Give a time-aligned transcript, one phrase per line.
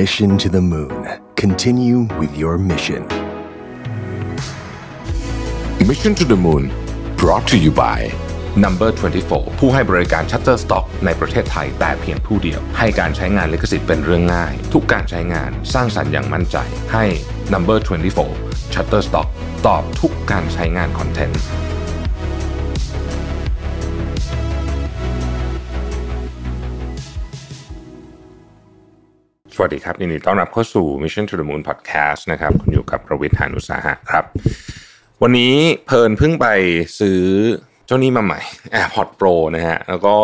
[0.00, 1.06] Mission to the Moon.
[1.36, 3.06] Continue with your mission.
[5.86, 6.64] Mission to the Moon
[7.16, 7.98] brought to you by
[8.64, 8.88] Number
[9.24, 16.56] 24 ผู้ให้บริการ Shutterstock ในประเทศไทยแต่เพียงผู้เดียว ให้การใช้งานลิขสิทธิ์เป็นเรื่องง่าย ทุกการใช้งานสร้างสรรค์อย่างมั่นใจ
[16.92, 17.04] ให้
[17.52, 17.78] Number
[18.26, 19.28] 24 Shutterstock
[19.66, 21.42] ตอบทุกการใช้งานคอนเทนต์
[29.56, 34.24] สวัสดีครับยินดีต้อนรับเข้าสู่ Mission to the Moon Podcast นะครับคุณอยู่กับประวิทยานุสาหะครับ
[35.22, 35.54] วันนี้
[35.86, 36.46] เพลินเพิ่งไป
[36.98, 37.20] ซื้อ
[37.86, 38.40] เจ้านี้มาใหม่
[38.74, 40.14] AirPod Pro นะฮะแล้วก็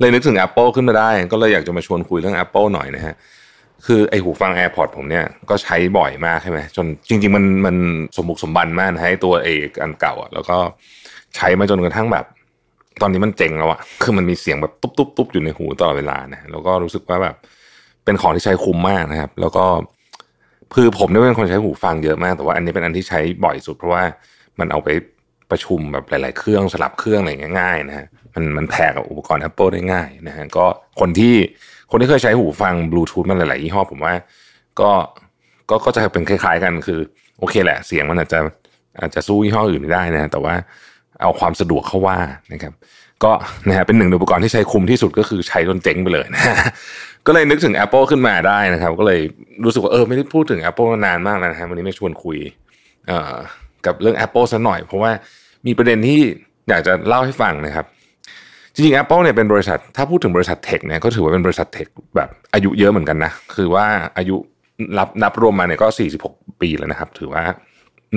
[0.00, 3.14] เลยนึกถึง Apple ขึ้นมาได้ ก็เลยอยากจะมาชวนคุยเรื่อง Apple หน่อยนะฮะ
[3.86, 7.76] คือไอหูฟัง AirPod ผมเนี่ยก็ใช้บ่อยมากใช่ไหมจนจริง ๆ มันมัน
[8.16, 10.56] สมบุกสมบันมากนะฮะไอ้ตัวเอกอันเก่าอะแล้วก็
[11.36, 12.24] ใช้มาจนกระทั่งแบบ
[13.00, 17.36] ตอนนี้มันเจ๋งแล้วอะคือมันมีเสียงแบบตุ๊บตุบตุบอยู่ในหูตลอดเวลานะแล้วก็รู้สึกว่าแบบ
[18.08, 19.64] เป็นของที่ใช้คุ้มมากนะครับ แล้วก็
[20.74, 24.02] คือผมเนี่ยเป็นคนใช้หูฟังเยอะมาก แต่ว่าอันนี้เป็นอันที่ใช้บ่อยสุด เพราะว่า
[24.58, 24.88] มันเอาไป
[25.50, 30.66] ประชุมแบบหลาย ๆ เครื่องสลับเครื่องอะไรอย่างเงี้ยง่ายนะฮะมันมันแพรกับอุปกรณ์ Apple ได้ง่ายนะฮะก็
[31.00, 31.34] คนที่
[31.90, 34.14] คนที่เคยใช้หูฟังบลูทูธมาหลายๆยี่ห้อผมว่า
[34.80, 34.90] ก็
[35.70, 37.00] ก็ก็จะเป็นคล้าย ๆ กันคือ
[37.38, 38.38] โอเคแหละ เสียงมันอาจจะ
[39.00, 40.54] อาจจะสู้ยี่ห้ออื่นไม่ได้นะแต่ว่า
[41.22, 42.18] เอาความสะดวกเข้าว่า
[42.52, 42.72] นะครับ
[43.24, 43.32] ก็
[43.68, 46.42] นะฮะเป็นหนึ่งอุปกรณ์ที่ใช้คุ้มที่สุดก็คือใช้จนเจ๊งไปเลยนะ
[47.28, 49.20] ก็เลยนึกถึง Apple ขึ้นมาได้นะครับ ก็เลย
[49.64, 52.38] รู้สึกว่าเออไม่ได้พูดถึง Apple มานานมากแล้วนะฮะวันนี้ไม่ชวนคุย
[53.08, 53.34] เอ่อ
[53.86, 55.10] กับเรื่อง Apple ซะหน่อย เพราะว่า
[55.66, 56.20] มีประเด็นที่
[56.68, 57.86] อยากจะเล่าให้ฟังนะครับ
[58.74, 63.86] จริงๆ Apple เนี่ยเป็นบริษัท ถ้าพูดถึงบริษัทเทคเนี่ยก็ถือว่าเป็นบริษัทเทคแบบอายุเยอะเหมือนกันนะคือว่า
[64.18, 64.36] อายุ
[64.98, 65.88] นับนับรวมมาเนี่ยก็
[66.24, 67.42] 46 ปีแล้วนะครับ ถือว่า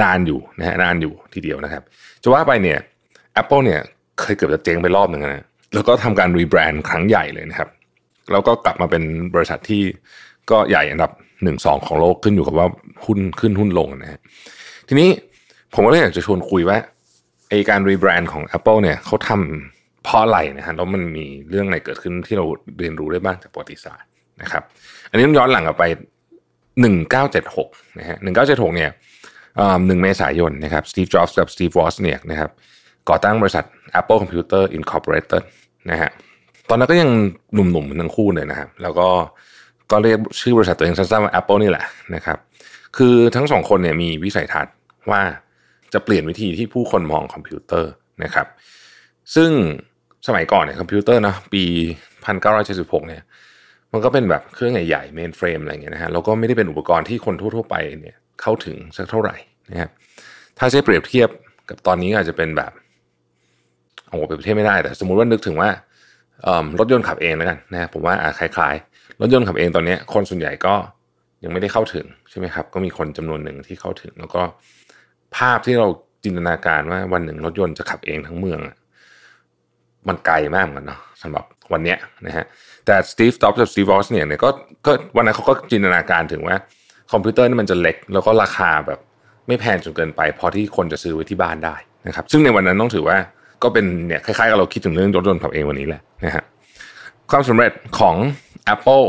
[0.01, 1.83] นานอยู่นะฮะนานอยู่ทีเดียวนะครับ
[2.23, 2.79] จะว่าไปเนี่ย
[3.41, 3.79] Apple เนี่ย
[4.21, 7.69] เคยเกือบจะเจ๊งไปรอบหนึ่งนะแล้วก็ทำการรีแบรนด์ครั้งใหญ่เลยนะครับ
[8.33, 9.03] แล้วก็กลับมาเป็น
[9.35, 9.83] บริษัทที่
[10.51, 11.11] ก็ใหญ่อันดับ
[11.43, 12.67] หนึ่งสองของโลกขึ้นอยู่กับว่า
[13.05, 14.19] หุ้นขึ้นหุ้นลงนะฮะ
[14.87, 15.09] ทีนี้
[15.73, 16.77] ผมก็เลยอยากจะชวนคุยว่า
[17.49, 22.45] ไอการรีแบรนด์ของ Apple เนี่ยเขาทำเพราะอะไรนะฮะแล้วมันมีเรื่องอะไรเกิดขึ้นที่เรา
[22.79, 24.09] เรียนรู้ได้บ้างจากประวัติศาสตร์
[24.41, 24.63] นะครับ
[25.09, 25.83] อันนี้ต้องย้อนหลังกลับไป
[26.71, 28.91] 1976นะฮะ1976เนี่ย
[29.87, 32.51] หนึ่งเมษายนนะครับสตีฟจ็อบส์กับสตีฟวอสเนี่ยนะครับ
[33.09, 33.65] ก่อตั้งบริษัท
[33.99, 35.43] Apple Computer Incorporated
[35.91, 36.09] นะฮะ
[36.69, 37.09] ตอนนั้นก็ยัง
[37.53, 39.07] หนุ่มๆทั้งคู่เลยนะครับแล้วก็
[39.91, 41.85] ก็เรียกชื่อบริษัทตัวเองสั้นๆว่า Apple นี่แหละ
[42.15, 42.37] นะครับ
[42.97, 44.73] คือทั้งสองคนเนี่ยมีวิสัยทัศน์
[45.11, 45.21] ว่า
[45.93, 47.91] จะเปลี่ยนวิธีที่ผู้คนมองคอมพิวเตอร์
[48.23, 48.47] นะครับ
[49.35, 49.51] ซึ่ง
[50.27, 51.63] สมัยก่อนเนี่ยคอมพิวเตอร์นะปี
[52.35, 53.21] 1976เนี่ย
[53.91, 59.35] มันก็เป็นแบบเครื่องใหญ่ๆเมนเฟรมอะไรเงี้ยนะฮะแล้วก็ไม่ได้เป็นอุปกรณ์ที่คนทั่วๆไปเนี่ยเข้าถึงสักเท่าไหร่
[59.71, 59.89] นะครับ
[60.57, 61.29] ถ้าใช้เปรียบเทียบ
[61.69, 62.71] กับตอนนี้อาจจะเป็นแบบ
[64.07, 65.69] โอ้โหเปรียบเทียบไม่ได้แต่สมมุติว่านึกถึงว่า
[66.79, 70.75] รถยนต์ขับเองแล้วกันนะผมว่าคล้ายๆ รถยนต์ขับเองตอนนี้คนส่วนใหญ่ก็
[71.43, 74.41] ยังไม่ได้เข้าถึงใช่ไหมครับ ก็มีคนจำนวนหนึ่งที่เข้าถึง แล้วก็
[75.37, 75.87] ภาพที่เรา
[76.23, 78.59] จินตนาการว่าวันหนึ่งรถยนต์จะขับเองทั้งเมือง
[80.07, 82.45] มันไกลมากเหมือนกันเนาะสำหรับวันเนี้ยนะฮะ
[82.85, 84.49] แต่สตีฟจ็อบส์กับสตีฟวอสเนี่ยก็
[84.85, 86.55] ก็วันนั้นเขาก็จินตนาการถึงว่า
[87.11, 88.99] คอมพิวเตอร์นี่มันจะเล็ก แล้วก็ราคาแบบ
[89.47, 91.75] ไม่แพงจนเกินไป พอที่คนจะซื้อไว้ที่บ้านได้
[92.07, 93.17] นะครับ ซึ่งในวันนั้นต้องถือว่า
[93.63, 96.43] ก็เป็นเนี่ยคล้ายๆกับเราคิดถึงเรื่องรถยนต์ขับเองวันนี้แหละนะฮะ
[97.31, 98.15] ความสำเร็จของ
[98.73, 99.05] Apple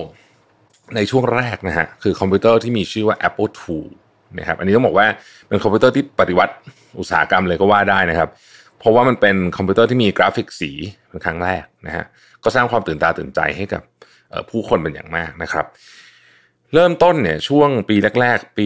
[0.96, 3.82] ในช่วงแรกนะฮะคือคอมพิวเตอร์ที่มีชื่อว่า Apple II
[4.38, 5.06] นะครับอันนี้ต้องบอกว่า
[5.48, 6.54] เป็นคอมพิวเตอร์ที่ปฏิวัติ
[6.98, 8.28] อุตสาหกรรมเลยก็ว่าได้นะครับ
[8.78, 10.70] เพราะว่ามันเป็นคอมพิวเตอร์ที่มีกราฟิกสี
[11.08, 12.04] เป็นครั้งแรกนะฮะ
[12.44, 13.82] ก็สร้างความตื่นตาตื่นใจให้กับ
[14.50, 15.66] ผู้คนเป็นอย่างมากนะครับ
[16.74, 18.64] เริ่มต้นเนี่ยช่วงปีแรก ๆ ปี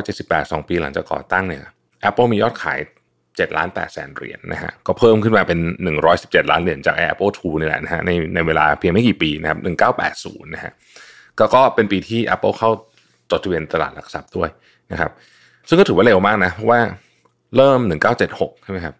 [0.00, 1.62] 1978 2 ปีหลังจากก่อตั้งเนี่ย
[2.08, 2.78] Apple มียอดขาย
[3.36, 5.58] 7ล้าน8แสนเหรียญนะฮะก็เพิ่มขึ้นมาเป็น
[6.04, 9.58] 117 ล้านเหรียญจาก Apple II นี่แหละนะฮะในในเวลาเพียงไม่กี่ปีนะครับ
[10.02, 10.72] 1980นะฮะ
[11.38, 12.70] ก็ก็เป็นปีที่ Apple เข้า
[13.30, 14.50] จดทะเบียนตลาดหลักทรัพย์ด้วย
[14.92, 15.10] นะครับ
[15.68, 16.80] ซึ่งก็ถือว่าเร็วมากนะเพราะว่า
[17.56, 17.80] เริ่ม
[18.22, 18.94] 1976 ใช่ไหมครับ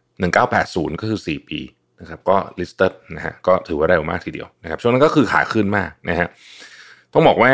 [0.52, 1.60] 1980 ก็คือ 4 ปี
[2.00, 6.28] นะครับก็ listed นะฮะก็ถือว่าเร็วมากทีเดียวนะครับช่วงนั้นก็คือขาขึ้นมากนะฮะ
[7.12, 7.52] ต้องบอกว่า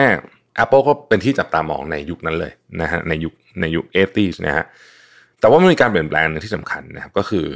[0.62, 2.52] Apple ก็เป็นที่จับตามองในยุคนั้นเลย
[2.82, 3.84] นะฮะในยุคในยุค
[4.16, 4.64] 80นะฮะ
[5.40, 7.46] แต่ว่ามันมีการเปลี่ยนแปลงนึงที่สำคัญนะครับก็คือ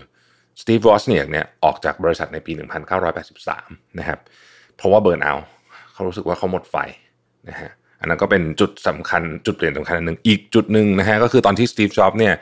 [0.61, 2.53] สตีฟวอสเนียเนี่ยออกจากบริษัทในปี
[3.21, 4.19] 1983 นะครับ
[4.77, 5.35] เพราะว่า burn out
[5.93, 6.77] เขารู้สึกว่าเขาหมดไฟ
[7.49, 7.71] นะฮะ
[8.01, 12.35] อันนั้นก็เป็นจุดสำคัญจุดเปลี่ยนสำคัญหนึ่งอีกจุดหนึ่งนะฮะก็คือตอนที่สตีฟจ็อบเนี่ย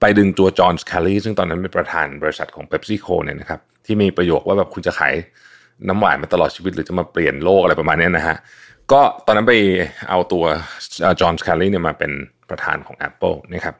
[0.00, 5.14] ไปดึงตัวจอห์นสแคลลี่ซึ่งตอนนั้นเป็นประธานบริษัทของ PepsiCo เนี่ยนะครับที่มีประโยคว่าแบบคุณจะขาย
[5.88, 8.36] น้ำหวานมาตลอดชีวิตหรือจะมาเปลี่ยนโลกอะไรประมาณนี้นะฮะ
[8.92, 9.54] ก็ตอนนั้นไป
[10.10, 10.44] เอาตัว
[11.20, 12.12] จอห์นสแคลลีเนี่ยมาเป็น
[12.50, 13.76] ประธานของ Apple นะครับ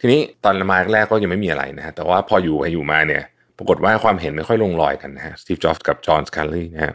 [0.00, 3.22] ทีนี้ตอนมาแรกก็ยังไม่มีอะไรนะฮะแต่ว่าพออยู่ไปอยู่มาเนี่ย
[3.58, 6.94] ปรากฏว่าความเห็นไม่ค่อยลงรอยกันนะฮะสตีฟจ็อบส์กับจอห์นสแคลลีนะฮะ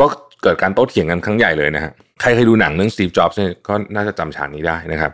[0.00, 0.04] ก็
[0.42, 5.12] เกิดการโต้เถียงกันครั้งใหญ่เลยนะฮะใครเคยดูหนังเรื่องสตีฟจ็อบส์เนี่ยก็น่าจะจำฉากนี้ได้นะครับ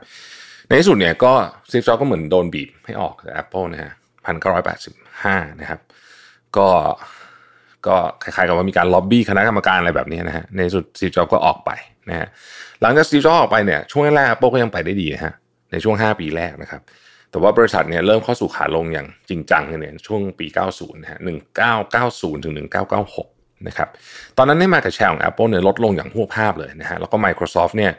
[0.66, 1.32] ในที่สุดเนี่ยก็
[1.68, 3.90] สตีฟจ็อบส์ก็เหมือนโดนบีบให้ออกจาก Apple นะฮะ
[4.26, 4.94] พันเก้าร้อยแปดสิบ
[5.24, 5.80] ห้านะครับ
[6.56, 6.68] ก็
[7.86, 11.70] ก็คล้ายๆกับว่ามีการล็อบบี้คณะกรรมการอะไรแบบนี้นะฮะในสุดสตีฟจ็อบส์ก็ออกไป
[12.08, 12.26] นะฮะ
[12.82, 15.32] หลังจากสตีฟจ็อบส์ออกไปเนี่ยช่วงแรก Apple ก็ยังไปได้ดีนะฮะ
[15.72, 16.82] ในช่วง 5 ปีแรกนะครับ
[17.30, 21.18] แต่ว่าบริษัทเนี่ยเริ่มเข้าสู่ขาลงอย่างจริงจังเนี่ยช่วงปี 90นะฮะ
[21.80, 22.54] 1990 ถึง
[23.08, 23.88] 1996 นะครับ
[24.36, 27.92] ตอนนั้นได้มากับแชร์ของ Apple เนี่ยลดลงอย่างหัวภาพเลยนะฮะ แล้วก็ Microsoft เนี่ย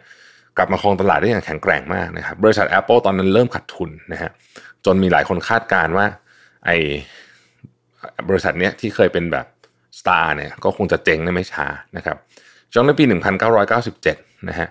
[0.57, 4.31] กลับมาครองตลาดได้อย่างแข็งแกร่งมากนะครับ บริษัท Apple ตอนนั้นเริ่มขาดทุนนะฮะ
[4.85, 6.05] จนมีหลายคนคาดการณ์ว่า
[6.65, 6.69] ไอ
[8.29, 9.45] บริษัทเนี้ยที่เคยเป็นแบบ
[9.99, 11.67] สตาร์เนี่ยก็คงจะเจ๊งในไม่ช้า
[11.97, 12.17] นะครับ
[12.73, 13.03] จนในปี
[13.75, 14.67] 1997 นะฮะ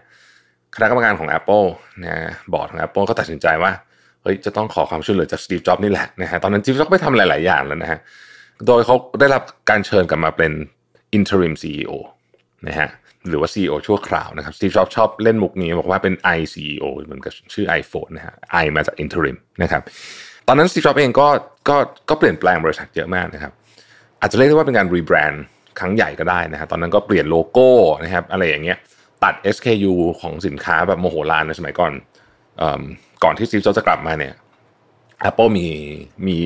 [0.74, 1.66] คณะกรรมการของ Apple
[2.02, 2.14] นะ
[2.52, 3.72] บอร์ดของ Apple ก็ตัดสินใจว่า
[4.22, 7.98] เฮ้ยจะต้องขอความช่วยเหลือจากสตีฟจ็อบนี่แหละนะฮะตอนนั้นสตีฟจ็อบไปทำหลาย ๆ อย่างแล้วนะฮะ
[8.66, 10.52] โดยเขาได้รับการเชิญกลับมาเป็น
[11.18, 11.92] interim CEO
[12.68, 12.88] นะฮะ
[13.28, 19.82] หรือว่า CEO ชั่วคราวนะครับสตีฟจ็อบชอบเล่นมุกนี้บอกว่าเป็น I CEO เหมือนกับชื่อ iPhone นะฮะ I มาจาก interim นะครับ
[20.48, 21.28] ตอนนั้นสตีฟจ็อบเองก็
[21.68, 21.76] ก็
[22.08, 23.52] ก็เปลี่ยนแปลงบริษัทเยอะมากนะครับ
[24.20, 25.44] อาจจะเรียกได้ว่าเป็นการรีแบรนด์
[25.78, 27.68] ครั้งใหญ่ก็ได้นะฮะตอนนั้นก็เปลี่ยนโลโก้
[28.04, 28.78] นะครับอะไรอย่างเงี้ย
[29.24, 31.92] ตัด SKU ของสินค้าแบบโมโหลานในสมัยก่อน
[33.24, 34.34] ก่อนที่ซีฟจะกลับมาเนี่ย
[35.28, 35.68] Apple มี
[36.26, 36.38] มี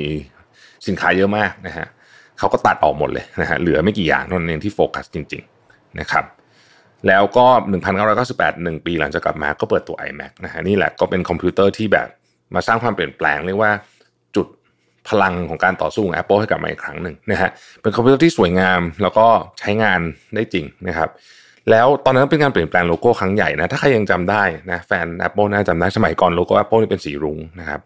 [0.87, 1.87] สินค้าเยอะมากนะฮะ
[2.38, 6.25] เขาก็ตัดออกหมดเลยนะฮะเหลือไม่กี่อย่างนั้นเองที่โฟกัสจริง ๆ นะครับ
[7.09, 7.47] แล้วก็
[8.11, 12.09] 1998 1 ปีหลังจากกลับมาก็เปิดตัว iMac นะฮะนี่แหละก็เป็นคอมพิวเตอร์ที่แบบ
[12.55, 13.73] มาสร้างความเปลี่ยนแปลงเรียกว่า
[14.37, 14.47] จุด
[15.09, 17.50] พลังของการต่อสู้ของ Apple ให้กลับมาอีกครั้งหนึ่งนะฮะ
[17.82, 19.27] เป็นคอมพิวเตอร์ที่สวยงามแล้วก็
[19.59, 20.00] ใช้งาน
[20.35, 21.11] ได้จริงนะครับ
[21.71, 27.81] แล้วตอนนั้นเป็นการเปลี่ยนแปลงโลโก้ครั้งใหญ่นะถ้าใครยังจำได้นะแฟน Apple น่าจำได้สมัยก่อนโลโก้ Apple นี่เป็นสีรุ้งนะครับ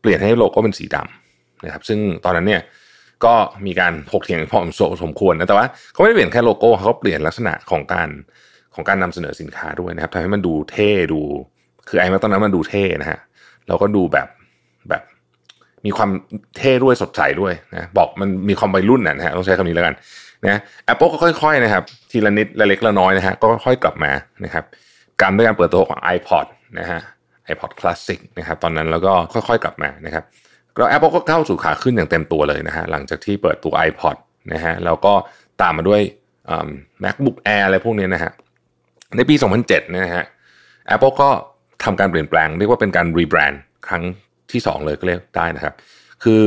[0.00, 2.62] เปลี่ยนให้โลโก้เป็นสีดำนะครับซึ่งตอนนั้นเนี่ย
[3.24, 3.34] ก็
[3.66, 4.60] มีการถกเถียงพอ
[5.02, 8.08] สมควรนะแต่ว่าเขาไม่ได้เปลี่ยนแค่โลโก้เขาเปลี่ยนลักษณะของการ
[8.74, 11.20] ของการนำเสนอสินค้าด้วยนะครับทำให้มันดูเท่ดู
[11.88, 13.18] คือไอ้มาตอนนั้นมันดูเท่นะฮะ
[13.66, 14.28] แล้วก็ดูแบบ
[14.88, 15.02] แบบ
[15.86, 16.10] มีความ
[16.58, 19.94] เท่ด้วยสดใสด้วยนะบอกมันมีความวัยรุ่นนะฮะต้องใช้คำนี้แล้วกัน
[20.46, 24.12] นะแอปเปิลก็ค่อยๆนะครับทีละนิดละเล็กละน้อยนะฮะก็ค่อยกลับมา
[24.44, 24.64] นะครับ
[25.20, 26.46] การด้วยการเปิดตัวของ iPod
[26.78, 27.00] นะฮะ
[27.52, 30.24] iPod Classic นะครับตอนนั้นแล้วก็ค่อยๆกลับมานะครับ
[30.76, 34.16] แล้ว Apple ก็เข้าสู่ขาขึ้นอย่างเต็มตัวเลยนะฮะหลังจากที่เปิดตัว iPod
[34.52, 35.12] นะฮะแล้วก็
[35.62, 36.00] ตามมาด้วย
[37.04, 38.32] MacBook Air อะไรพวกนี้นะฮะ
[39.16, 39.34] ในปี
[39.64, 40.24] 2007นะฮะ
[40.94, 41.28] Apple ก็
[41.84, 44.02] ทำการเปลี่ยนแปลง เรียกว่าเป็นการรีแบรนด์ครั้ง
[44.52, 45.74] ที่ 2 เลยก็เรียกได้นะครับ
[46.24, 46.44] คือ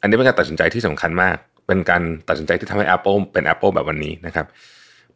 [0.00, 1.36] อันนี้เป็นการตัดสินใจที่สำคัญมาก
[1.68, 4.46] เป็นการตัดสินใจที่ทำให้ Apple เป็น Apple แบบวันนี้นะครับ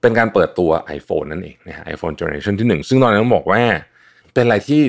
[0.00, 3.60] เป็นการเปิดตัว iPhone นั่นเองนะฮะ iPhone Generation ที่ 1 ซึ่งตอนนั้นบอกว่า
[4.34, 4.81] เป็นอะไรที่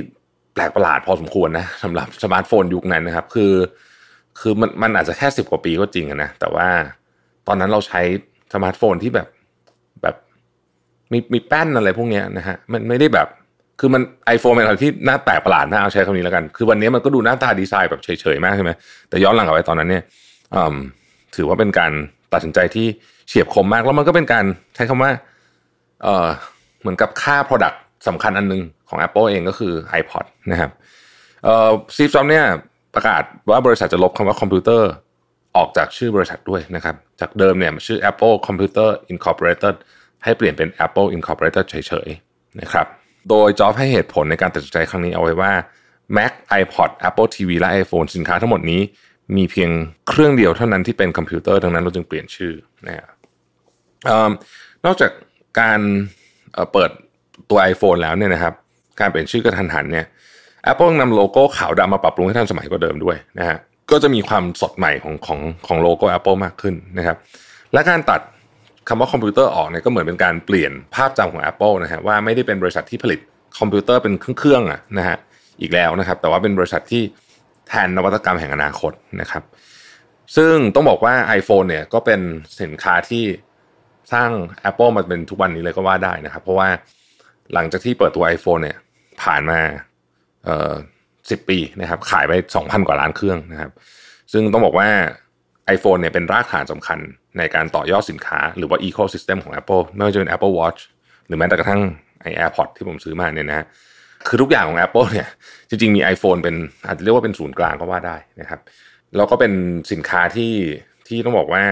[0.53, 3.53] แปลกประหลาดพอสมควรนะสำหรับสมาร์ทโฟนยุคนั้นนะครับ คือ
[4.39, 6.67] คือมันมันอาจจะแค่สิบกว่าปีก็จริงนะแต่ว่า
[7.47, 8.01] ตอนนั้นเราใช้
[8.53, 9.27] สมาร์ทโฟนที่แบบ
[10.01, 10.15] แบบ
[11.11, 13.27] มีมีแป้นอะไรพวกนี้นะฮะมันไม่ได้แบบ
[13.79, 14.01] คือมัน
[14.35, 18.71] iPhone เป็นอะไรที่น่าแปลกประหลาดนะเอาใช้คำนี้แล้วกัน คือวันนี้มันก็ดูหน้าตาดีไซน์แบบเฉยๆมากใช่ไหม
[19.09, 20.03] แต่ย้อนหลังกลับไปตอนนั้นเนี่ย
[21.35, 21.91] ถือว่าเป็นการ
[22.33, 22.87] ตัดสินใจที่
[23.27, 24.45] เฉียบคมมาก แล้วมันก็เป็นการ
[24.75, 25.11] ใช้คำว่า
[26.03, 26.27] เออ
[26.81, 27.77] เหมือนกับค่า Product
[28.07, 30.71] สำคัญอันนึงของ Apple เองก็คือ iPod นะครับ
[31.43, 32.45] เอ่อสตีฟจ็อบเนี่ย
[32.95, 34.89] ประกาศว่าบริษัทจะลบคำว่าคอมพิวเตอร์
[35.57, 39.75] ออกจากชื่อบริษัทด้วยนะครับ จากเดิมเนี่ยชื่อ Apple Computer Incorporated
[40.23, 41.75] ให้เปลี่ยนเป็น Apple Incorporated เฉ
[42.07, 42.87] ยๆนะครับ
[43.29, 45.51] โดยจ็อบให้เหตุผลในการตัดสินใจครั้งนี้เอาไว้ว่า
[46.17, 48.81] Mac iPod Apple TV และ iPhone สินค้าทั้งหมดนี้
[49.37, 49.69] มีเพียง
[50.09, 52.53] เครื่องเดียวเท่านั้นที่เป็นคอมพิวเตอร์ดังนั้นเราจึงเปลี่ยนชื่อ
[52.87, 53.09] นะครับ
[54.85, 55.11] นอกจาก
[55.59, 55.79] การ
[56.73, 56.91] เปิด
[57.49, 58.53] ตัว iPhone แล้วเนี่ยนะครับ
[58.99, 60.05] การเปลี่ยนชื่อกระทันหันเนี่ย
[60.71, 63.57] Apple นำโลโก้ขาวดำมาปรับปรุงให้ทันสมัยกว่าเดิมด้วยนะฮะ
[63.91, 67.17] ก็จะมีความสดใหม่ของของของโลโก้ Apple มากขึ้นนะครับ
[67.73, 68.21] และการตัด
[68.87, 73.19] คำว่าคอมพิวเตอร์ออกเนี่ยก็เหมือนเป็นการเปลี่ยนภาพจำของ Apple นะฮะว่าไม่ได้เป็นบริษัทที่ผลิต
[73.59, 75.17] คอมพิวเตอร์เป็นเครื่องๆอะนะฮะ
[75.61, 77.03] อีกแล้วนะครับ แต่ว่าเป็นบริษัทที่
[77.67, 78.91] แทนนวัตกรรมแห่งอนาคต
[79.21, 79.43] นะครับ
[80.35, 82.21] ซึ่งต้องบอกว่า iPhone เนี่ยก็เป็น
[82.61, 83.23] สินค้าที่
[84.13, 84.29] สร้าง
[84.69, 86.69] Apple มาเป็นทุกวันนี้เลยก็ว่าได้นะครับ เพราะว่า
[87.53, 88.77] หลังจากที่เปิดตัว iPhone เนี่ย
[89.21, 89.59] ผ่านมา
[90.45, 90.73] เอ่อ
[91.29, 93.71] สิปีนะครับ ขายไป 2,000 กว่าล้านเครื่องนะครับ
[94.31, 94.89] ซึ่งต้องบอกว่า
[95.75, 96.99] iPhone เนี่ยเป็นรากฐานสำคัญ
[97.37, 100.79] ในการต่อยอดสินค้าหรือว่า ecosystem ของ Apple ไม่ว่าจะเป็น Apple Watch
[101.25, 101.81] หรือแม้แต่กระทั่ง
[102.21, 103.65] ไอ AirPod ที่ผมซื้อมาเนี่ยนะ
[104.27, 105.27] คือทุกอย่างของ Apple เนี่ย
[105.69, 108.59] จริงๆมี iPhone เป็นอาจจะเรียกว่าเป็นศูนย์กลางก็ว่าได้นะครับ
[109.15, 109.53] แล้วก็เป็น
[109.91, 110.53] สินค้าที่
[111.07, 111.63] ที่ต้องบอกว่า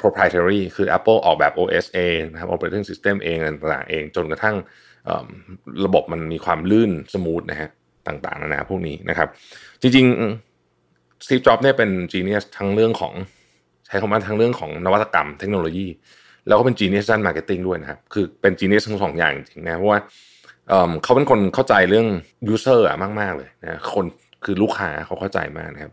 [0.00, 4.56] proprietary คือ Apple ออกแบบ OS เองนะครับ operating system เองต่างๆเอง จนกระทั่ง
[5.86, 7.70] ระบบมันมีความลื่นสมูทนะฮะ
[8.08, 9.28] ต่างๆนานาพวกนี้นะครับ
[9.80, 13.12] จริงๆ Steve Jobs เนี่ยเป็น genius ทั้งเรื่องของ
[13.86, 15.86] ใช้คำว่าทั้งเรื่องของนวัตกรรมเทคโนโลยี
[16.46, 19.98] แล้วก็เป็น genius ด้าน marketing ด้วยนะครับ คือเป็น genius ทั้งสองอย่างจริงๆนะเพราะว่า
[21.02, 22.06] เขาเป็นคนเข้าใจเรื่อง
[22.54, 24.04] user อะมาก ๆ เลยนะคน
[24.44, 25.92] คือลูกค้าเขาเข้าใจมากนะครับ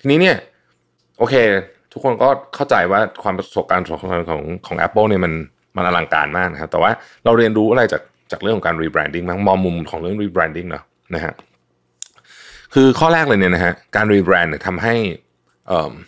[0.00, 0.36] ทีนี้เนี่ย
[1.18, 1.34] โอเค
[1.92, 3.98] ทุกคนก็เข้าใจว่าความประสบการณ์ของ
[4.30, 5.32] ของของ Apple เนี่ยมัน
[5.76, 6.90] มันอลังการมากนะครับ แต่ว่า
[7.24, 8.02] เราเรียนรู้อะไรจาก
[8.32, 11.34] จากเรื่องของการ rebranding บ้างมองมุมของเรื่อง rebranding เนาะนะฮะ
[12.74, 14.94] คือข้อแรกเลยเนี่ยนะฮะการ rebrand เนี่ยทำให้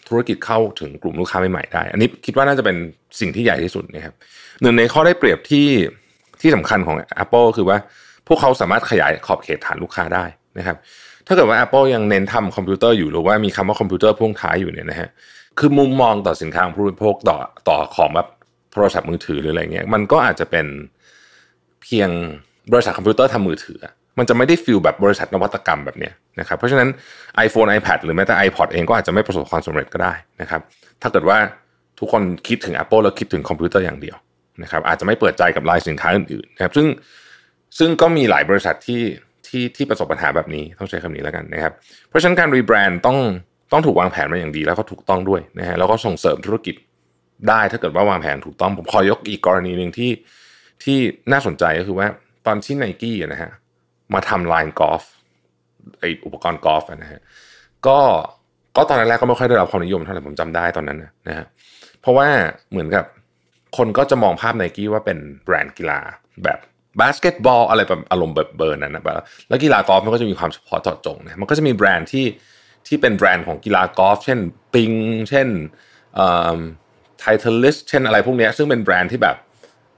[0.09, 2.77] ธุรกิจเข้าถึงกลุ่มลูกค้าใหม่ๆได้ อันนี้คิดว่าน่าจะเป็น
[3.21, 4.15] สิ่งที่ใหญ่ที่สุดนะครับ
[4.63, 5.67] หนึ่งในข้อได้เปรียบที่
[6.43, 7.79] ที่สำคัญของ Apple คือว่า
[8.27, 10.25] พวกเขาสามารถขยายขอบเขตฐานลูกค้าได้
[10.59, 10.77] นะครับ
[11.27, 15.09] ถ้าเกิดว่า Apple ยังเน้นทำคอมพิวเตอร์อยู่หรือว่ามีคำว่าคอมพิวเตอร์พ่วงท้ายอยู่เนี่ยนะฮะ
[15.59, 17.37] คือมุมมองต่อสินค้าของผู้บริโภคต่อ
[17.69, 18.29] ต่อของแบบ
[18.73, 20.67] โทรศัพท์มือถือหรืออะไรเงี้ยมันก็อาจจะเป็น
[21.83, 22.11] เพียง
[22.73, 23.79] บริษัทคอมพิวเตอร์ทำมือถือ
[24.19, 26.89] มันจะไม่ได้ feel แบบบริษัทนวัตกรรมแบบเนี้ยนะครับเพราะฉะนั้น
[27.47, 30.61] iPhone iPad หรือแม้แต่ iPod เองก็อาจจะไม่ประสบความสำเร็จก็ได้นะครับ
[31.03, 31.39] ถ้าเกิดว่า
[31.99, 34.17] ทุกคนคิดถึง Apple แล้วคิดถึงคอมพิวเตอร์อย่างเดียว
[34.63, 36.87] นะครับอาจจะไม่เปิดใจกับไลน์สินค้าอื่นๆนะครับซึ่ง
[37.79, 39.03] ซึ่งก็มีหลายบริษัทที่
[39.47, 41.73] ที่ที่ประสบปัญหาแบบนี้ต้องใช้คำนี้แล้วกันนะครับ
[42.09, 43.19] เพราะฉะนั้นการรีแบรนด์ต้อง
[43.73, 46.75] ต้องถูกวางแผนมาอย่างดีแล้วก็ถูกต้องด้วยนะฮะแล้วก็ส่งเสริมธุรกิจ
[47.49, 50.11] ได้ถ้าเกิดว่าวางแผนถูกต้องผมขอยกอีกกรณีหนึ่งที่
[50.85, 50.99] ที่
[51.33, 52.07] น่าสนใจก็คือว่า
[52.47, 53.51] ตอนที่ไนกี้นะฮะ
[54.15, 55.03] มาทำไลน์กอล์ฟ
[55.99, 57.21] ไออุปกรณ์กอล์ฟนะฮะ
[57.87, 57.99] ก็
[58.77, 61.47] ก็ตอนแรกก็ไม่ค่อยได้รับความนิยมเท่าไหร่ผมจำได้ตอนนั้นนะฮะ
[62.01, 62.29] เพราะว่า
[62.71, 63.05] เหมือนกับ
[63.77, 66.01] คนก็จะมองภาพไนกี้ว่าเป็นแบรนด์กีฬา
[66.45, 66.59] แบบ
[67.01, 69.15] บาสเกตบอลอะไรแบบอารมณ์แบบเบอร์นั้นนะแบบ
[69.49, 72.27] แล้วกีฬากอล์ฟมันก็จะมีความเฉพาะเจาะจงนะมันก็จะมีแบรนด์ที่
[72.87, 74.39] ที่เป็นแบรนด์ของกีฬากอล์ฟเช่น
[74.75, 74.93] PING
[75.29, 75.49] เช่น
[77.19, 79.37] Titleist เช่นอะไรพวกนี้ซึ่งเป็นแบรนด์ที่แบบ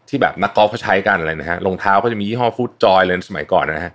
[0.09, 3.93] ที่แบบนักกอล์ฟเขาใช้กันอะไรนะฮะรองเท้าก็จะมียี่ห้อ FootJoy เลยสมัยก่อนนะฮะ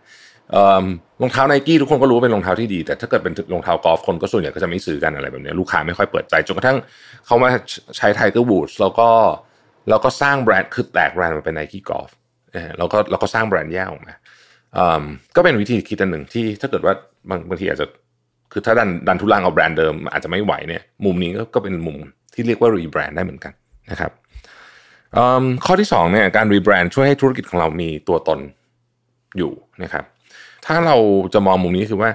[1.21, 6.77] รองเท้าไนกี้ทุกคนก็รู้ว่าเป็นรองเท้าที่ดี แต่ถ้าเกิดเป็นรองเท้ากอล์ฟคนก็ส่วนใหญ่ก็จะไม่ซื้อกันอะไรแบบนี้ลูกค้าไม่ค่อยเปิดใจจนกระทั่ง
[7.25, 7.49] เขามา
[7.97, 9.07] ใช้ Tiger Woods แล้วก็
[9.89, 12.09] แล้วก็สร้างแบรนด์คือแตกแบรนด์มาเป็น Nike Golf
[12.77, 14.13] แล้วก็เราก็สร้างแบรนด์แยกออกมา
[15.35, 16.93] ก็เป็นวิธีคิดอันหนึ่งที่ถ้าเกิดว่า
[17.29, 17.87] บางบางทีอาจจะ
[18.51, 21.97] คือถ้าดันดันทุรังเอาแบรนด์เดิมอาจจะไม่ไหวเนี่ยมุมนี้ก็ก็เป็นมุม
[22.33, 23.53] ที่เรียกว่ารีแบรนด์ได้เหมือนกัน
[23.91, 24.11] นะครับ
[25.65, 28.39] ข้อที่2เนี่ยการรีแบรนด์ช่วยให้ธุรกิจของเรามีตัวตน
[29.37, 29.51] อยู่
[29.83, 30.03] นะครับ
[30.65, 30.97] ถ้าเรา
[31.33, 32.09] จะมองมุมนี้คือว่า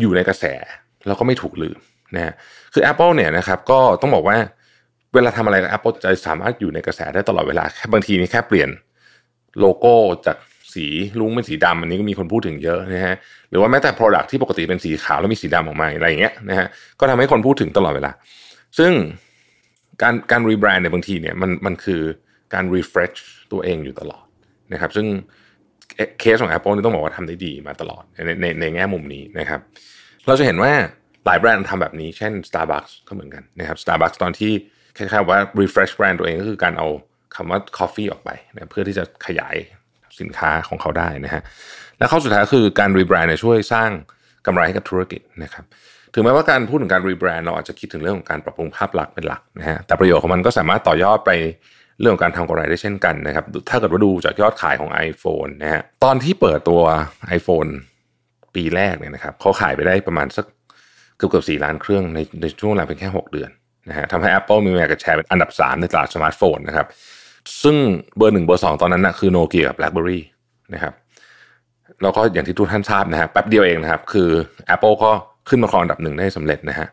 [0.00, 0.44] อยู่ในกระแส
[1.06, 1.78] เราก็ไม่ถูกลืม
[2.14, 2.34] นะ
[2.72, 4.36] คือ Apple เนี่ยนะครับก็ต้องบอกว่า
[5.14, 8.68] เวลาทำอะไร Apple จะสามารถอยู่ในกระแสได้ตลอดเวลาแค่บางทีนี่แค่เปลี่ยน
[9.60, 9.94] โลโก้
[10.26, 10.36] จาก
[10.74, 10.86] สี
[11.20, 13.16] ลุงเป็นสีดำอันนี้ก็มีคนพูดถึงเยอะนะฮะ
[13.50, 16.66] หรือว่าแม้แต่ Product ที่ปกติเป็นสีขาวแล้วมีสีดำออกมาอะไรอย่างเงี้ยนะฮะ
[17.00, 18.10] ก็ทำให้คนพูดถึงตลอดเวลา
[18.78, 18.92] ซึ่ง
[20.02, 22.00] การการรีแบรนด์เนี่ยบางทีเนี่ยมันมันคือ
[22.54, 23.18] การ refresh
[23.52, 24.24] ตัวเองอยู่ตลอด
[24.72, 25.06] นะครับซึ่ง
[26.20, 29.60] เคสของ Apple นี่ต้องบอกว่าทำได้ดีมาตลอดในในในแง่มุมนี้นะครับ
[30.26, 30.72] เราจะเห็นว่า
[31.26, 34.52] หลายแบรนด์ทำแบบนี้ เช่น Starbucks ก็เหมือนกันนะครับ Starbucks ตอนที่
[35.00, 36.88] คล้ายๆว่า refresh แบรนด์ตัวเองก็คือการเอา
[37.36, 39.56] คำว่า coffee ออกไปนะเพื่อที่จะขยาย
[40.20, 41.42] สินค้าของเขาได้นะฮะ
[41.98, 43.90] และข้อสุดท้ายคือการรีแบรนด์ช่วยสร้าง
[44.46, 45.64] กำไรให้กับธุรกิจนะครับ
[46.14, 51.30] ถึงแม้ว่าการพูดถึงการรีแบรนด์เราอาจจะคิดถึงเรื่องของการปรับปรุงภาพลักษณ์เป็นหลักนะฮะแต่ประโยชน์ของมันก็สามารถต่อยอดไป
[52.00, 56.80] เรื่องของการทำกำไรได้เช่นกันนะครับ ถ้าเกิดว่าดูจากยอดขายของ iPhone นะฮะตอนที่เปิดตัว
[57.38, 57.70] iPhone
[58.54, 60.46] ปีแรกเนี่ยนะครับเขาขายไปได้ประมาณสัก
[61.16, 63.50] เกือบเกือบสี่ล้านเครื่องในในช่วงเวลาเพียงแค่ 6 เดือน
[63.90, 66.86] นะฮะทำให้ Apple มี market share เป็นอันดับ 3 ในตลาดสมาร์ทโฟนนะครับ
[67.62, 67.76] ซึ่ง
[68.16, 70.20] เบอร์หนึ่งเบอร์สองตอนนั้นนะคือโนเกียกับ BlackBerry
[70.74, 70.94] นะครับ
[72.02, 74.30] แล้วก็อย่างที่ทุกท่านทราบนะฮะแป๊บเดียวเองนะครับคือ
[74.74, 75.10] Apple ก็
[75.48, 76.88] ขึ้นมาครองอันดับหนึ่งได้สำเร็จนะฮะ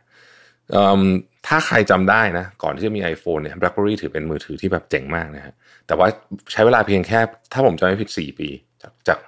[1.48, 5.54] ถ้าใครจำได้นะก่อนที่จะมี iPhone เนี่ย BlackBerry ถือเป็นมือถือที่แบบเจ๋งมากนะฮะ
[5.88, 6.08] แต่ว่า
[6.51, 7.20] ใช้เวลาเพียงแค่
[7.54, 8.50] ถ้าผมจำไม่ผิด 4 ปี
[8.82, 9.20] จากจาก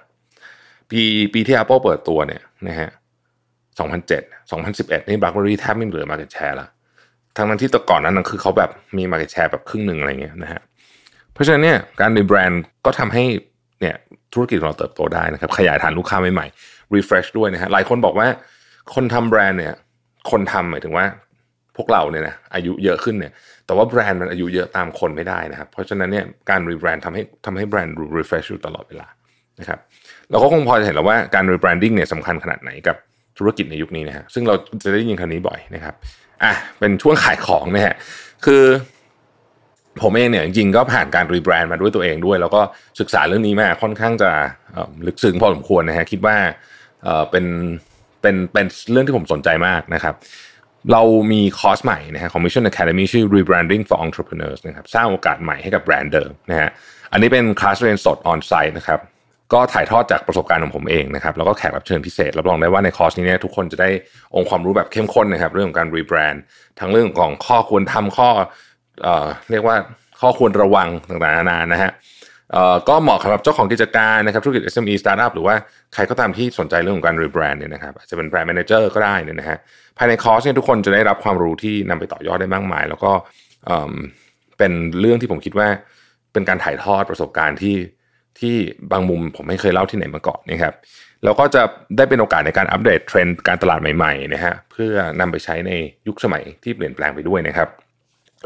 [0.90, 1.00] ปี
[1.34, 2.88] ปีที่ Apple เปิดตัวเนี่ยนะฮะ
[3.78, 6.68] 2007 2011 นี่ BlackBerry แทบไม่เหลือ market share ละ
[7.36, 10.60] ทั้งนั้นที่ตก่อนนั้นคือเขาแบบมี market share แบบครึ่งหนึ่งอะไรเงี้ยนะฮะ
[11.32, 13.24] เพราะฉะนั้นเนี่ยการรีแบรนด์ก็ทำให้
[13.80, 13.96] เนี่ย
[14.34, 18.28] ธุรกิจของเราเติบโตได้นะครับขยายฐานลูกค้าใหม่ๆ refresh ด้วยนะฮะหลายคนบอกว่า
[18.94, 19.74] คนทำแบรนด์เนี่ย
[20.30, 21.04] คนทำหมายถึงว่า
[21.76, 23.32] พวกเราเนี่ยนะอายุเยอะขึ้นเนี่ย
[23.66, 29.06] แต่ว่าแบรนด์มันอายุเยอะตามคนไม่ได้นะครับเพราะฉะนั้นเนี่ยการรีแบรนด์ทำให้ทำให้แบรนด์ refresh อยู่ตลอดเวลา
[29.60, 29.78] นะครับ
[30.30, 32.96] เราก็คงพอจะเห็นแล้วว่าการ rebranding เนี่ยสำคัญขนาดไหนกับ
[33.38, 35.94] ธุรกิจในยุคนี้นะฮะซึ่งเราจะได้ยินคำนี้บ่อยนะครับ
[36.44, 37.94] อะเป็นช่วงขายของนะฮะ
[38.44, 38.64] คือ
[40.02, 42.60] ผมเองเนี่ยจริงๆก็ผ่านการรีแบรนด์มาด้วยตัวเองด้วย แล้วก็
[43.00, 44.30] ศึกษาเรื่องนี้มาค่อนข้างจะ
[45.06, 46.36] ลึกซึ้งพอสมควรนะฮะคิดว่า
[47.30, 47.44] เป็น
[48.22, 50.14] เป็นเป็นเรื่องที่ผมสนใจมากนะครับ
[50.92, 56.70] เรามีคอร์สใหม่นะฮะของ Mission Academy ชื่อ Rebranding for Entrepreneurs นะครับสร้างโอกาสใหม่ให้กับแบรนด์เดิมนะฮะ
[57.12, 59.00] อันนี้เป็นคลาสเรียนสด on-site นะครับ
[59.52, 63.90] ก็ถ่ายทอดจากประสบการณ์ของผมเองนะครับแล้วก็แขกรับเชิญพิเศษรับรองได้ว่าในคอร์สนี้เนี่ยทุกคนจะได้
[64.36, 66.42] องค์ความรู้แบบเข้มข้นนะครับเรื่องของการรีแบรนด์
[66.80, 68.28] ทั้งเรื่องของข้อควรทำข้อ
[69.02, 69.76] เอ่อเรียกว่า
[70.20, 71.90] ข้อควรระวังต่างๆนานานะฮะ
[72.52, 75.54] เอ่อก็เหมาะสำหรับเจ้าของกิจการนะครับธุรกิจ SME Startup หรือว่า
[75.94, 79.58] ใครก็ตามที่สนใจเรื่องของการรีแบรนด์เนี่ยนะครับอาจจะเป็น brand manager ก็ได้เนี่ยนะฮะ
[79.98, 83.12] ภายในคอร์สเนี่ยทุกคนจะได้รับความรู้ที่นำไปต่อยอดได้มากมาย แล้วก็
[83.66, 83.94] เอ่อ
[84.58, 85.68] เป็นเรื่องที่ผมคิดว่า
[86.32, 87.76] เป็นการถ่ายทอดประสบการณ์ที่
[88.40, 88.56] ที่
[88.92, 90.74] บางมุมผมไม่เคยเล่าที่ไหนมาก่อนนะครับ
[91.24, 91.62] แล้วก็จะ
[91.96, 95.72] ได้เป็นโอกาสในการอัปเดตเทรนด์การตลาดใหม่ๆนะฮะเพื่อนำไปใช้ใน
[96.06, 97.68] ยุคสมัยที่เปลี่ยนแปลงไปด้วยนะครับ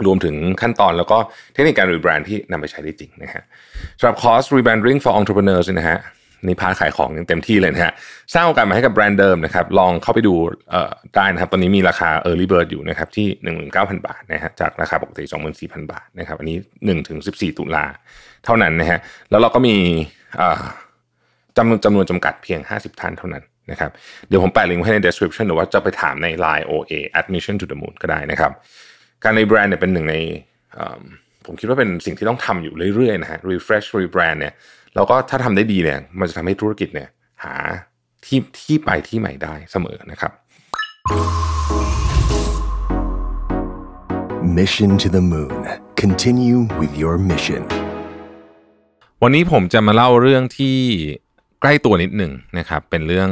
[0.06, 1.18] รวมถึงขั้นตอนแล้วก็
[1.52, 3.42] เทคนิคการรีแบรนด์ที่นำไปใช้ได้จริงนะฮะ
[3.98, 5.98] สำหรับคอร์ส rebranding for entrepreneurs นะฮะ
[6.46, 7.92] นี่ part ขายของอย่างเต็มที่เลยนะฮะ
[8.34, 10.34] สร้างโอกาสมาให้กับแบรนด์เดิมนะครับลองเข้าไปดู
[11.16, 13.26] ได้นะครับตอนนี้มีราคา early bird อยู่นะครับที่
[13.66, 15.24] 19,000 บาทนะฮะจากราคาปกติ
[15.58, 17.84] 24,000 บาทนะครับอันนี้1ถึง14 ตุลา
[18.44, 18.98] เท่านั้นนะฮะ
[19.30, 19.76] แล้วเราก็มี
[21.56, 23.90] จำนวนจำนวนจำกัดเพียง 50 ท่านเท่านั้นนะครับ
[24.28, 28.52] เดี๋ยวผมแปะลิงก์ไว้ใน description หรือว่าจะไปถามใน line OA admission to the moon ก็ได้นะครับ
[29.24, 30.16] การรีแบรนด์เนี่ยเป็นหนึ่งใน
[31.46, 34.54] ผมคิดว่าเป็นสิ่งที่ต้องทำอยู่เรื่อยๆนะฮะ refresh rebrand เนี่ย
[34.94, 37.08] แล้วก็ถ้าทำได้ดีเนี่ยมันจะทำให้ธุรกิจเนี่ย
[37.44, 37.54] หา
[38.24, 40.32] ที่ที่ไปที่ใหม่ได้เสมอนะครับ
[44.58, 45.60] Mission to the Moon.
[46.02, 47.62] Continue with your mission.
[49.22, 50.76] วันนี้ผมจะมาเล่าเรื่องที่
[51.60, 53.30] ใกล้ตัวนิดหนึ่งนะครับ เป็นเรื่อง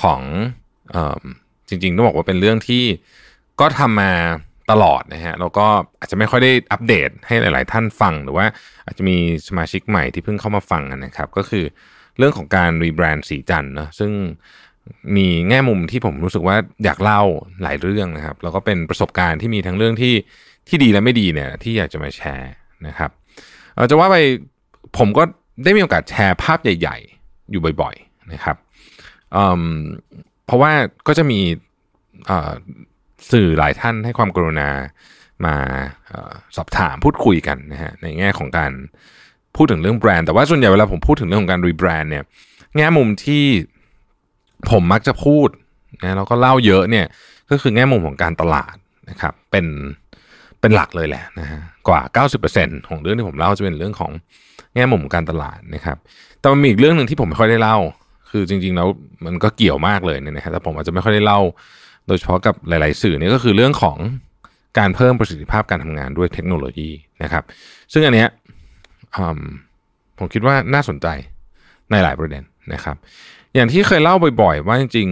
[0.00, 0.20] ของ
[0.90, 1.22] เอม
[1.68, 2.84] จริงๆต้องบอกว่าเป็นเรื่องที่
[3.60, 4.12] ก็ทำมา
[4.70, 5.66] ตลอดนะฮะแล้วก็
[6.00, 8.46] อาจจะไม่ค่อยได้อัปเดตให้หลาย ๆ ท่านฟังหรือว่า
[8.86, 9.16] อาจจะมี
[9.48, 11.64] สมาชิกใหม่ที่เพิ่งเข้ามาฟังนะครับ ก็คือ
[12.18, 14.12] เรื่องของการรีแบรนด์สีจันเนะซึ่ง
[15.16, 17.22] มีแง่มุมที่ผมรู้สึกว่าอยากเล่า
[17.62, 20.14] หลายเรื่องนะครับ แล้วก็เป็นประสบการณ์ที่มีทั้งเรื่องที่
[20.68, 22.52] ที่ดีและไม่ดีเนี่ยที่อยากจะมาแชร์
[22.86, 23.10] นะครับ
[23.76, 24.16] ออจะว่าไป
[24.98, 25.22] ผมก็
[25.64, 28.56] ได้มีโอกาสแชร์ภาพใหญ่ ๆ อยู่บ่อย ๆ นะครับ
[29.32, 30.72] เเพราะว่า
[31.06, 31.40] ก็จะมี
[32.26, 34.68] เสื่อหลายท่านให้ความกรุณา
[35.44, 35.54] มา
[36.12, 38.72] ออสอบถามพูดคุยกันนะฮะในแง่ของการ
[39.56, 42.24] พูดถึงเรื่องแบรนด์ แต่ว่าส่วนใหญ่เวลาผมพูดถึงเรื่องของการรีแบรนด์เนี่ย
[42.76, 43.44] แง่มุมที่
[44.70, 45.48] ผมมักจะพูด
[46.02, 47.06] นะแล้วก็เล่าเยอะเนี่ย
[47.50, 48.76] ก็คือแง่มุมของการตลาด
[49.10, 49.66] นะครับเป็น
[50.60, 54.12] เป็นหลักเลยแหละนะฮะกว่า 90%ของเรื่องที่ผมเล่าจะเป็นเรื่องของ
[54.74, 55.96] แง่มุมของการตลาดนะครับ
[56.40, 57.78] แต่มันมีอีกเรื่องหนึ่งที่ผมไม่ค่อยได้เล่า
[58.30, 58.88] คือจริงๆแล้ว
[59.24, 61.40] มันก็เกี่ยวมากเลยเนี่ยนะฮะแต่ผมอาจจะไม่ค่อยได้เล่า
[62.06, 63.98] โดยเฉพาะกับหลาย ๆ สื่อเนี่ยก็คือเรื่องของ
[64.78, 66.90] การเพิ่มประสิทธิภาพการทำงานด้วยเทคโนโลยี
[67.22, 67.44] นะครับ
[67.92, 68.28] ซึ่งอันเนี้ย
[70.18, 71.06] ผมคิดว่าน่าสนใจ
[71.90, 72.42] ในหลายประเด็น
[72.72, 72.96] นะครับ
[73.54, 75.08] อย่างที่เคยเล่าบ่อย ๆ ว่าจริง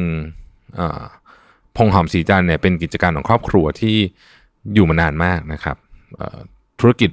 [0.63, 3.97] ๆพงหอมสีจันทร์เนี่ยเป็นกิจการของครอบครัวที่
[4.75, 5.77] อยู่มานานมากนะครับ
[6.81, 7.11] ธุรกิจ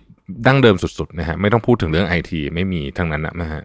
[0.48, 3.64] ดั้งเดิมสุดๆนะฮะไม่ต้องพูดถึงเรื่องไอทีไม่มีทั้งนั้นนะฮะ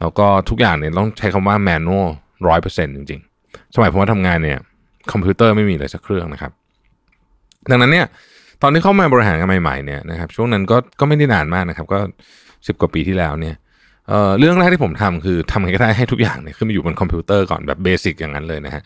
[0.00, 2.08] แล้วก็ทุกอย่างเนี่ยต้องใช้คำว่าแมนนวล
[2.48, 4.58] ร้อยเปอร์เซ็นต์จริงๆ สมัยผมมาทำงานเนี่ย
[5.12, 6.52] คอมพิวเตอร์ไม่มีเลยสักเครื่องนะครับ
[7.70, 8.06] ดังนั้นเนี่ย
[8.62, 11.98] ตอนที่เข้ามาบริหารกันใหม่ๆเนี่ยนะครับ ช่วงนั้นก็ก็ไม่ได้นานมากนะครับ ก็
[12.66, 13.54] สิบกว่าปีที่แล้วเนี่ย
[14.08, 18.82] เรื่องแรกที่ผมทำคือทำไงก็ได้ให้ทุกอย่างเนี่ยขึ้นมาอยู่บนคอมพิวเตอร์ก่อนแบบเบสิกอย่างนั้นเลยนะฮะ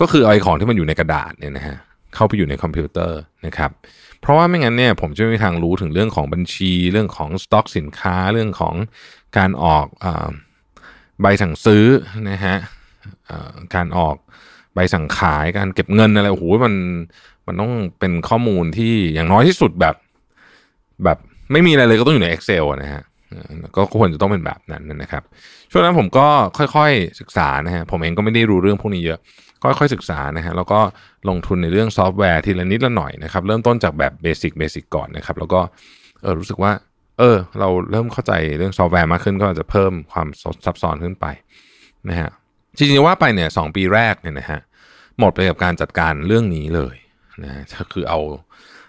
[0.00, 1.76] ก็คือเอาไอ้ของที่มันอยู่ในกระดาษเนี่ยนะฮะ
[2.14, 3.70] เข้าไปอยู่ในคอมพิวเตอร์นะครับ
[4.20, 8.74] เพราะว่าไม่งั้นเนี่ยผมจะไม่มีทางรู้ถึงเรื่องของบัญชี เรื่องของสต็อกสินค้าเรื่องของ
[9.38, 10.06] การออกอ
[11.20, 11.86] ใบสั่งซื้อ
[12.30, 12.56] นะฮะ
[13.74, 14.16] การออก
[14.74, 16.74] ใบสั่งขายการเก็บเงินอะไรโอ้โหมัน
[17.46, 19.94] มันต้องเป็นข้อมูลที่อย่างน้อยที่สุดแบบ
[21.04, 21.18] แบบ
[21.52, 23.02] ไม่มีอะไรเลยก็ต้องอยู่ใน Excel นะฮะ
[23.76, 25.22] ก็ควรจะต้องเป็นแบบนั้นนะครับ
[25.70, 26.26] ช่วงนั้นผมก็
[26.58, 29.18] ค่อยๆศึกษานะฮะผมเองก็ไม่ได้รู้เรื่องพวกนี้เยอะ
[29.62, 30.80] ค่อยๆศึกษานะฮะแล้วก็
[31.28, 35.60] ลงทุนในเรื่องซอฟต์แวร์ทีละนิดละหน่อยนะครับ เริ่มต้นจากแบบเบสิกเบสิกก่อนนะครับ แล้วก็
[36.22, 36.72] เออรู้สึกว่า
[37.18, 40.26] เออ เราเริ่มเข้าใจเรื่องซอฟต์แวร์มากขึ้นก็จะเพิ่มความ
[40.64, 41.26] ซับซ้อนขึ้นไป
[42.08, 42.30] นะฮะ
[42.76, 44.60] จริงๆว่าไปเนี่ยสองปีแรกเนี่ยนะฮะ
[45.18, 46.96] หมดไปกับการจัดการเรื่องนี้เลย
[47.44, 48.20] นะก็คือเอา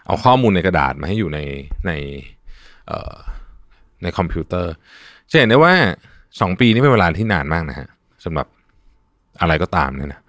[0.08, 1.40] เอาข้อมูลในกระดาษมาให้อยู่ใน
[1.88, 1.92] ใน
[4.04, 4.74] ในคอมพิวเตอร์
[5.32, 5.74] จะเห็นได้ว่า
[6.42, 7.88] สองปีนี่เป็นเวลาที่นานมากนะฮะ
[8.26, 8.48] สำหรับ
[9.42, 10.22] อะไรก็ตามเนี่ยนะ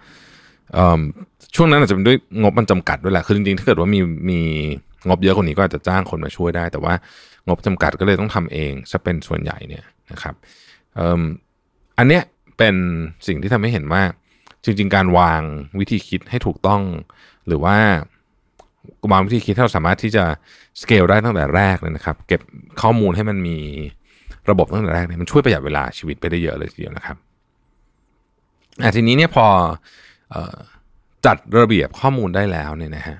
[1.54, 4.40] ช่วงนั้นอาจจะเป็นด้วยงบมันจำกัดด้วยแหละคือจริงๆถ้าเกิดว่ามีมี
[5.08, 6.94] งบเยอะกว่านี้ก็อาจจะจ้างคนมาช่วยได้ แต่ว่า
[7.48, 10.34] งบจำกัดก็เลยต้องทำเองซะเป็นส่วนใหญ่เนี่ยนะครับ
[10.98, 11.00] อ
[11.98, 12.22] อันเนี้ย
[12.58, 12.74] เป็น
[13.26, 14.02] สิ่งที่ทำให้เห็นว่า
[14.64, 15.42] จริง ๆ การวาง
[15.78, 16.82] วิธีคิดให้ถูกต้อง
[17.46, 17.76] หรือว่า
[19.12, 20.24] วางวิธีคิดที่เราสามารถที่จะ
[20.80, 22.40] สเกลได้ตั้งแต่แรกเลยนะครับ เก็บ
[22.82, 23.58] ข้อมูลให้มันมี
[24.50, 27.16] ระบบตั้งแต่แรกเนี่ยมันช่วยประหยัดเวลาชีวิตไปได้เยอะเลยทีเดียวนะครับ
[28.82, 29.46] อะทีนี้เนี่ยพอ
[30.34, 30.56] ออ
[31.26, 33.16] จัดระเบียบข้อมูลได้แล้วเนี่ยนะฮะ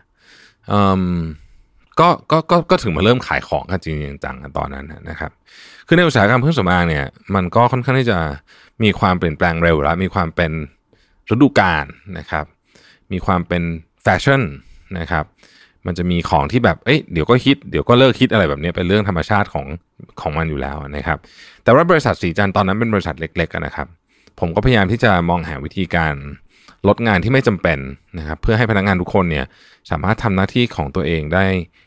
[2.01, 5.31] ก็ก็ก็ก็ถึงมาเริ่มขายของกันจริงจังกันตอนนั้นนะครับ
[5.87, 8.19] คือในอุตสาหกรรมเครื่องสำอางเนี่ยมันก็ค่อนข้างที่จะ
[8.83, 10.53] มีความเปลี่ยนแปลงเร็วแล้วมีความเป็น
[11.33, 11.87] ฤดูกาล
[12.19, 12.45] นะครับ
[13.13, 13.63] มีความเป็น
[14.03, 14.43] แฟชั่น
[14.99, 15.25] นะครับ
[15.87, 19.67] มันจะมีของที่แบบเอ้ยเดี๋ยวก็ฮิตเดี๋ยวก็เลิกฮิตอะไรแบบนี้เป็นเรื่องธรรมชาติของ
[20.21, 21.19] ของมันอยู่แล้วนะครับ
[21.65, 23.87] แต่ว่าบริษัทสีจันตอนนั้นเป็นบริษัทเล็กๆนะครับ
[24.41, 26.15] ผมก็พยายามที่จะมองหาวิธีการ
[26.89, 27.79] ลดงานที่ไม่จำเป็น
[28.19, 29.47] นะครับเพื่อให้พนักงานทุกคนเนี่ย
[29.91, 31.45] สามารถทำหน้าที่ของตัวเองได้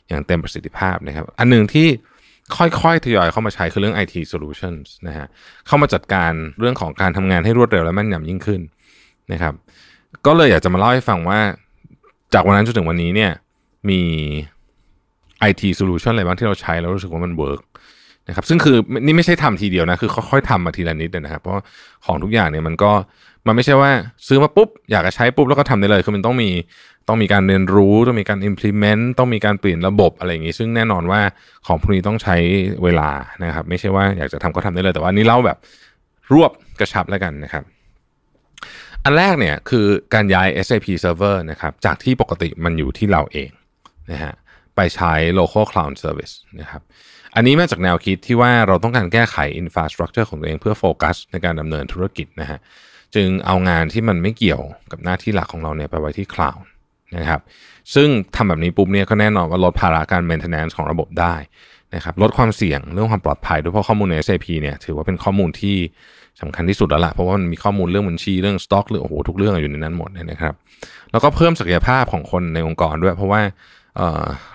[0.07, 1.87] อย่างเต็มประสิทธิภาพนะครับ อันหนึ่งที่
[2.57, 5.27] ค่อยๆทยอยเข้ามาใช้คือเรื่อง IT solutions นะฮะ
[5.67, 8.61] เข้ามาจัดการเรื่องของการทำงานให้รวดเร็วและแม่นยำยิ่งขึ้น
[9.31, 9.53] นะครับ
[10.25, 11.39] ก็เลยอยากจะมาเล่าให้ฟังว่า
[12.33, 13.31] จากวันนั้นจนถึงวันนี้เนี่ย
[13.89, 14.01] มี
[15.49, 17.61] IT solution อะไรบ้างที่เราใช้แล้วรู้สึกว่ามันเวิร์ก
[18.27, 21.55] นะครับซึ่งคือนี่ไม่ใช่ทำทีเดียวนะคือค่อยๆทำมาทีละนิดนะครับ เพราะ
[22.05, 22.91] ของทุกอย่างเนี่ยมันก็
[23.47, 23.91] มันไม่ใช่ว่า
[24.27, 26.49] ซื้อมาปุ๊บอยากจะใช้ปุ๊บแล้วก็ทำได้เลยคือมันต้องมี
[27.09, 31.21] ต้องมีการเรียนรู้ ต้องมีการ implement ต้องมีการเปลี่ยนระบบอะไรอย่างงี้ ซึ่งแน่นอนว่า
[31.67, 32.37] ของพวกนี้ต้องใช้
[32.83, 33.09] เวลา
[33.43, 35.57] นะครับ ไม่ใช่ว่าอยากจะทำก็ทำได้เลย แต่ว่านี้เล่าแบบ
[36.33, 37.63] รวบกระชับแล้วกันนะครับ
[39.03, 43.49] อันแรกเนี่ยคือการย้าย SAP server นะครับ จากที่ปกติมันอยู่ที่เราเอง
[44.11, 44.33] นะฮะ
[44.75, 46.81] ไปใช้ local cloud service นะครับ
[47.35, 52.59] อันนี้มาจากแนวคิดที่ว่าเราต้องการแก้ไข infrastructure ของตัวเองเพื่อโฟกัสในการดำเนินธุรกิจนะฮะ
[53.15, 56.63] จึงเอางานที่มันไม่เกี่ยวกับหน้าที่หลักของเราเนี่ยไปไว้ที่คลาวด์
[57.17, 57.41] นะครับ
[57.95, 61.35] ซึ่งทำแบบนี้ปุ๊บเนี่ยก็แน่นอนว่าลดภาระการ maintenance ของระบบได้
[61.95, 65.77] นะครับลดความเสี่ยงเรื่องความปลอดภัยด้วยเพราะข้อมูลใน SAP เนี่ยถือว่าเป็นข้อมูลที่
[66.41, 70.53] สำคัญที่สุดแล้วล่ะเพราะว่ามันมีข้อมูลเรื่องบัญชีเรื่องสต็อกเรื่องโอ้โหทุกเรื่องอยู่ในนั้นหมดนะครับ
[71.11, 73.41] แล้วก็เพิ่มศักยภาพของคนในองค์กรด้วย เพราะว่า
[73.95, 73.99] เ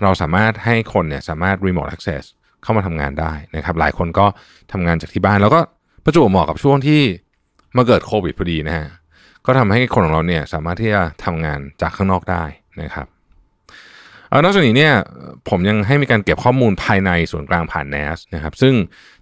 [0.02, 2.24] เราสามารถให้คนเนี่ยสามารถ remote access
[2.62, 4.26] เข้ามาทำงานได้นะครับ หลายคนก็
[4.72, 5.60] ทำงานจากที่บ้านแล้วก็
[6.04, 7.00] ประจวบเหมาะกับช่วงที่
[7.76, 8.86] มาเกิดโควิดพอดีนะฮะ
[9.46, 12.44] ก็ทำให้คนของเราเนี่ยสามารถที่จะทำงานจากข้างนอกได้
[12.82, 13.06] นะครับ
[14.44, 14.94] นอกจากนี้เนี่ย
[15.48, 18.74] ผมยังให้มีการเก็บข้อมูลภายในส่วนกลางผ่าน NAS นะครับซึ่ง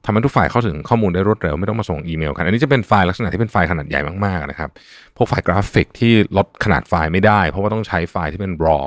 [0.04, 4.70] ทำให้ทุกฝ่ายเข้าถึงข้อมูลได้รวดเร็วไม่ต้องมาส่งอีเมลกัน อันนี้จะเป็นไฟล์ลักษณะที่เป็นไฟล์ขนาดใหญ่มากๆนะครับ
[5.16, 8.86] พวกไฟล์กราฟิกที่ลดขนาดไฟล์ไม่ได้ เพราะว่าต้องใช้ไฟล์ที่เป็น raw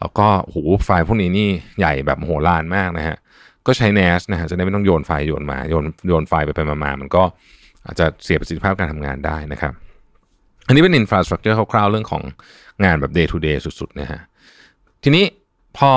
[0.00, 3.16] แล้วก็โหไฟล์พวกนี้นี่ใหญ่แบบโหฬารมากนะฮะ
[3.66, 7.22] ก็ใช้ NAS นะฮะจะได้ไม่ต้องโยนไฟล์โยนมาโยนโยนไฟล์ไปไปมามันก็
[7.86, 9.72] อาจจะเสียประสิทธิภาพการทำงานได้นะครับ
[10.68, 12.22] อันนี้เป็นอินฟราสตรักเจอร์คร่าวๆเรื่องของ
[12.84, 14.20] งานแบบ day to day สุดๆนะฮะ
[15.02, 15.24] ทีนี้
[15.78, 15.92] พอ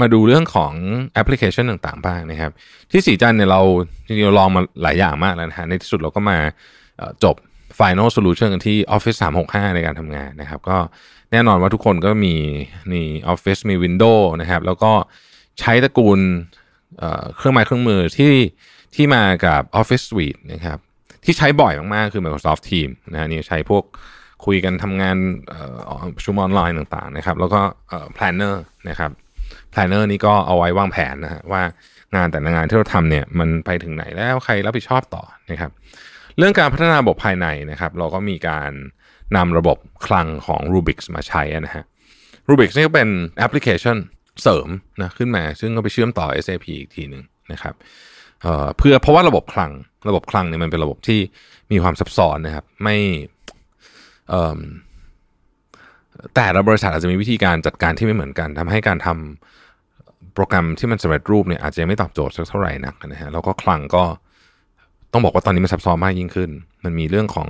[0.00, 0.72] มาดูเรื่องของ
[1.14, 2.52] แอปพลิเคชันต่างๆบ้างนะครับ
[2.90, 3.62] ที่สีจันเนี่ยเรา
[4.06, 6.38] จริงๆลองมาหลายอย่างมากแล้วนะฮะในที่สุดเราก็มา
[7.24, 7.36] จบ
[7.78, 10.78] Final Solution กันที่ Office 365 ในการทำงานนะครับ ก็
[11.32, 12.34] แน่นอนว่าทุกคนก็มี
[12.92, 14.92] นี่ Office มี Windows นะครับ แล้วก็
[15.60, 16.20] ใช้ตระกูล
[17.36, 18.32] เครื่องไม้เครื่องมือที่
[18.94, 20.78] ที่มากับ Office Suite นะครับ
[21.24, 23.84] ที่ใช้บ่อยมากๆ คือ Microsoft Teams นะฮะนี่ใช้พวก
[24.44, 25.16] คุยกันทำงาน
[26.16, 27.60] ประชุมออนไลน์ต่างๆนะครับแล้วก็
[28.16, 28.54] planner
[28.88, 29.10] นะครับ
[29.72, 31.62] planner นี้ก็เอาไว้วางแผนนะฮะว่า
[32.16, 35.70] งานแต่ละงานที่เราทำเนี่ยมันไปถึงไหนแล้วใครรับผิดชอบต่อนะครับ
[36.38, 38.70] เรื่องการพัฒนาระบบภายในนะครับ เราก็มีการ
[39.36, 41.84] นำระบบคลังของ Rubix มาใช้นะฮะ
[42.48, 43.96] Rubix นี่ก็เป็นแอปพลิเคชัน
[44.42, 44.68] เสริม
[45.00, 47.22] นะขึ้นมา ซึ่งก็ไปเชื่อมต่อ SAP อีกทีหนึ่ง
[47.52, 47.74] นะครับ
[48.78, 49.72] เพื่อเพราะว่าระบบคลัง
[50.08, 51.20] ระบบคลังเนี่ยมันเป็นระบบที่
[51.72, 52.96] มีความซับซ้อนนะครับ ไม่
[56.34, 64.04] แต่ละบริษัทอาจจะมีวิธีการจัดการที่ไม่เหมือนกันทำให้การทำโปรแกรมที่มันสำเร็จรูปเนี่ยอาจจะไม่ตอบโจทย์สักเท่าไหร่นักนะฮะแล้วก็คลังก็
[65.12, 66.50] ต้องบอกว่าตอนนี้มันซับซ้อนมากยิ่งขึ้น
[66.84, 67.48] มันมีเรื่องของ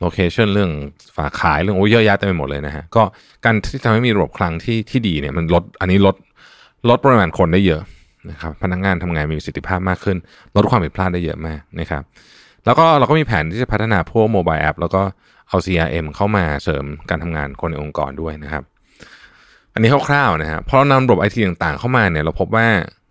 [0.00, 0.70] location เรื่อง
[1.16, 3.02] ฝากขายเรื่องโอ้เยอะแยะเต็มไปหมดเลยนะฮะก็
[3.44, 6.16] การที่ทำให้มีระบบคลังที่ที่ดีเนี่ยมันลดอันนี้ลด
[6.88, 7.82] ลดปริมาณคนได้เยอะ
[8.30, 10.16] นะครับพนักงานทำงานมีประสิทธิภาพมากขึ้น
[10.56, 12.02] ลดความผิดพลาดได้เยอะมากนะครับ
[12.64, 15.02] แล้วก็เราก็มีแผนที่จะพัฒนาพวก mobile app แล้วก็
[15.52, 18.64] เอา CRM เข้ามาเสริมการทำงานคนในองค์กรด้วยนะครับ
[19.74, 22.66] อันนี้คร่าวๆนะฮะพอเรานำระบบไอทีต่างๆ เข้ามาเนี่ยเราพบว่า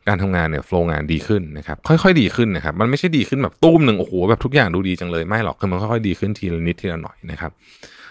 [0.08, 7.52] การทำงานเนี่ย flow งานดีขึ้นนะครับค่อยๆดีขึ้นนะครับมันไม่ใช่ดีขึ้นแบบตุ้มหนึ่งโอ้โหแบบทุกอย่างดูดีจังเลยไม่หรอกคือมันค่อยๆดีขึ้นทีละนิดทีละหน่อยนะครับ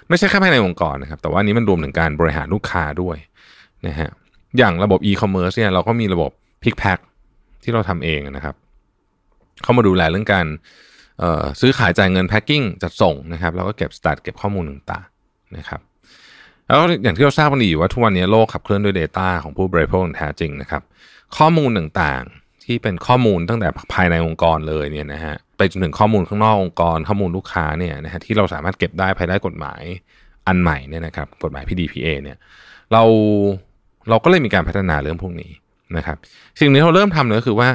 [0.08, 3.16] ไม่ใช่แค่ภายในองค์กรนะครับแต่ว่านี้มันรวมถึงการบริหารลูกค้าด้วย
[3.86, 4.10] นะฮะ
[4.58, 6.30] อย่างระบบอีคอมเมิร์ซเนี่ยเราก็มีระบบ
[6.62, 6.98] pick pack
[7.62, 8.54] ที่เราทำเองนะครับ
[9.62, 10.46] เข้ามาดูแลเรื่องการ
[11.60, 15.80] ซื้อขายจ่ายเงิน packing จัดส่งนะครับแล้วก็เก็บ stat เก็บข้อมูลต่างๆนะครับ
[16.66, 20.82] แล้วอย่างที่เราทราบกันดีว่าทุกวันนี้โลกขับเคลื่อนด้วย Data ของผู้บริโภคแท้จริงนะครับ
[21.36, 29.82] ข้อมูลต่างๆที่เป็นข้อมูลตั้งแต่ภายในองค์กรเลยเนี่ยนะฮะไปจนถึงข้อมูลข้างนอกองค์กร ข้อมูลลูกค้าเนี่ยนะฮะที่เราสามารถเก็บได้ภายใต้กฎหมาย
[30.46, 32.36] อันใหม่เนี่ยนะครับกฎหมาย PDPA เนี่ย
[32.92, 33.02] เรา
[34.08, 35.50] เราก็เลยมีการพัฒนาเรื่องพวกนี้
[35.96, 36.16] นะครับ
[36.60, 37.68] สิ่งนี้เราเริ่มทำเลยก็คือว่า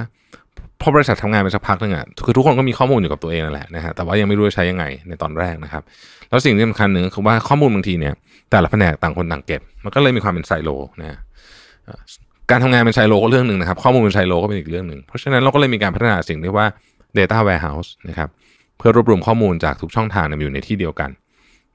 [0.86, 5.84] พอบริษัททำงานไปสักพักนึงอะคือทุกคนก็มีข้อมูลอยู่กับตัวเองนั่นแหละนะฮะแต่ว่ายังไม่รู้จะใช้ยังไงในตอนแรกนะครับ
[6.30, 8.14] แล้วสิ่งที่สำคัญหนึ่งคือว่าข้อมูลบางทีเนี่ย
[8.52, 10.70] แต่ละแผนกต่างคนต่างเก็บ มันก็เลยมีความเป็นไซโล
[11.02, 11.20] นะ
[12.52, 16.68] การทำงานเป็นไซโลก็เรื่องหนึ่งนะครับ ข้อมูลเป็นไซโลก็เป็นอีกเรื่องหนึ่งเพราะฉะนั้นเราก็เลยมีการพัฒนาสิ่งที่ว่า
[17.18, 18.30] data warehouse นะครับ
[18.78, 21.10] เพื่อรวบรวมข้อมูลจากทุกช่องทางอยู่ในที่เดียวกัน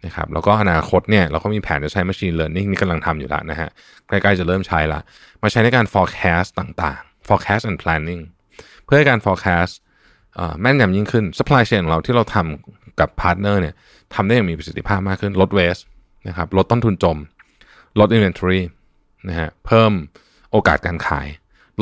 [0.06, 3.68] นะครับแล้วก็อนาคตเนี่ยเราก็มีแผนจะใช้ machine learning นี่กำลังทำอยู่แล้วนะฮะ
[4.08, 5.00] ใกล้ๆจะเริ่มใช้ละ
[5.42, 8.22] มาใช้ในการ forecast ต่างๆ forecast and planning
[8.92, 9.72] พื่อให้การ forecast
[10.60, 13.74] แม่นยำยิ่งขึ้น supply chain ของเราที่เราทำกับ partner เนี่ย
[14.14, 15.82] ทำได้อย่างมีประสิทธิภาพมากขึ้น ลด waste
[16.28, 17.16] นะครับ ลดต้นทุนจม
[18.00, 18.60] ลด inventory
[19.28, 19.92] นะฮะ เพิ่ม
[20.52, 21.26] โอกาสการขาย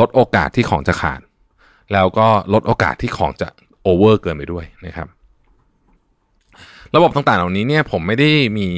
[0.00, 1.20] ลดโอกาสที่ของจะขาด
[1.92, 3.48] แล้วก็ลดโอกาสที่ของจะ
[3.86, 5.08] over เกินไปด้วยนะครับ
[6.94, 8.68] ระบบต่างๆเหล่านี้เนี่ยผมไม่ได้มี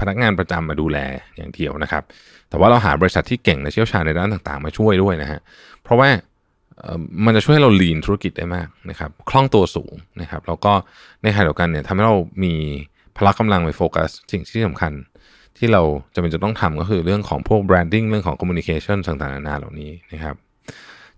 [0.00, 0.98] พนักงานประจำมาดูแล
[1.36, 2.02] อย่างเดียวนะครับ
[2.48, 5.40] แต่ว่าเราหาบริษัทที่เก่งและเชี่ยวชาญในด้านต่างๆ มาช่วยด้วยนะฮะ
[5.82, 6.08] เพราะว่า
[7.24, 10.72] มันจะช่วยให้เรา lean ธุรกิจได้มากนะครับคล่องตัวสูงนะครับ แล้วก็
[11.22, 12.54] ในขณะเดียวกันเนี่ยทำให้เรามี
[13.16, 14.92] พละกำลังไปโฟกัสสิ่งที่สำคัญ
[15.58, 15.82] ที่เรา
[16.14, 20.34] จำเป็นจะต้องทำก็คือเรื่องของพวก branding เรื่องของ communication ต่างๆนานาเหล่านี้นะครับ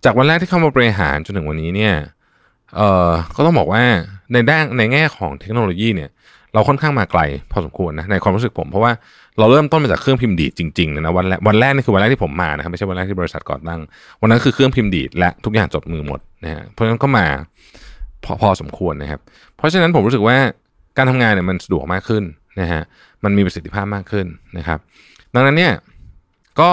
[0.03, 1.93] จากวันแรกที่เข้ามาบริหารจนถึงวันนี้เนี่ย
[2.75, 3.83] เอ่อก็ต้องบอกว่า
[4.33, 6.09] ในด้านในแง่ของเทคโนโลยีเนี่ย
[6.53, 8.91] เราค่อนข้างมาไกลพอสมควรนะในความรู้สึกผม เพราะว่า
[9.39, 13.79] เราเริ่มต้นมาจากเครื่องพิมพ์ดีดจริงๆนะวันแรกวันแรกนี่คือวันแรกที่ผมมานะครับไม่ใช่วันแรกที่บริษัทก่อตั้ง
[14.21, 17.25] วันนั้นคือเครื่องพิมพ์ดีดและทุกอย่างจดมือหมดนะฮะเพราะฉะนั้นก็มา
[18.23, 19.19] พอพอสมควรนะครับ
[19.57, 20.37] เพราะฉะนั้นผมรู้สึกว่า
[20.97, 22.23] การทำงานเนี่ยมันสะดวกมากขึ้น
[22.61, 22.81] นะฮะ
[23.23, 24.25] มันมีประสิทธิภาพมากขึ้น
[24.57, 24.79] นะครับ
[25.33, 25.73] ดังนั้นเนี่ย
[26.59, 26.69] ก็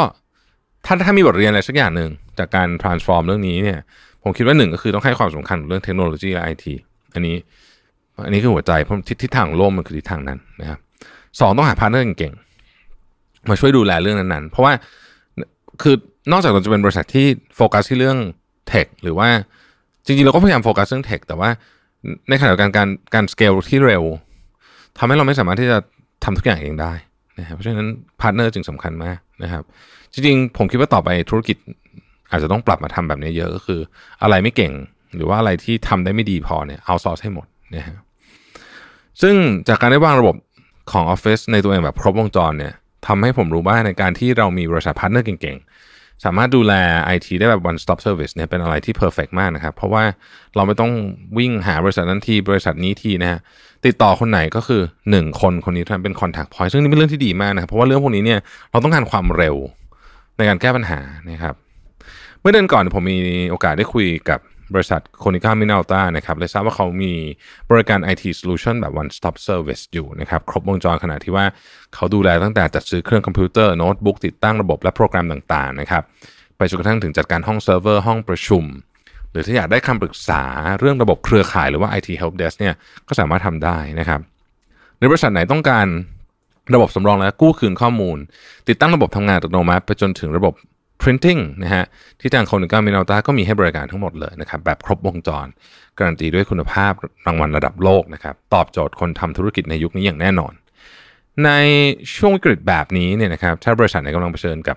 [0.87, 3.79] ถ้าถ้ามีบทเรียนอะไรสักอย่างหนึ่งจากการ transform เรื่องนี้เนี่ย
[4.23, 6.75] ผมคิดว่าหนึ่งก็คือต้องให้ความสำคัญเรื่องเทคโนโลยีและไอที
[7.15, 7.37] อันนี้
[8.25, 10.79] อันนี้คือหัวใจเพราะทิศทางโลกมันคือทิศทางนั้นนะครับ
[11.41, 12.35] สองต้องหา partner เก่ง
[13.51, 14.73] มาช่วยดูแลเรื่องนั้นๆ เพราะว่า
[15.83, 15.95] คือ
[16.33, 17.27] นอกจากเราจะเป็นบริษัทที่
[17.57, 18.19] โฟกัสที่เรื่อง
[18.69, 19.29] tech หรือว่า
[20.05, 21.51] จริงๆ เราก็พยายามโฟกัสเรื่อง tech แต่ว่า
[22.29, 24.03] ในขณะเดียวกันการการสเกลที่เร็ว
[24.99, 25.79] ทำให้เราไม่สามารถที่จะ
[26.25, 26.93] ทำทุกอย่างเองได้
[27.39, 27.89] นะครับเพราะฉะนั้น
[28.21, 29.63] partner จึงสำคัญมากนะครับ
[30.13, 31.57] จริงๆ ผมคิดว่าต่อไปธุรกิจ
[32.31, 33.81] อาจจะต้องปรับมาทำแบบนี้เยอะก็คือ
[34.23, 34.73] อะไรไม่เก่ง
[35.15, 37.97] หรือว่าอะไรที่ทำได้ไม่ดีพอเนี่ย outsource ให้หมดนะฮะ
[39.23, 39.35] ซึ่ง
[39.69, 40.37] จากการได้วางระบบ
[40.93, 42.75] ของ Office ในตัวเองแบบครบวงจรเนี่ย
[43.07, 46.73] ทำให้ผมรู้ว่าในการที่เรามีบริษัท partner เก่งๆ สามารถดูแล
[47.15, 50.05] IT ได้แบบ one stop service เนี่ยเป็นอะไรที่ perfect มากนะครับ เพราะว่า
[50.57, 50.93] เราไม่ต้อง
[51.39, 53.41] วิ่งหาบริษัทนั้นทีบริษัทนี้ทีนะฮะ
[53.87, 59.57] ติดต่อคนไหนก็คือ 1 คนคนนี้ท่านเป็น contact point ซึ่งนี่เป็นเรื่องที่ดีมากนะครับ เพราะว่าเรื่องพวกนี้เนี่ยเราต้องการความเร็ว
[60.37, 60.99] ในการแก้ปัญหา
[61.31, 61.55] นะครับ
[62.41, 63.19] เมื่อเดือนก่อนผมมี
[63.51, 64.41] โอกาสได้คุยกับ
[64.75, 67.13] บริษัทโคนิก้ามินาลตานะครับเลยทราบว่าเขามี
[67.71, 71.45] บริการ IT Solution แบบ One Stop Service อยู่นะครับครบวงจรขนาดที่ว่า
[71.95, 76.03] เขาดูแลตั้งแต่จัดซื้อเครื่องคอมพิวเตอร์โน้ตบุ๊กติดตั้งระบบและโปรแกรมต่างๆนะครับ
[76.57, 78.65] ไปจนกระทั่งถึงจัดการห้องเซิร์ฟเวอร์ห้องประชุม
[79.31, 80.43] หรือถ้าอยากได้คำปรึกษา
[80.79, 82.75] เรื่องระบบเครือข่ายหรือว่า IT Help Desk เนี่ย
[83.09, 84.21] ก็สามารถทำได้นะครับ
[84.99, 85.87] ในบริษัทไหนต้องการ
[86.75, 88.19] ระบบสำรองและกู้คืนข้อมูล
[88.69, 90.55] ติดตั้งระบบทำงานอัตโนมัติไปจนถึงระบบ
[91.03, 91.85] Printing นะฮะ
[92.21, 95.47] ที่ทางคนิก้ามินาลตาก็มีให้บริการทั้งหมดเลยนะครับแบบครบวงจร
[95.99, 96.93] การันตีด้วยคุณภาพ
[97.27, 100.53] รางวัลระดับโลกนะครับตอบโจทย์คนทำธุรกิจในยุคนี้อย่างแน่นอน
[101.45, 101.51] ใน
[102.17, 104.77] ช่วงวิกฤตแบบนี้เนี่ยนะครับถ้าบริษัทไหนกำลังเผชิญกับ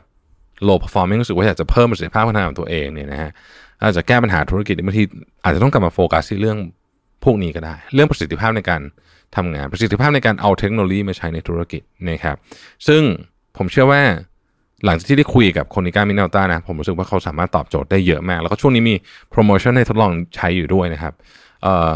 [0.67, 3.29] low performing รู้สึกว่าอยากจะเพิ่มประสิทธิภาพการทำงานของตัวเองเนี่ยนะฮะ
[3.81, 5.03] อาจจะแก้ปัญหาธุรกิจบางที
[5.43, 6.57] อาจจะต้องกลับมาโฟกัสที่เรื่อง
[7.23, 8.81] พวกนี้ก็ได้ เรื่องประสิทธิภาพในการ
[9.35, 12.37] ทำงานประสิทธิภาพในการเอาเทคโนโลยีมาใช้ในธุรกิจนะครับ
[12.87, 13.01] ซึ่ง
[13.57, 14.01] ผมเชื่อว่า
[14.85, 18.95] หลังจากที่ได้คุยกับ Konica Minolta นะผมรู้สึกว่าเขาสามารถตอบโจทย์ได้เยอะมาก แล้วก็ช่วงนี้มี
[19.29, 21.13] โปรโมชั่นให้ทดลองใช้อยู่ด้วยนะครับ
[21.63, 21.93] เอ่อ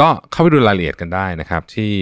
[0.00, 1.92] ก็เข้าไปดูรายละเอียดกันได้นะครับ ที่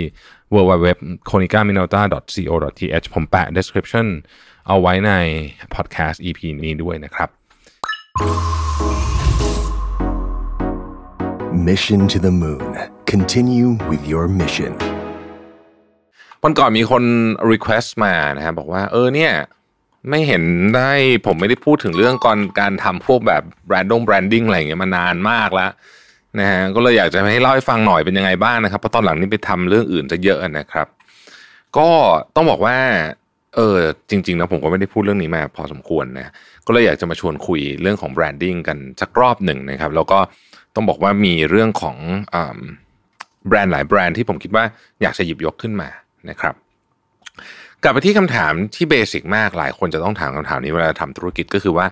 [0.55, 0.87] www
[1.31, 2.03] k o n i k a m i n a l t a
[2.51, 4.07] co th ผมแปะ description
[4.68, 5.12] เอาไว้ใน
[5.75, 7.29] podcast EP นี้ด้วยนะครับ
[11.68, 12.72] Mission to the Moon.
[13.12, 14.72] Continue with your mission.
[16.42, 17.05] วันก่อนมีคน
[17.53, 19.33] request มานะครับบอกว่า เออเนี่ย
[20.11, 20.43] ไม่เห็น
[20.77, 20.91] ได้
[21.27, 25.71] ผมไม่ได้พูดถึงเรื่องก่อนการทำพวกแบบแบรนด์งแบรนดิ้งอะไรอย่างเงี้ยมานานมากแล้ว
[26.41, 30.87] นะฮะก็เลยอยากจะให้เล่าให้ฟังหน่อยเป็นยังไงบ้างนะครับเพราะตอนหลังนี้ไปทำเรื่องอื่นจะเยอะนะครับ
[31.79, 31.88] ก็
[32.37, 32.77] ต้องบอกว่า
[33.57, 33.77] เออ
[34.11, 36.33] จริงๆนะผมก็ไม่ได้พูดเรื่องนี้มาพอสมควรนะ
[36.67, 40.19] ก็เลยอยากจะมาชวนคุยเรื่องของ branding กันสักรอบหนึ่งนะครับ แล้วก็
[40.75, 41.97] ต้องบอกว่ามีเรื่องของ
[43.49, 44.65] แบรนด์หลายแบรนด์ที่ผมคิดว่า
[45.03, 45.88] อยากจะหยิบยกขึ้นมา
[46.31, 46.55] นะครับ
[47.83, 51.87] กลับไปที่คำถามที่ basic มากหลายคนจะต้องถามคำถามนี้เวลาทำธุรกิจก็คือว่า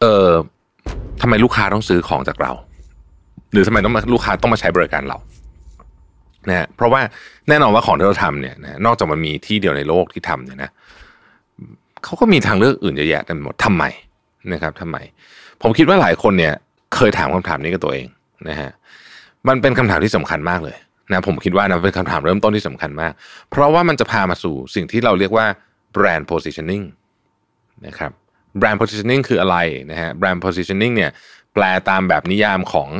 [0.00, 0.30] เออ
[1.22, 2.52] ทำไมลูกค้าต้องซื้อของจากเรา
[3.52, 5.18] หรือทำไมต้องมาลูกค้าต้องมาใช้บริการเรา
[6.48, 7.00] นะเพราะว่า
[7.48, 10.70] แน่นอนว่าของที่เราทำเนี่ยนะนอกจากมันมีที่เดียวในโลกที่ทำเนี่ยนะ
[12.04, 13.84] เขาก็มีทางเลือกอื่นเยอะแยะเต็มหมดทำไม
[14.52, 14.96] นะครับทำไม
[15.62, 16.54] ผมคิดว่าหลายคนเนี่ย
[16.94, 18.06] เคยถามคำถามนี้กับตัวเอง
[18.48, 18.70] นะฮะ
[19.48, 20.76] มันเป็นคำถามที่สำคัญมากเลย
[21.10, 23.12] นะผมคิดว่านะเป็นคำถามเริ่มต้นที่สำคัญมาก
[23.50, 25.46] เพราะว่ามันจะพามาสู่สิ่งที่เราเรียกว่า
[25.96, 26.84] brand positioning
[27.86, 28.12] นะครับ
[28.60, 29.56] brand positioning คืออะไร
[29.90, 31.10] นะฮะ brand positioning เนี่ย
[31.54, 32.90] แปลตามแบบนิยามของ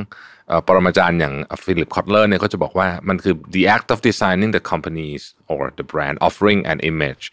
[0.67, 7.25] ปรมาจารย์อย่างฟิลิปคอตเลอร์เนี่ยก็จะบอกว่ามันคือ the act of designing the companies or the brand offering an image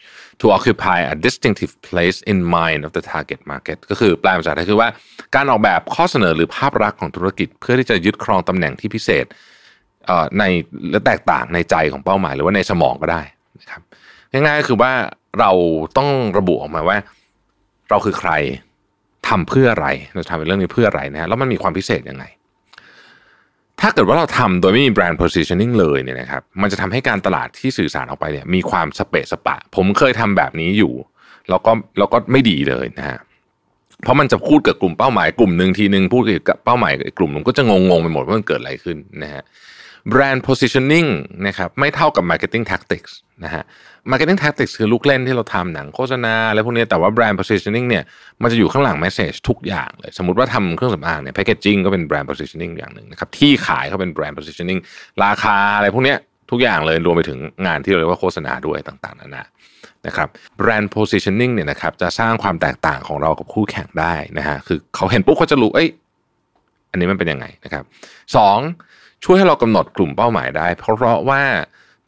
[0.41, 4.89] to occupy a distinctive place in mind of the target market ก็คือแปลภาษาไทยคือว่า
[5.35, 9.25] การออกแบบข้อเสนอหรือภาพลักษณ์ของธุรกิจ เพื่อที่จะยึดครองตำแหน่งที่พิเศษ
[10.39, 10.43] ใน
[10.91, 13.21] และแตกต่างในใจของเป้าหมาย หรือว่าในสมองก็ได้
[13.59, 13.81] นะครับ
[14.31, 14.91] ง่ายๆก็คือว่า
[15.39, 15.51] เรา
[15.97, 16.97] ต้องระบุออกมาว่า
[17.89, 18.31] เราคือใคร
[19.27, 22.25] ทำเพื่ออะไรเราทำเรื่องนี้เพื่ออะไรนะแล้วมันมีความพิเศษยังไง
[23.81, 30.93] ถ้าเกิดว่าเราทำโดยไม่มีแบรนด์ positioning เลยเนี่ยนะครับ มันจะทำให้การตลาดที่สื่อสารออกไปเนี่ยมีความสเปะสปะ ผมเคยทำแบบนี้อยู่
[31.49, 33.19] แล้วก็แล้วก็ไม่ดีเลยนะฮะ
[34.03, 39.43] เพราะมันจะพูดกับกลุ่มเป้าหมายกลุ่มหนึ่งทีหนึ่งพูดกับเป้าหมายกลุ่มหนึ่งก็จะงงๆไปหมดว่ามันเกิดอะไรขึ้นนะฮะ
[40.13, 41.09] brand positioning
[41.47, 43.11] นะครับไม่เท่ากับ marketing tactics
[43.43, 43.63] นะฮะ
[44.11, 48.03] marketing tactics คือลูกเล่นที่เราทำหนังโฆษณาอะไรพวกนี้แต่ว่า brand positioning เนี่ย
[48.41, 54.79] มันจะอยู่ข้างหลัง message ทุกอย่างเลย สมมติว่าทำเครื่องสำอางเนี่ย packaging ก็เป็น brand positioning อย่างหนึ่งนะครับที่ขายก็เป็น brand positioning
[55.23, 56.15] ราคาอะไรพวกนี้
[56.51, 59.43] ทุกอย่างเลยรวมไปถึงงานที่เราเรียกว่าโฆษณาด้วยต่างๆนานา
[60.07, 65.89] นะครับ brand positioning เนี่ยนะครับจะสร้างความแตกต่างของเรากับคู่แข่งได้นะฮะคือเขาเห็นปุ๊บเขาจะรู้เอ้ย
[66.91, 67.83] อันนี้มันเป็นยังไงนะครับ
[68.35, 68.57] สอง
[69.25, 71.41] ช่วยให้เรากำหนดกลุ่มเป้าหมายได้ เพราะว่า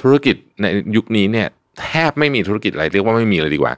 [0.01, 1.47] ธุรกิจในยุคนี้เนี่ย
[1.81, 3.73] แทบไม่มีธุรกิจอะไรเรียกว่าไม่มีเลยดีกว่า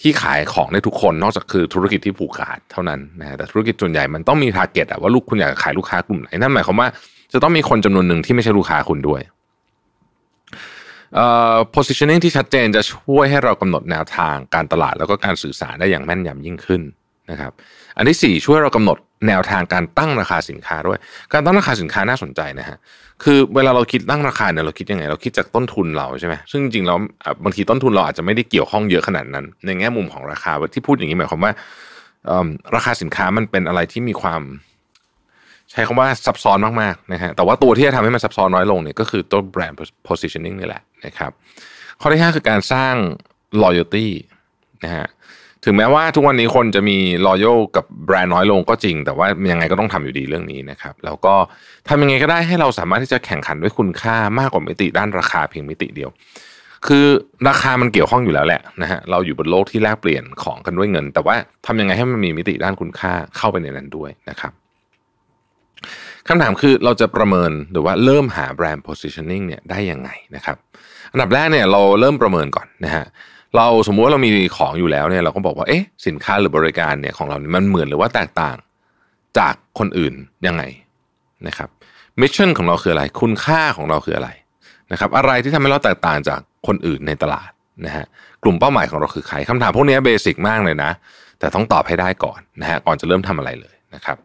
[0.00, 6.88] ที่ขายของได้ทุกคนนอกจากคือธุรกิจที่ผูกขาดเท่านั้นนะแต่ธุรกิจส่วนใหญ่มันต้องมีทาร์เก็ตอะว่าลูกคุณอยากขายลูกค้ากลุ่มไหนนั่นหมายความว่า
[7.32, 9.22] จะต้องมีคนจำนวนหนึ่งที่ไม่ใช่ลูกค้าคุณด้วย
[11.14, 16.82] เอ่อ positioning ที่ชัดเจนจะช่วยให้เรากำหนดแนวทางการตลาดแล้วก็การสื่อสารได้อย่างแม่นยำยิ่งขึ้น
[17.30, 17.52] นะครับ
[17.96, 20.98] อันที่ 4 ช่วยเรากำหนดแนวทางการตั้งราคาสินค้าด้วย
[21.32, 22.76] การตั้งราคาสินค้าน่าสนใจนะฮะ
[23.22, 26.98] คือเวลาเราคิดตั้งราคาเนี่ยเราคิดยังไง เราคิดจากต้นทุนเราใช่ไหมซึ่งจริงๆแล้ว
[27.44, 31.52] บางทีต้นทุนเราอาจจะไม่ได้เกี่ยวข้องเยอะขนาดนั้น ในแง่มุมของราคาที่พูดอย่างนี้หมายความว่า
[32.76, 34.42] ราคาสินค้ามันเป็นอะไรที่มีความ
[35.70, 41.30] ใช้คำว่าซับซ้อนมากๆนะฮะแต่ว่าตัวที่จะทำให้มันซับซ้อนน้อยลงเนี่ยก็คือตัวแบรนด์ positioning นี่แหละนะครับ
[42.00, 42.94] ข้อที่ 5 คือการสร้าง
[43.62, 44.06] loyalty
[44.84, 45.06] นะฮะ
[45.64, 51.34] ถึงแม้ว่าทุกวันนี้คนจะมีรอยัลกับแบรนด์น้อยลงก็จริง แต่ว่ายังไงก็ต้องทำอยู่ดีเรื่องนี้นะครับ แล้วก็
[51.88, 56.10] ทำยังไงก็ได้ให้เราสามารถที่จะแข่งขันด้วยคุณค่ามากกว่ามิติด้านราคาเพียงมิติเดียว
[56.86, 57.06] คือ
[57.48, 61.34] ราคามันเกี่ยวข้องอยู่แล้วแหละนะฮะเราอยู่บนโลกที่แลกเปลี่ยนของกันด้วยเงิน แต่ว่า
[61.66, 64.52] ทำยังไงให้มันมีมิติด้านคุณค่าเข้าไปในนั้นด้วยนะครับ
[66.28, 70.56] คำถามคือเราจะประเมินหรือว่าเริ่มหาแบรนด์ positioning เนี่ยได้ยังไงนะครับ
[71.12, 73.04] อันดับแรกเนี่ยเราเริ่มประเมินก่อนนะฮะ
[73.56, 78.56] เราสมมุติว่าเรามีของอยู่แล้วเนี่ยเราก็บอกว่าเอ๊ะสินค้าหรือบริการเนี่ยของเราเนี่ยมันเหมือนหรือว่าแตกต่าง
[79.38, 80.14] จากคนอื่น
[80.46, 80.62] ยังไง
[81.46, 81.68] นะครับ
[82.20, 84.30] มิชชั่นของเราคืออะไร คุณค่าของเราคืออะไร
[84.92, 87.50] นะครับอะไรที่ทำให้เราแตกต่างจากคนอื่นในตลาด
[87.86, 88.06] นะฮะ
[88.42, 90.90] กลุ่มเป้าหมายของเราคือใครคำถามพวกนี้เบสิกมากเลยนะ
[91.38, 94.16] แต่ต้องตอบให้ได้ก่อนนะฮะก่อนจะเริ่มทำอะไรเลยนะครับ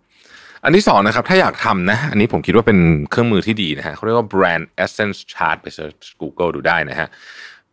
[0.64, 7.08] อันที่สองนะครับถ้าอยากทำนะอันนี้ผมคิดว่าเป็นเครื่องมือที่ดีนะฮะเขาเรียกว่า brand essence chart ไป search Google ดูได้นะฮะ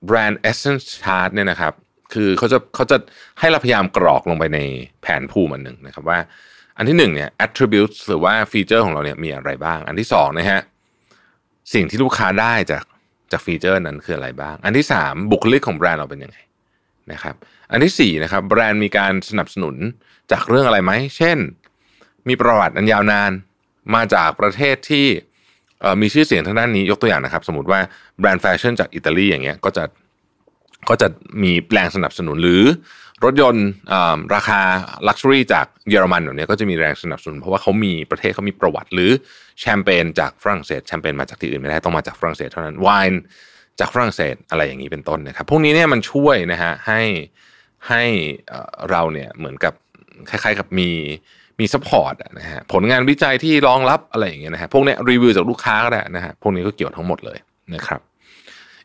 [0.09, 1.75] brand essence chart เนี่ยนะครับ
[2.15, 2.97] คือเขาจะเขาจะ
[3.41, 4.61] ให้เราพยายามกรอกลงไปใน
[5.03, 6.19] แผนภูมิอันหนึ่งนะครับว่า
[6.77, 10.61] อันที่หนึ่งเนี่ย attributes หรือว่า feature ของเราเนี่ยมีอะไรบ้าง อันที่สองนะฮะ
[11.73, 12.85] สิ่งที่ลูกค้าได้จาก
[13.33, 16.39] จาก feature นั้นคืออะไรบ้าง อันที่สามบุคลิกของแบรนด์เราเป็นยังไง
[17.13, 17.35] นะครับ
[17.71, 19.77] อันที่สี่นะครับแบรนด์มีการสนับสนุน
[20.33, 21.39] จากเรื่องอะไรไหม เช่น
[22.29, 23.33] มีประวัติอันยาวนาน
[23.95, 25.07] มาจากประเทศที่
[26.01, 27.81] มีชื่อเสียงทางด้านนี้ยกตัวอย่างนะครับ สมมติว่า
[28.21, 29.85] แบรนด์แฟชั่นจากอิตาลีอย่างเงี้ยก็จะ
[30.89, 31.09] ก็จะ
[31.43, 32.63] มีแรงสนับสนุนหรือ
[33.25, 33.67] รถยนต์
[34.35, 34.61] ราคา
[35.09, 39.11] luxury จากเยอรมันแบบนี้ก็จะมีแรงสนับสนุน เพราะว่าเขามีประเทศเขามีประวัติ หรือ
[39.61, 43.21] แชมเปญจากฝรั่งเศสแชมเปญมาจากที่อื่นไม่ได้ต้องมาจากฝรั่งเศสเท่านั้นไวน์
[43.81, 47.03] จากฝรั่งเศสอะไรอย่างนี้เป็นต้นนะครับ พวกนี้เนี่ยมันช่วยนะฮะให้
[47.89, 48.03] ให้
[48.91, 49.75] เราเนี่ยเหมือนกับ
[50.31, 50.91] คล้ายๆกับมี
[51.61, 57.39] มี support นะฮะผลงานวิจัยที่รองรับอะไรอย่างเงี้ยนะฮะพวกนี้รีวิวจากลูกค้าก็ได้นะฮะพวกนี้ก็เกี่ยวทั้งหมดเลย
[57.75, 58.01] นะครับ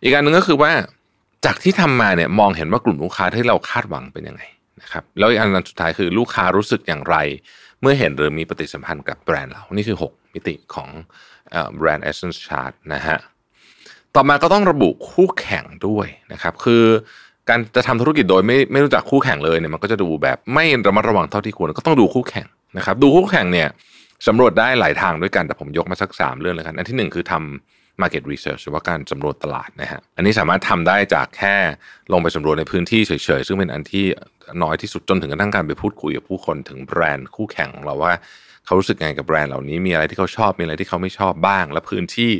[0.01, 0.71] อีกอันหนึ่งก็คือว่า
[1.45, 4.43] จากที่ทำมาเนี่ยมองเห็นว่ากลุ่มลูกค้าที่เราคาดหวังเป็นยังไง
[4.81, 7.15] นะครับแล้วอีกอันสุดท้ายคือลูกค้ารู้สึกอย่างไร
[7.81, 10.89] เมื่อเห็นหรือมีปฏิสัมพันธ์กับแบรนด์เรา นี่คือ 6 มิติของ
[11.77, 13.17] แบรนด์ Essence Chart นะฮะ
[14.15, 16.83] ต่อมาก็ต้องระบุคู่แข่งด้วยนะครับ คือ
[17.49, 23.67] การจะทำธุรกิจโดยไม่ไม่รู้จักคู่แข่งเลยเนี่ยมันก็จะดูแบบไม่ระมัดระวังเท่าที่ควรก็ต้องดูคู่แข่งนะครับดูคู่แข่งเนี่ย
[24.27, 31.55] สำรวจได้หลายทางด้วยกันแต่ผมยกมาสักสามเรื่องเลยกัน อันที่หนึ่งคือทำ market research หรือว่าการสำรวจตลาดนะฮะอันนี้สามารถทำได้จากแค่
[32.11, 34.05] ลงไปสำรวจในพื้นที่เฉยๆ ซึ่งเป็นอันที่
[34.63, 38.13] น้อยที่สุดจนถึงกระทั่งการไปพูดคุยกับผู้คนถึงแบรนด์คู่แข่งของเราว่า
[38.65, 42.31] เขารู้สึกไงกับแบรนด์เหล่านี้มีอะไรที่เขาชอบมีอะไรที่เขาไม่ชอบบ้าง และพื้นที่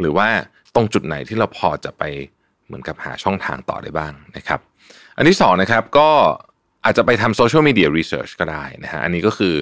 [0.00, 0.28] หรือว่า
[0.74, 2.02] ตรงจุดไหนที่เราพอจะไป
[2.70, 4.60] เหมือนกับหาช่องทางต่อได้บ้างนะครับ
[5.16, 6.08] อันที่สองนะครับก็
[6.84, 9.54] อาจจะไปทำ social media research ก็ได้นะฮะอันนี้ก็คือ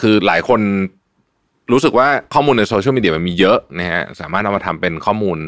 [0.00, 0.60] คือหลายคน
[1.72, 5.38] รู้สึกว่าข้อมูลในโซเชียลมีเดียมันมีเยอะนะฮะสามารถเอามาทำเป็นข้อมูล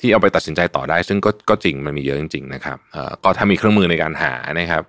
[0.00, 4.82] ที่เอาไปตัดสินใจต่อได้ ซึ่งก็ก็จริงมันมีเยอะจริงๆนะครับเอ่อก็ถ้ามีเครื่องมือในการหานะครับ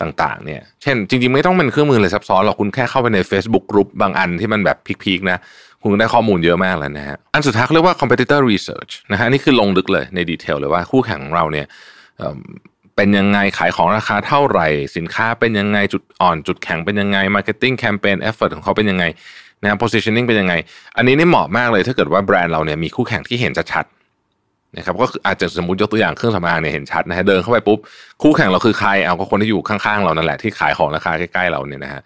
[0.00, 5.38] ต่างๆเนี่ย เช่นจริงๆ ไม่ต้องเป็นเครื่องมือเลยซับซ้อนหรอกคุณแค่เข้าไปใน Facebook กลุ่มบางอันที่มันแบบ peak ๆนะ
[5.82, 11.66] คุณก็ได้ข้อมูลเยอะมากแล้วนะฮะอันสุดท้ายเขาเรียกว่า competitor research นะฮะนี่คือลงลึกเลยในดีเทลเลยว่าคู่แข่งของเราเนี่ย
[12.96, 14.66] เป็นยังไงขายของราคาเท่าไหร่
[14.96, 19.04] สินค้าเป็นยังไงจุดอ่อนจุดแข็งเป็นยังไง marketing campaign effort ของเขาเป็นยังไง
[19.62, 20.54] นะ positioning เป็นยังไง
[20.96, 23.86] อันนี้นี่เหมาะมากเลยถ้าเกิดว่าแบรนด์เราเนี่ยมีคู่แข่งที่เห็นชัด
[24.78, 27.78] นะครับก็ออาจจะสมมติยกตัวอย่างเครื่องสำอางเนี่ยเห็นชัดนะฮะเดินเข้าไปปุ๊บ
[28.22, 32.00] คู่แข่งเราคือใครเอาก็คนที่อยู่ข้างๆเรานั่นแหละที่ขายของราคาใกล้ๆเราเนี่ยนะฮะ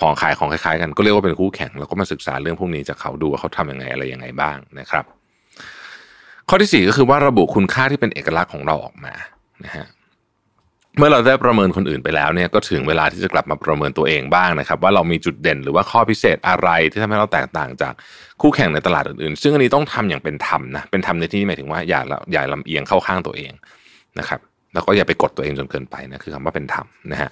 [0.00, 5.04] ของขายของคล้ายๆกันก็เรียกว่าเป็นคู่แข่งเราก็มาศึกษาเรื่องพวกนี้จากเขาดูว่าเขาทำยังไงอะไรยังไงบ้างนะครับ
[6.48, 9.14] ข้อที่สี่ก็คือว่าระบุคุณค่าที่เป็นเอกลักษณ์ของเราออกมา
[9.64, 9.86] นะฮะ
[10.98, 17.92] เมื่อเราได้ประเมินคนอื่นไปแล้วเนี่ยก็ถึงเวลาที่จะกลับมาประเมินตัวเองบ้างนะครับ ว่าเรามีจุดเด่นหรือว่าข้อพิเศษอะไรที่ทำให้เราแตกต่างจาก
[18.40, 23.52] คู่แข่งในตลาดอื่นๆ ซึ่งอันนี้ต้องทำอย่างเป็นธรรมนะเป็นธรรมในที่นี้หมายถึงว่าอย่าละอย่าลำเอียงเข้าข้างตัวเอง
[24.18, 24.40] นะครับ
[24.72, 27.30] แล้วก็อย่าไปกดตัวเองจนเกินไปนะคือคำว่าเป็นธรรมนะฮะ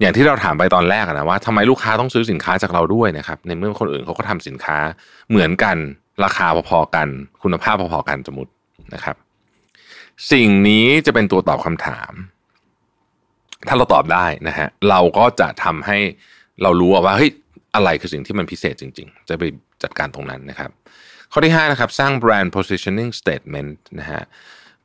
[0.00, 4.78] อย่างที่เราถามไปตอนแรกนะว่าทำไมลูกค้าต้องซื้อสินค้าจากเราด้วยนะครับในเมื่อคนอื่นเขาก็ทำสินค้า
[5.30, 5.76] เหมือนกัน
[6.24, 7.08] ราคาพอๆกัน
[7.42, 8.52] คุณภาพพอๆกันสมมติ
[8.94, 9.16] นะครับ
[10.32, 12.12] สิ่งนี้จะเป็นตัวตอบคำถาม
[13.68, 15.98] ถ้าเราตอบได้นะฮะเราก็จะทำให้
[16.62, 17.30] เรารู้ว่าเฮ้ย
[17.74, 19.42] อะไรคือสิ่งที่มันพิเศษจริง ๆ จะไป
[19.82, 20.70] จัดการตรงนั้นนะครับ
[21.32, 24.22] ข้อที่5นะครับสร้าง brand positioning statement นะฮะ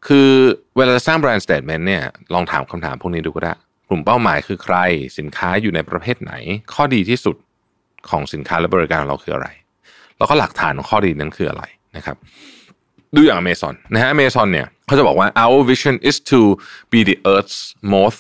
[0.07, 0.29] คือ
[0.77, 2.03] เวลาสร้าง brand statement เนี่ย
[2.33, 3.53] ลองถามคำถามพวกนี้ดูก็ได้
[3.89, 4.77] กลุ่มเป้าหมายคือใคร
[5.17, 6.33] สินค้าอยู่ในประเภทไหน
[6.73, 7.35] ข้อดีที่สุด
[8.09, 9.47] ของสินค้าและบริการของเราคืออะไร
[10.17, 11.63] แล้วก็หลักฐานของข้อดีนั้นคืออะไร
[11.97, 12.17] นะครับ
[13.15, 16.39] ดูอย่าง Amazon นะฮะ Amazon เนี่ยเขาจะบอกว่า our vision is to
[16.93, 17.59] be the earth's
[17.95, 18.19] most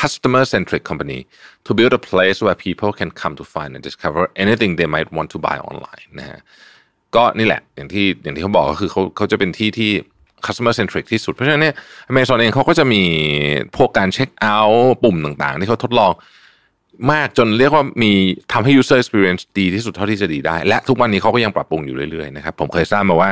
[0.00, 1.20] customer centric company
[1.66, 5.08] to build a place where people can come to find and discover anything they might
[5.16, 6.38] want to buy online นะฮะ
[7.16, 9.92] ก็นี่แหละอย่างที่อย่างที่เขาบอกก็คือเขาเขาจะเป็นที่ที่
[10.46, 11.74] customer centric ที่สุด เพราะฉะนั้นเนี่ย
[12.10, 13.02] Amazon เองเขาก็จะมี
[13.76, 16.12] พวกการเช็คเอาท์ปุ่มต่างๆ ที่เขาทดลอง
[17.12, 18.12] มากจนเรียกว่ามี
[18.52, 23.30] ทำให้ user experience ดีที่สุดเท่าที่จะดีได้ และทุกวันนี้เขาก็ยังปรับปรุงอยู่เรื่อยๆนะครับผมเคยทราบมาว่า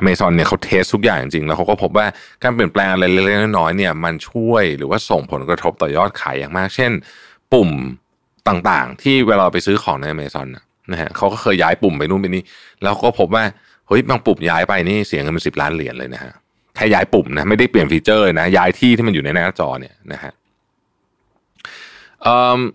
[0.00, 2.06] Amazon เนี่ยเขาเทสทุกอย่างจริงๆแล้วเขาก็พบว่า
[2.42, 6.90] การเปลี่ยนแปลงอะไรเล็กๆน้อยๆเนี่ยมันช่วยหรือว่าส่งผลกระทบต่อยอดขายอย่างมาก เช่น
[7.52, 7.70] ปุ่ม
[8.48, 10.58] ต่างๆ ที่เวลาไปซื้อของใน Amazon น
[10.92, 12.42] นะฮะเขาก็เคยย้ายปุ่มไปนู่นไปนี่
[12.82, 13.44] แล้วก็พบว่า
[13.88, 16.32] เฮ้ยบางปุ่มย้ายไปนี่เสียเงินเป็นสิบล้านเหรียญเลยนะฮะ
[16.76, 20.32] แค่ย้ายปุ่มนะไม่ได้เปลี่ยนฟีเจอร์เลยนะย้ายที่ที่มันอยู่ในหน้าจอเนี่ยนะฮะ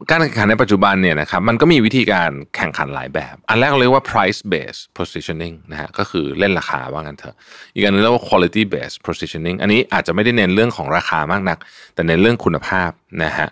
[0.09, 7.35] การแข่งขันในปัจจุบันเนี่ยนะครับมันก็มีวิธีการแข่งขันหลายแบบ อันแรกเราเรียกว่า price based positioning นะฮะก็คือเล่นราคาว่างั้นเถอะ
[7.75, 11.57] อีกอันนึงเรียกว่า quality based positioning อันนี้อาจจะไม่ได้เน้นเรื่องของราคามากนัก
[11.93, 12.89] แต่เน้นเรื่องคุณภาพ
[13.23, 13.47] นะฮะ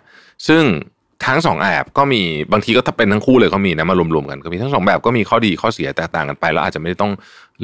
[0.48, 0.62] ซึ่ง
[1.26, 7.12] ทั้งสองแบบก็มีบางทีก็ถ้าเป็นทั้งคู่เลยก็มีนะมารวมๆกันก็มีทั้งสองแบบก็มีข้อดีข้อเสียแตกต่างกันไป แล้วอาจจะไม่ได้ต้อง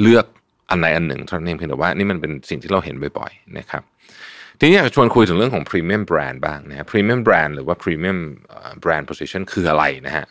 [0.01, 0.25] เลือก
[0.69, 3.83] อันใดอันหนึ่งเท่านั้นเองเพียงแต่ว่านี่มันเป็นสิ่งที่เราเห็นบ่อยๆนะครับ
[4.59, 10.25] ทีนี้อยากจะชวนคุยถึงเรื่องของ premium brand บ้างนะฮะ premium brand หรือว่า premium เอ่อ brand position คืออะไรนะฮะ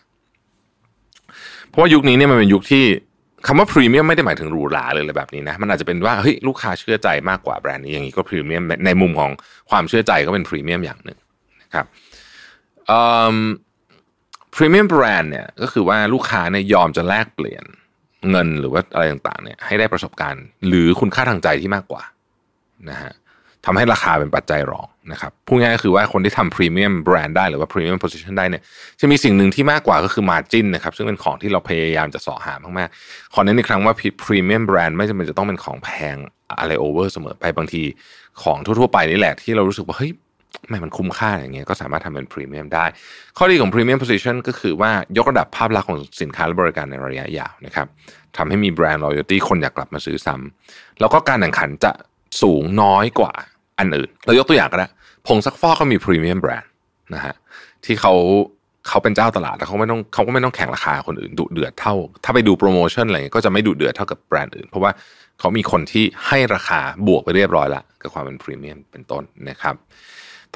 [1.68, 2.85] เพราะว่ายุคนี้เนี่ยมันเป็นยุคที่
[3.47, 9.31] คำว่า premium ไม่ได้หมายถึงหรูหราเลยอะไรแบบนี้นะมันอาจจะเป็นว่าเฮ้ยลูกค้าเชื่อใจมากกว่าแบรนด์นี้อย่างนี้ก็ premium ในมุมของ
[9.70, 11.18] ความเชื่อใจก็เป็น premium อย่างหนึ่ง
[11.62, 11.87] นะครับ
[12.89, 13.03] เอิ่
[13.34, 13.36] ม
[14.55, 17.64] premium brand เนี่ยก็คือว่าลูกค้าเนี่ยยอมจะแลกเปลี่ยน
[18.30, 22.03] เงินหรือว่าอะไรต่างๆเนี่ยให้ได้ประสบการณ์ หรือคุณค่าทางใจที่มากกว่า
[22.91, 23.12] นะฮะ
[23.66, 28.62] ทำให้ราคาเป็นปัจจัยรองนะครับพูดง่ายๆก็คือว่าคนที่ทำพรีเมียมแบรนด์ได้หรือว่าพรีเมียม position ได้เนี่ย
[29.01, 36.16] จะมีสิ่งหนึ่งที่มากกว่าก็คือ margin นะครับซึ่งเป็นของที่เราพยายามจะเสาะหามากๆ ขอเน้นอีกครั้งว่าพรีเมียมแบรนด์ไม่จำเป็นจะต้องเป็นของแพง
[36.59, 37.82] อะไรโอเวอร์เสมอไปบางที
[38.43, 40.12] ของทั่วๆไปนี่แหละที่เรารู้สึกว่าเฮ้ย
[40.68, 42.84] ไม่มันคุ้มค่าอย่างเงี้ยก็สามารถทำเป็นพรีเมียมได้
[43.38, 47.86] ข้อดีของพรีเมียม position ก็คือว่ายกระดับภาพลักษณ์ของสินค้าและบริการในระยะยาวนะครับ
[48.36, 51.92] ทำให้มี brand loyalty คนอยากกลับมาซื้อซ้ำแล้วก็การแข่งขันจะ
[52.42, 53.32] สูงน้อยกว่า
[53.78, 54.88] อันอื่น เรายกตัวอย่างก็ได้
[55.26, 56.70] ผงซักฟอกก็มีพรีเมียมแบรนด์
[57.14, 57.34] นะฮะ
[57.84, 58.14] ที่เขา
[58.88, 61.94] เขาเป็นเจ้าตลาดแล้วเขาไม่ต้องเขาก็ไม่ต้องแข่งราคาคนอื่นดุเดือดเท่า
[62.24, 64.90] ถ้าไปดูโปรโมชั่นอะไรเงี้ยก็จะไม่ดุเดือดเท่ากับแบรนด์อื่น เพราะว่า
[65.38, 69.74] เขามีคนที่ให้ราคาบวกไปเรียบร้อยละกับความเป็นพรีเมียมเป็นต้นนะครับ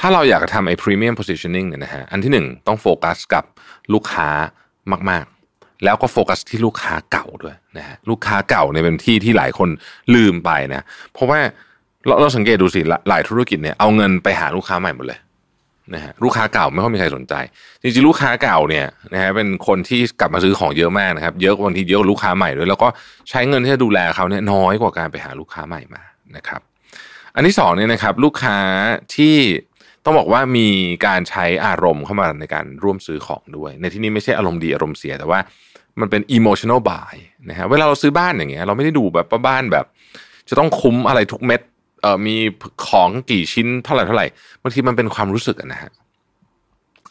[0.00, 3.44] ถ้าเราอยากจะทำไอ้ premium positioning เนี่ยนะฮะอันที่หนึ่งต้องโฟกัสกับ
[3.92, 4.28] ลูกค้า
[5.10, 9.68] มากๆ แล้วก็โฟกัสที่ลูกค้าเก่าด้วยนะฮะลูกค้าเก่าเนี่ยเป็นที่ที่หลายคน
[10.14, 11.40] ลืมไปนะเพราะว่า
[12.06, 15.20] เราเราสังเกตดูสิหลายหลายธุรกิจเนี่ยเอาเงินไปหาลูกค้าใหม่หมดเลย
[15.94, 17.34] นะฮะลูกค้าเก่าไม่ค่อยมีใครสนใจ
[17.82, 22.88] จริงๆลูกค้าเก่าเนี่ยนะฮะเป็นคนที่กลับมาซื้อของเยอะมากนะครับ เยอะกว่าบางทีเยอะกว่าลูกค้าใหม่ด้วยแล้วก็
[23.30, 26.02] ใช้เงินที่จะดูแลเขาเนี่ยน้อยกว่าการไปหาลูกค้าใหม่มา
[26.36, 26.60] นะครับ
[27.34, 28.58] อันที่สองเนี่ยนะครับ ลูกค้า
[29.16, 29.34] ที่
[30.04, 30.68] ต้องบอกว่ามี
[31.06, 35.40] การใช้อารมณ์เข้ามาในการร่วมซื้อของด้วย ในที่นี้ไม่ใช่อารมณ์ดีอารมณ์เสียแต่ว่า
[36.00, 37.14] มันเป็น emotional buy
[37.48, 39.86] นะฮะเวลาเราซื้อบ้านอย่างเงี้ยเราไม่ได้ดูแบบว่าบ้านแบบ
[40.48, 41.60] จะต้องคุ้มอะไรทุกเม็ด
[42.02, 42.36] เอ่อมี
[42.86, 44.26] ของกี่ชิ้นเท่าไหร่เท่าไหร่
[44.62, 45.90] บางทีมันเป็นความรู้สึกนะฮะ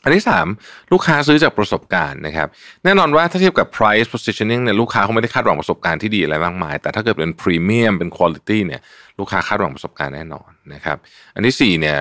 [0.03, 0.47] อันที่สาม
[0.91, 2.47] ลูกค้าซื้อจากประสบการณ์นะครับ
[2.83, 8.81] แน่นอนว่าถ้าเทียบกับ price positioning เนี่ยลูกค้าเขาไม่ได้คาดหวังประสบการณ์ที่ดีอะไรมากมาย แต่ถ้าเกิดเป็น premium เป็น quality เนี่ย
[9.19, 10.97] ลูกค้าคาดหวังประสบการณ์แน่นอนนะครับ
[11.35, 11.97] อันที่สี่เนี่ย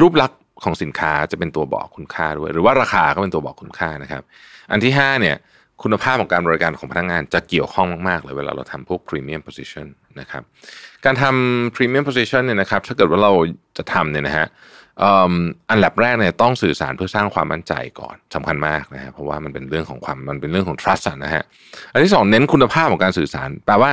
[0.00, 4.22] รูปลักษณ์ของสินค้าจะเป็นตัวบอกคุณค่าด้วย หรือว่าราคาก็เป็นตัวบอกคุณค่านะครับ
[4.70, 5.36] อันที่ห้าเนี่ย
[5.82, 9.86] คุณภาพของการบริการของพนักงานจะเกี่ยวข้องมากๆเลยเวลาเราทำพวก premium position
[10.20, 10.42] นะครับ
[11.04, 13.32] การทำ premium position เนี่ยนะครับถ้าเกิดว่าเรา
[13.78, 14.46] จะทำเนี่ยนะฮะ
[15.70, 21.42] อันดับแรกเนี่ยต้องสื่อสารเพื่อสร้างความมั่นใจก่อนสำคัญมากนะฮะเพราะว่ามันเป็นเรื่องของความมันเป็นเรื่องของ trust นะฮะ
[21.92, 23.90] อันที่สองเน้นคุณภาพของการสื่อสารแปลว่า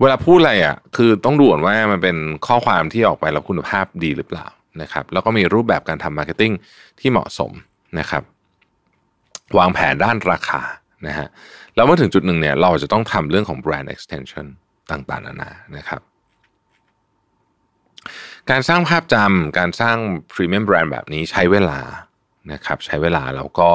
[0.00, 2.16] เวลาพูดอะไรอะคือต้องดูก่อนว่ามันเป็น
[2.46, 4.46] ข้อความที่ออกไปแล้วคุณภาพดีหรือเปล่า
[4.82, 6.52] นะครับแล้วก็มีรูปแบบการทำ marketing
[7.00, 7.52] ที่เหมาะสม
[7.98, 8.22] นะครับ
[9.58, 10.62] วางแผนด้านราคา
[11.06, 11.28] นะฮะ
[11.76, 14.46] แล้วเมื่อถึงจุดหนึ่งเนี่ยเราจะต้องทำเรื่องของ brand extension
[14.90, 16.00] ต่างๆนานานะครับ
[18.50, 19.96] การสร้างภาพจำการสร้าง
[20.32, 21.80] พรีเมียมแบรนด์แบบนี้ใช้เวลา
[22.52, 23.70] นะครับ ใช้เวลาแล้วก็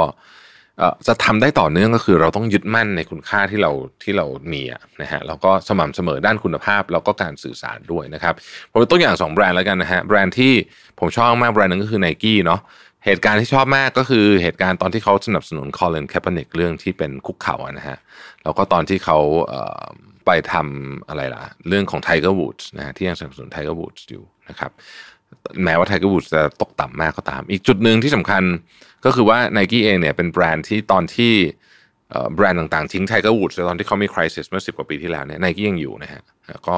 [1.07, 3.71] จะทำได้ต่อเนื่องก็คือเราต้องยึดมั่นในคุณค่าที่เรา
[4.03, 4.61] ที่เรามี
[5.01, 8.34] นะฮะแล้วก็สม่ำเสมอด้านคุณภาพ แล้วก็การสื่อสารด้วยนะครับ
[8.71, 10.53] ผมเป็นตัวอย่าง 2 แบรนด์แล้วกันนะฮะแบรนด์ที่
[10.99, 12.61] ผมชอบมากแบรนด์นึงก็คือ n นกี้เนาะ
[13.05, 17.97] เหตุการณ์ที่ชอบมากก็คือเหตุการณ์ตอนที่เขาสนับสนุน Colin Kaepernick เรื่องที่เป็นคุกเข่านะฮะ
[18.43, 19.17] แล้วก็ตอนที่เขา
[20.26, 24.71] ไปทำอะไรล่ะ เรื่องของ Tiger Woods นะที่ยังสนับสนุน Tiger Woods อยู่ นะครับ
[25.63, 28.43] แม้ว่า Tiger Woods จะตกต่ำมากก็ตาม อีกจุดหนึ่งที่สำคัญ
[29.05, 31.33] ก็คือว่า n นกี้เองเนี่ยเป็นแบรนด์ที่ตอนที่
[32.35, 36.75] แบรนด์ต่างๆ ทิ้ง Tiger Woods ตอนที่เขามี crisis เมื่อสิบกว่าปีที่แล้วเนี่ยไนกี้ยังอยู่นะฮะแล้วก็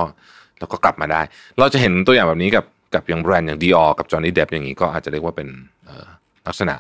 [0.60, 1.22] แล้วก็กลับมาได้
[1.60, 5.48] เราจะเห็นตัวอย่างแบบนี้กับกับอย่างแบรนด์อย่างดีออกับจอห์นนี่เดฟอย่างนี้ก็อาจจะเรียกว่าเป็น
[6.48, 6.76] ลักษณะ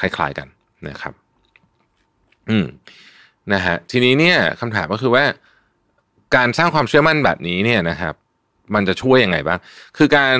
[0.00, 0.48] คล้ายๆกัน
[0.88, 1.12] นะครับ
[2.50, 2.66] อืม
[3.52, 5.24] นะฮะทีนี้เนี่ยคำถามก็คือว่า
[6.36, 8.14] การสร้างความเชื่อมั่นแบบนี้เนี่ยนะครับ
[8.74, 9.58] มันจะช่วยยังไงบ้าง
[9.96, 10.38] คือการ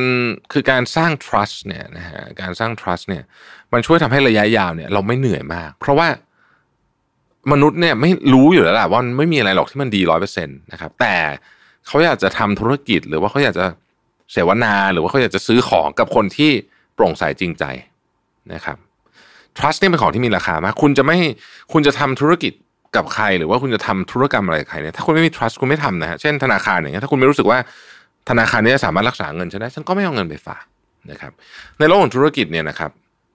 [0.53, 3.24] คือการสร้าง trust เนี่ยนะฮะ การสร้าง trust เนี่ย
[3.72, 6.09] มันช่วยทำให้ระยะยาวเนี่ยเราไม่เหนื่อยมาก เพราะว่า
[7.53, 11.16] มนุษย์เนี่ยไม่รู้อยู่แล้วแหละว่าไม่มีอะไรหรอกที่มันดีร้อยเปอร์เซ็นต์นะครับ แต่
[11.87, 13.66] เขาอยากจะทำธุรกิจหรือว่าเขาอยากจะ
[14.33, 16.51] เสวนาหรือว่าเขาอยากจะซื้อของกับคนที่
[16.95, 17.64] โปร่งใสจริงใจ
[18.55, 18.76] นะครับ
[19.59, 21.18] trust นี่เป็นของที่มีราคามาก คุณจะไม่
[21.72, 22.53] คุณจะทำธุรกิจ
[22.97, 27.59] กับใคร หรือว่าคุณจะทำธุรกรรมอะไรกับใครเนี่ยถ้าคุณไม่มี trust คุณไม่ทำนะฮะเช่นธนาคารอย่างเงี้ยถ้าคุณไม่รู้สึกว่า
[28.29, 30.64] ธนาคารนี้สามารถรักษาเงินฉันได้ฉันก็ไม่เอาเงินไปฝาก
[31.11, 31.33] นะครับ
[31.79, 32.91] ในโลกของธุรกิจเนี่ยนะครับ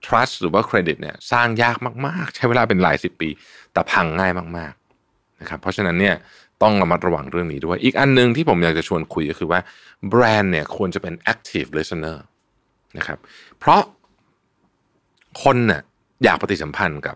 [0.06, 3.30] trust หรือว่าเครดิตเนี่ยสร้างยากมากๆ ใช้เวลาเป็นหลายสิบปี
[3.74, 6.16] แต่พังง่ายมากๆนะครับ เพราะฉะนั้นเนี่ย
[6.64, 9.60] ต้องระมัดระวังเรื่องนี้ด้วย อีกอันหนึ่งที่ผมอยากจะชวนคุยก็คือว่า
[10.10, 12.18] แบรนด์เนี่ยควรจะเป็น active listener
[12.98, 13.20] นะครับ
[13.60, 13.82] เพราะ
[15.44, 15.82] คนเนี่ย
[16.24, 17.16] อยากปฏิสัมพันธ์กับ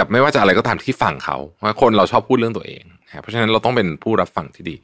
[0.00, 2.84] กับไม่ว่าจะอะไรก็ตามที่ฟังเขาว่าคนเราชอบพูดเรื่องตัวเอง
[3.20, 4.76] เพราะฉะนั้นเราต้องเป็นผู้รับฟังที่ดี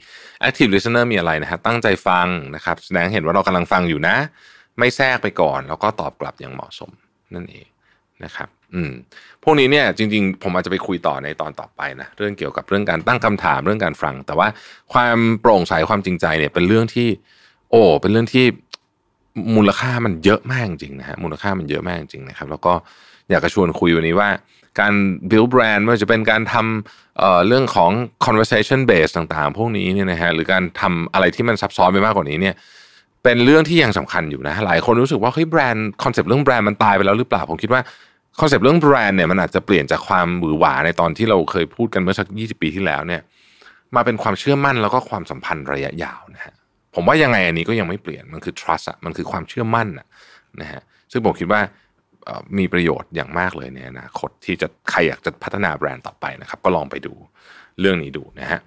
[0.46, 4.16] active listener มีอะไรนะฮะตั้งใจฟังนะครับแสดงเห็นว่าเรากำลังฟังอยู่นะ
[4.78, 6.90] ไม่แทรกไปก่อน แล้วก็ตอบกลับอย่างเหมาะสม
[7.34, 7.66] นั่นเอง
[8.24, 8.92] นะครับอืม
[9.42, 14.48] พวกนี้เนี่ยจริงๆ ผมอาจจะไปคุยต่อในตอนต่อไปนะเรื่องเกี่ยวกับเรื่องการตั้งคำถามเรื่องการฟัง แต่ว่า
[14.92, 17.08] ความโปร่งใสความจริงใจเนี่ยเป็นเรื่องที่
[17.70, 18.44] โอ้เป็นเรื่องที่
[19.56, 22.72] มูลค่ามันเยอะมากจริงนะฮะมูลค่ามันเยอะมากจริงนะครับ แล้วก็
[23.30, 24.28] อยากจะชวนคุยวันนี้ว่า
[24.80, 24.92] การ
[25.30, 27.90] build brand ไม่ว่าจะเป็นการทำเเรื่องของ
[28.26, 32.54] conversation base ต่างๆ พวกนี้เนี่ยนะฮะหรือการทำอะไรที่มันซับซ้อนไปมากกว่านี้เนี่ย
[33.24, 37.80] เป็นเรื่องที่ยังสำคัญอยู่นะหลายคนรู้สึกว่าเฮ้ยแบรนด์คอนเซปต์เรื่องแบรนด์มันตายไปแล้วหรือเปล่าผมคิดว่า
[38.40, 43.20] คอนเซปต์เรื่องแบรนด์เนี่ยมันอาจจะเปลี่ยนจากความหวือหวาในตอนที่เราเคยพูดกันเมื่อสัก 20 ปีที่แล้วเนี่ย
[43.94, 46.54] มาเป็นความเชื่อมั่นแล้วก็ความสัมพันธ์ระยะยาวนะฮะ
[46.94, 50.06] ผมว่ายังไงอันนี้ก็ยังไม่เปลี่ยนมันคือ trust อะมันคือความเชื่อมั่นอะ
[50.60, 50.80] นะฮะ
[51.12, 51.60] ซึ่งผมคิดว่า
[52.58, 57.14] มีประโยชน์อย่างมากเลยในอนาคตที่จะใครอยากจะพัฒนาแบรนด์ต่อไปนะครับ ก็ลองไปดู
[57.80, 58.60] เรื่องนี้ดูนะฮะ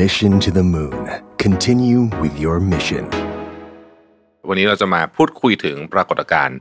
[0.00, 1.02] Mission to the Moon
[1.44, 3.04] Continue with your mission
[4.48, 6.58] วันนี้เราจะมาพูดคุยถึงปรากฏการณ์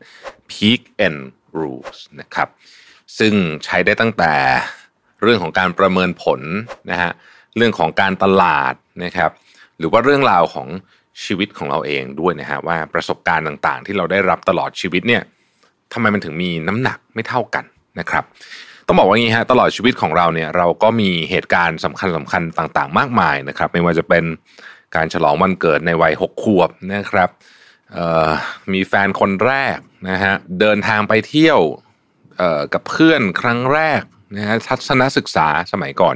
[0.51, 1.20] Peak and
[1.59, 2.47] Rules นะครับ
[3.20, 3.34] ซึ่ง
[3.66, 4.34] ใช้ได้ตั้งแต่
[5.22, 6.41] เรื่องของการประเมินผล
[6.91, 7.12] นะฮะ
[7.57, 9.32] เรื่องของการตลาดนะครับ
[9.78, 10.68] หรือว่าเรื่องราวของ
[11.26, 15.22] ชีวิตของเราเองด้วยนะฮะว่าประสบการณ์ต่างๆ ที่เราได้รับตลอดชีวิตเนี่ย
[15.93, 17.65] ทำไมมันถึงมีน้ำหนักไม่เท่ากัน
[17.99, 18.24] นะครับ
[18.88, 24.24] ต้องบอกว่างี้ฮะตลอดชีวิตของเราเนี่ยเราก็มีเหตุการณ์สำคัญสำคัญต่างๆ มากมายนะครับ ไม่ว่าจะเป็น
[24.95, 27.30] การฉลองวันเกิดในวัยหกขวบนะครับ
[28.74, 29.78] มีแฟนคนแรก
[30.09, 31.59] นะฮะเดินทางไปเที่ยว
[32.74, 34.01] กับเพื่อนครั้งแรก
[34.38, 36.15] นะฮะทัศนศึกษาสมัยก่อน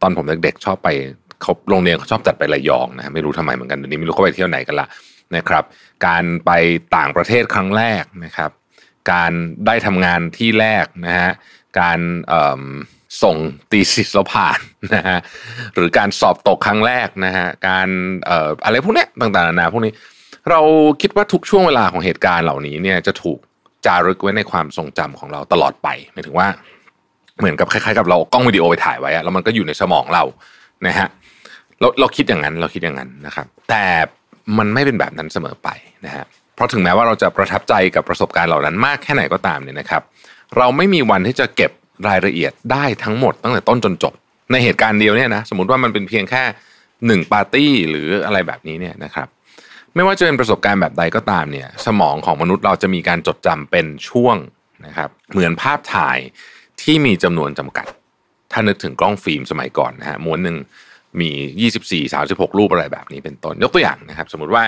[0.00, 0.88] ตอนผมเด็กๆชอบไป
[1.42, 4.86] เขาโรงเรียนเขาชอบจัดไประยองนะไม่รู้ทำไมเหมือนกันเดี๋ยวนี้ไม่รู้เขาไปเที่ยวไหนกันละ
[5.36, 5.64] นะครับ
[6.06, 6.50] การไป
[6.96, 8.50] ต่างประเทศครั้งแรกนะครับ
[9.12, 9.32] การ
[9.66, 11.30] ได้ทำงานที่แรกนะฮะ
[11.80, 11.98] การ
[13.22, 13.36] ส่ง
[13.70, 14.58] ตีสิสแล้วผ่าน
[14.94, 15.18] นะฮะ
[15.74, 17.88] หรือการสอบตกครั้งแรกนะฮะการ
[18.64, 19.92] อะไรพวกนี้ต่างๆนานาพวกนี้
[20.50, 20.60] เรา
[21.02, 23.38] คิดว่าทุกช่วงเวลาของเหตุการณ์เหล่านี้เนี่ยจะถูก
[23.86, 26.48] จารึกไว้ในความทรงจำของเราตลอดไปหมายถึงว่า
[27.38, 30.24] เหมือนกับคล้ายๆกับเรากล้องวิดีโอไปถ่ายไว้แล้วมันก็อยู่ในสมองเรา
[30.86, 31.08] นะฮะ
[31.80, 33.84] เราเราคิดอย่างนั้นเราคิดอย่างนั้นนะครับ แต่
[34.58, 35.68] มันไม่เป็นแบบนั้นเสมอไป
[36.06, 36.24] นะฮะ
[36.54, 40.02] เพราะถึงแม้ว่าเราจะประทับใจกับประสบการณ์เหล่านั้นมากแค่ไหนก็ตามเนี่ยนะครับ
[40.56, 41.70] เราไม่มีวันที่จะเก็บ
[42.08, 44.14] รายละเอียดได้ทั้งหมดตั้งแต่ต้นจนจบ
[44.52, 46.42] ในเหตุการณ์เดียวเนี่ยนะสมมติว่ามันเป็นเพียงแค่
[47.06, 49.26] หนึ่งปาร์ตี้หรืออะไรแบบนี้เนี่ยนะครับ
[49.94, 54.36] ไม่ว่าจะเป็นประสบการณ์แบบใดก็ตามเนี่ย สมองของมนุษย์เราจะมีการจดจำเป็นช่วง
[54.86, 56.18] นะครับเหมือนภาพถ่าย
[56.82, 57.86] ที่มีจำนวนจำกัด
[58.52, 60.56] ถ้านึกถึงกล้องฟิล์มสมัยก่อนนะฮะม้วนหนึ่ง
[61.20, 61.30] มี
[62.00, 64.64] 24 36 รูปอะไรแบบนี้เป็นต้นยกตัวอย่างนะครับ สมมติว่า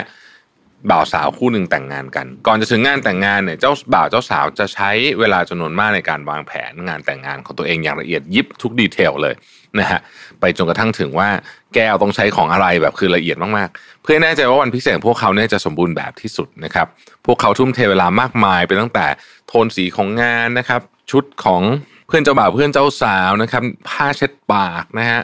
[0.91, 4.91] บ่าวสาวคู่หนึ่งแต่งงานกัน ก่อนจะถึงงานแต่งงานเนี่ยเจ้าบ่าวเจ้าสาวจะใช้
[5.21, 9.35] เวลาจำนวนมากในการวางแผนงานแต่งงานของตัวเองอย่างละเอียดยิบทุกดีเทลเลย
[9.79, 10.01] นะฮะ
[10.41, 11.29] ไปจนกระทั่งถึงว่า
[11.75, 16.87] แก้วต้องใช้ของอะไรแบบคือละเอียดมากๆ เพื่อแน่ใจว่าวันพิเศษพวกเขาเนี่ยจะสมบูรณ์แบบที่สุดนะครับ
[17.27, 19.07] พวกเขาทุ่มเทเวลามากมายไปตั้งแต่
[19.49, 20.81] โทนสีของงานนะครับ
[21.11, 21.63] ชุดของ
[22.07, 25.21] เพื่อนเจ้าบ่าวเพื่อนเจ้าสาวนะครับ ผ้าเช็ดปากนะฮะ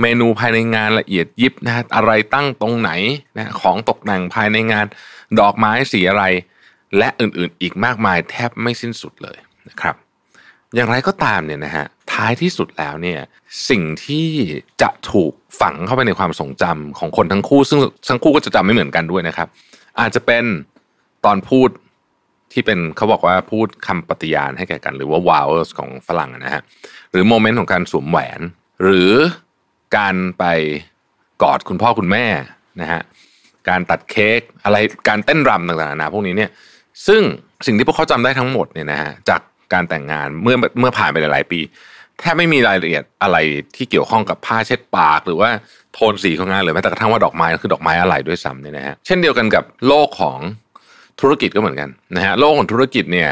[0.00, 2.90] เมนูภายในงานละเอียดยิบนะฮะอะไรตั้งตรงไหน
[3.36, 4.86] นะของตกแต่งภายในงาน
[5.40, 6.24] ดอกไม้สีอะไร
[6.98, 9.38] และอื่นๆ อีกมากมายแทบไม่สิ้นสุดเลย
[9.68, 9.96] นะครับ
[10.74, 13.20] อย่างไรก็ตามเนี่ยนะฮะท้ายที่สุดแล้วเนี่ย
[13.68, 14.28] สิ่งที่
[14.82, 17.78] จะถูกฝังเข้าไปในความทรงจำของคนทั้งคู่ ซึ่ง
[18.08, 19.48] ทั้งคู่ก็จะจำไม่เหมือนกันด้วยนะครับ
[20.00, 20.44] อาจจะเป็น
[21.24, 21.68] ตอนพูด
[22.52, 26.62] ที่เป็นเขาบอกว่าพูดคำปฏิญาณให้แก่กัน หรือว่า vows ของฝรั่งนะฮะ
[27.10, 28.40] หรือโมเมนต์ของการสวมแหวน
[28.82, 29.12] หรือ
[29.96, 30.44] การไป
[31.42, 32.26] กอดคุณพ่อคุณแม่
[32.80, 33.02] นะฮะ
[33.68, 34.76] การตัดเค้กอะไร
[35.08, 36.50] การเต้นรำต่างๆนะพวกนี้เนี่ย
[37.06, 37.22] ซึ่ง
[37.66, 39.40] สิ่งที่พวกเขาจำได้ทั้งหมดเนี่ยนะฮะจาก
[39.72, 41.60] การแต่งงานเมื่อเมื่อผ่านไปหลายๆปี
[42.20, 43.36] แทบไม่มีรายละเอียดอะไร
[43.76, 45.50] ที่เกี่ยวข้องกับผ้าเช็ดปาก หรือว่า
[45.94, 50.38] โทนสีของงานหรือแม้แต่กระทั่งว่าดอกไม้คือดอกไม้อะไรด้วยซ้ำเนี่ยนะฮะเช่นเดียวกันกับโลกของ
[51.20, 53.30] ธุรกิจก็เหมือนกันนะฮะโลกของธุรกิจเนี่ย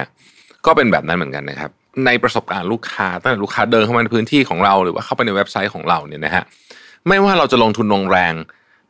[0.67, 1.71] ก็เป็นแบบนั้นเหมือนกันนะครับ
[2.07, 6.45] ในประสบการณ์ลูกค้าตั้งแต่ลูกค้าเดินเข้ามาในพื้นที่ของเราหรือว่าเข้าไปในเว็บไซต์ของเราเนี่ยนะฮะ
[7.09, 8.35] ไม่ว่าเราจะลงทุนลงแรง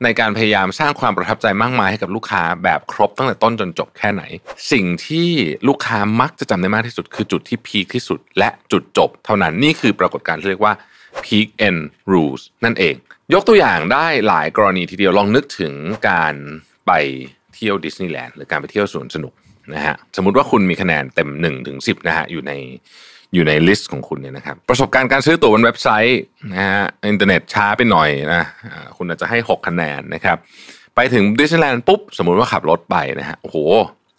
[0.04, 4.22] ในการพยายามสร้างความประทับใจมากมายให้กับลูกค้าแบบครบตั้งแต่ต้นจนจบแค่ไหน
[4.72, 5.28] สิ่งที่
[5.68, 10.74] ลูกค้ามักจะจำได้มากที่สุด คือจุดที่พีคที่สุด และจุดจบ เท่านั้นนี่คือปรากฏการณ์ที่เรียกว่า
[11.24, 11.80] peak end
[12.12, 12.94] rules นั่นเอง
[13.34, 15.72] ยกตัวอย่างได้หลายกรณีทีเดียวลองนึกถึง
[16.08, 16.34] การ
[16.86, 16.92] ไป
[17.54, 19.32] เที่ยวดิสนีย์แลนด์หรือการไปเที่ยวสวนสนุก
[19.74, 22.52] นะฮะสมมติว่าคุณมีคะแนนเต็ม1ถึง10นะฮะอยู่ใน
[23.34, 26.20] อยู่ใน list ของคุณเนี่ยนะครับประสบการณ์การซื้อตั๋วบนเว็บไซต์
[26.52, 28.42] นะฮะอินเทอร์เน็ตช้าไปหน่อยนะ
[28.96, 30.36] คุณอาจจะให้ 6 คะแนนนะครับ
[30.94, 33.56] ไปถึงดิสนีย์แลนด์ปุ๊บสมมุติว่าขับรถไปนะฮะโอ้โห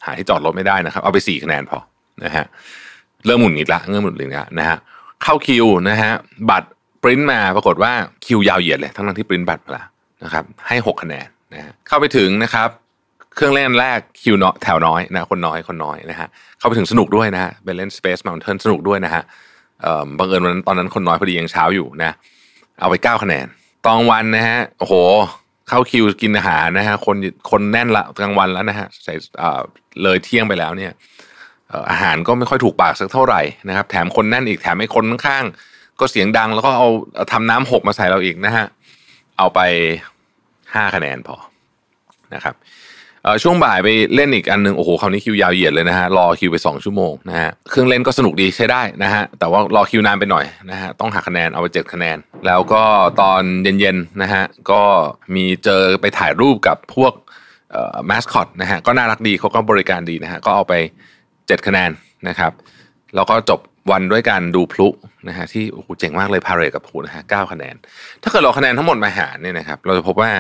[0.06, 1.80] หาที่จอดรถไม่ได้นะครับ เอาไป 4 คะแนนพอ
[2.24, 2.46] นะฮะ
[3.26, 4.78] เริ่มหงุดหงิดละเริ่มหงุดหงิดละนะฮะ
[5.24, 6.12] เข้าคิวนะฮะ
[6.50, 6.70] บัตร
[7.04, 7.92] ปริ้นมาปรากฏว่า
[8.26, 9.86] คิวยาวเหยียดเลยทั้งที่ปริ้นบัตรมาแล้ว
[10.24, 12.70] นะครับให้ 6 คะแนนนะฮะเข้าไปถึงนะครับ
[13.36, 16.28] เครื่องเล่นแรกคิวเนาะแถวน้อยนะคนน้อยคนน้อยนะฮะ
[16.58, 19.24] เข้าไปถึงสนุกด้วยนะฮะไปเล่น Space Mountain สนุกด้วยนะฮะ
[20.18, 22.12] บังเอิญวันนั้นตอนนั้นคนน้อยพอดียังเช้าอยู่นะ
[22.80, 23.48] เอาไปเก้าคะแนน
[23.86, 24.94] ตอนวันนะฮะโอ้โห
[25.70, 27.18] เข้าคิวกินอาหารนะฮะคน
[27.52, 29.14] คนแน่นละกลางวันแล้วนะฮะใส่
[30.04, 30.92] เลยเที่ยงไปแล้วเนี่ย
[31.92, 36.88] อาหารก็ไม่ค่อยถูกปากสักเท่าไหร่นะครับ แถมคนแน่นอีกแถมไอ้คนข้างๆก็เสียงดังแล้วก็เอา
[37.32, 38.66] ทำน้ำหกมาใส่เราอีกนะฮะ
[39.38, 39.60] เอาไป
[40.74, 41.36] ห้าคะแนนพอ
[42.34, 42.56] นะครับ
[43.44, 52.84] ช่วงบ่ายไปเล่นอีกอันนึงโอ้โหคราวนี้คิวยาวเหยียดเลยนะฮะรอคิวไป 2 ชั่วโมงนะฮะเครื่องเล่นก็สนุกดีใช้ได้นะฮะแต่ว่ารอคิวนานไปหน่อยนะฮะต้องหักคะแนนเอาไปเจ็ดคะแนน แล้วก็
[53.22, 54.82] ตอนเย็นๆนะฮะก็
[55.36, 57.14] มีเจอไปถ่ายรูปกับพวก
[58.10, 60.74] มาสคอตนะฮะก็น่ารักดีเขาก็บริการดีนะฮะก็เอาไป
[61.48, 61.92] เจ็ดคะแนน
[62.28, 62.52] นะครับ
[63.16, 63.60] แล้วก็จบ
[63.92, 64.88] วันด้วยการดูพลุ
[65.28, 67.76] นะฮะที่โอ้โหเจ๋งมากเลยพาเรดกับพลุนะฮะเก้าคะแนน
[68.24, 70.32] ถ้าเกิดเราคะแนนทั้งหมดมาหารเนี่ยนะครับเราจะพบว่า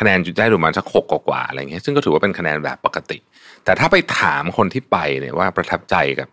[0.00, 3.18] คะแนนได้ประมาณสักหกกว่าอะไรเงี้ยซึ่งก็ถือว่าเป็นคะแนนแบบปกติ
[3.64, 6.28] แต่ถ้าไปถามคนที่ไปเนี่ยว่าประทับใจกับ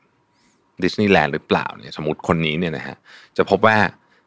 [0.83, 2.95] ดิสนีย์แลนด์หรือเปล่าเนี่ยสมมติคนนี้เนี่ยนะฮะ
[3.37, 3.77] จะพบว่า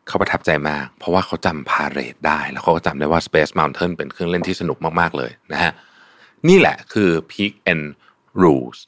[0.09, 5.73] เขาประทับใจมาก เพราะว่าเขาจำพาเรดได้ แล้วเขาก็จำได้ว่า Space Mountain เป็นเครื่องเล่นที่สนุกมากๆเลยนะฮะ
[6.49, 7.85] นี่แหละคือ Peak and
[8.43, 8.79] Rules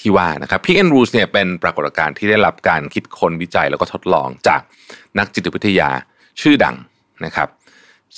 [0.00, 4.60] ที่ว่านะครับ Peak and Rules เนี่ยเป็นปรากฏการณ์ที่ได้รับการคิดค้นวิจัยแล้วก็ทดลองจาก
[5.18, 5.88] นักจิตวิทยา
[6.40, 6.76] ชื่อดัง
[7.24, 7.48] นะครับ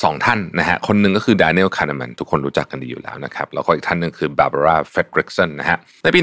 [0.03, 6.19] สองท่านนะฮะคนหนึ่งก็คือ Daniel Kahneman ทุกคนรู้จักกันดีอยู่แล้วนะครับแล้วก็อีกท่านหนึ่งคือ Barbara Fredrickson นะฮะในปี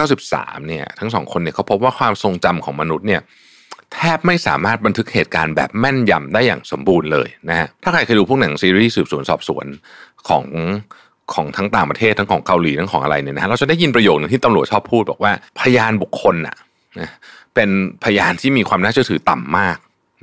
[0.00, 3.20] 1993เนี่ยทั้งสองคนเนี่ยเขาพบว่าความทรงจำของมนุษย์เนี่ย
[3.94, 9.66] แทบไม่สามารถบันทึกเหตุการณ์แบบแม่นยำได้อย่างสมบูรณ์เลยนะฮะถ้าใครเคยดูพวกหนังซีรีส์สืบสวนสอบสวน
[10.28, 10.44] ของ
[11.34, 16.56] ของทั้งต่างประเทศทั้งของเกาหลีทั้งของอะไรเนี่ยนะเราจะได้ยินประโยคนึงที่ตำรวจชอบพูดบอกว่าพยานบุคคลน่ะ
[17.54, 17.70] เป็น
[18.04, 19.76] พยานที่มีความน่าเชื่อถือต่ำมาก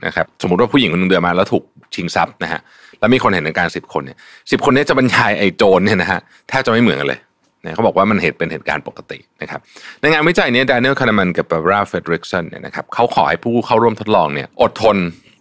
[0.05, 1.63] นะครับสมมติว่าผู้หญิงคนนึงเดินมาแล้วถูก
[1.95, 2.61] ชิงทรัพย์นะฮะ
[2.99, 4.17] แล้วมีคนเห็นในการสิบคนเนี่ย
[4.51, 6.19] สิบคนนี้จะบรรยายไอ้โจรเนี่ยนะฮะ
[6.49, 7.19] แทบจะไม่เหมือนกันเลย
[7.63, 9.59] นะเขาบอกว่ามันเหตุเป็นเหตุการณ์ปกตินะครับ
[10.01, 14.97] ในงานวิจัยนี้ดานิเอลคานามันกับบาราเฟดริกสันเนี่ยนะครับเขาขอให้ผู้เข้าร่วมทดลองเนี่ยอดทน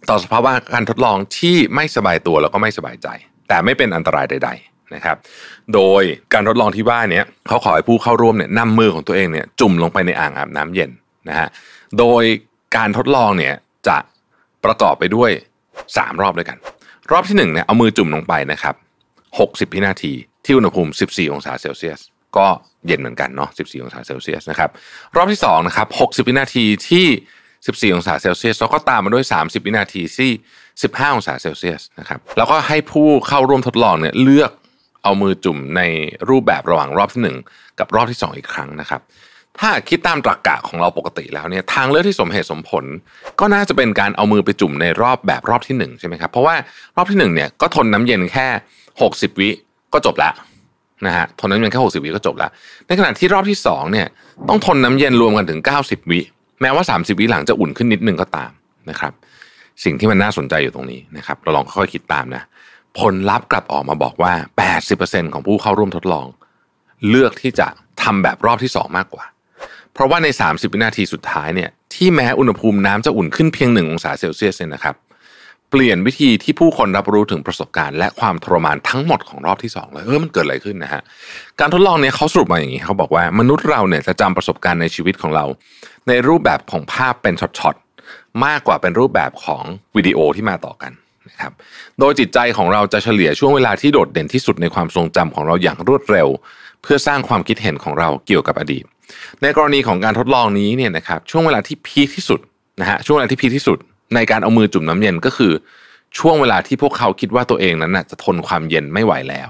[0.09, 3.07] ต่อสภาวะการทดลองที่ไม่สบายตัวแล้วก็ไม่สบายใจ
[3.47, 5.17] แต่ไม่เป็นอันตรายใด ๆ นะครับ
[5.73, 10.91] โดยการทดลองที่ว่านี้เขาขอให้ผู้เข้าร่วมเนี่ยนำมือของตัวเองเนี่ยจุ่มลงไปในอ่างอาบน้ำเย็น
[11.29, 11.47] นะฮะ
[11.99, 12.23] โดย
[12.75, 13.53] การทดลองเนี่ย
[13.87, 13.97] จะ
[14.65, 15.29] ประกอบไปด้วย
[15.75, 16.57] 3 รอบด้วยกัน
[17.11, 18.75] รอบที่1เนี่ยเอามือจุ่มลงไปนะครับ
[19.29, 20.13] 60วินาที
[20.45, 21.99] ที่อุณหภูมิ 14 องศาเซลเซียส
[22.37, 22.47] ก็
[22.87, 24.69] เย็นเหมือนกันเนาะ 14 องศาเซลเซียสนะครับ
[25.15, 27.07] รอบที่2นะครับ60วินาทีที่
[27.91, 30.31] 14 องศาเซลเซียส แล้วก็ตามมาด้วย 30 วินาทีที่
[30.71, 34.51] 15 องศาเซลเซียสนะครับ แล้วก็ให้ผู้เข้าร่วมทดลองเนี่ยเลือก
[35.03, 35.81] เอามือจุ่มใน
[36.29, 37.21] รูปแบบระหว่างรอบที่
[37.51, 39.01] 1 กับรอบที่ 2 อีกครั้งนะครับ
[39.59, 42.85] ถ้าคิดตามตรรกะของเราปกติแล้วเนี่ยทางเลือกที่สมเหตุสมผล
[43.39, 46.55] ก็น่าจะเป็นการเอามือไปจุ่มในรอบแบบรอบที่1ใช่ไหมครับเพราะว่า
[46.95, 48.47] รอบที่1เนี่ยก็ทนน้ำเย็นแค่
[48.93, 49.49] 60 วิ
[49.93, 50.33] ก็จบแล้ว
[51.05, 52.51] นะฮะทนน้ำเย็นแค่60วิก็จบแล้ว
[52.87, 54.07] ในขณะที่รอบที่2เนี่ย
[54.49, 56.19] ต้องทนน้ำเย็นรวมกันถึง 90 วิ
[56.61, 58.51] แม้ว่า 30 วิหลังจะอุ่นขึ้นนิดนึงก็ตาม
[58.89, 59.13] นะครับ
[59.83, 62.43] สิ่งที่มันน่าสนใจอยู่ตรงนี้นะครับ เราลองค่อยๆคิดตามนะ
[62.99, 64.33] ผลลัพธ์กลับออกมาบอกว่า
[64.83, 66.27] 80%ของผู้เข้าร่วมทดลอง
[67.09, 67.67] เลือกที่จะ
[68.01, 69.25] ทำแบบรอบที่ 2 มากกว่า
[69.93, 74.95] เพราะว่าใน 30 วินาทีสุดท้ายเนี่ยที่แม้อุณหภูมิน้ำจะอุ่นขึ้นเพียง 1 องศาเซลเซียสเนี่ยนะครับ
[75.69, 81.01] เปลี่ยนวิธีที่ผู้คนรับรู้ถึงประสบการณ์และความทรมานทั้งหมดของรอบที่2เลยเออมันเกิดอะไรขึ้นนะฮะ
[81.59, 85.45] การทดลองเนี่ยเขาสรุปมาอย่างนี้เขาบอกว่ามนุษย์เราเนี่ยจะจำประสบการณ์ในชีวิตของเรา
[86.07, 89.63] ในรูปแบบของภาพเป็นช็อตๆมากกว่าเป็นรูปแบบของ
[89.95, 90.91] วิดีโอที่มาต่อกัน
[91.41, 91.53] ครับ
[91.99, 96.27] โดยจิตใจของเราจะเฉลี่ยช่วงเวลาที่โดดเด่นที่สุดในความทรงจำของเราอย่างรวดเร็ว
[96.81, 98.83] เพื่อสร้างความคิดเห็นของเราเกี่ยวกับอดีต
[99.41, 102.39] ในกรณีของการทดลองนี้เนี่ยนะครับช่วงเวลาที่พีคที่สุด
[102.81, 103.77] นะฮะช่วงเวลาที่พีคที่สุด
[104.15, 105.51] ในการเอามือจุ่มน้ำเย็นก็คือ
[106.19, 109.49] ช่วงเวลาที่พวกเขาคิดว่าตัวเองนั้นนะจะทนความเย็นไม่ไหวแล้ว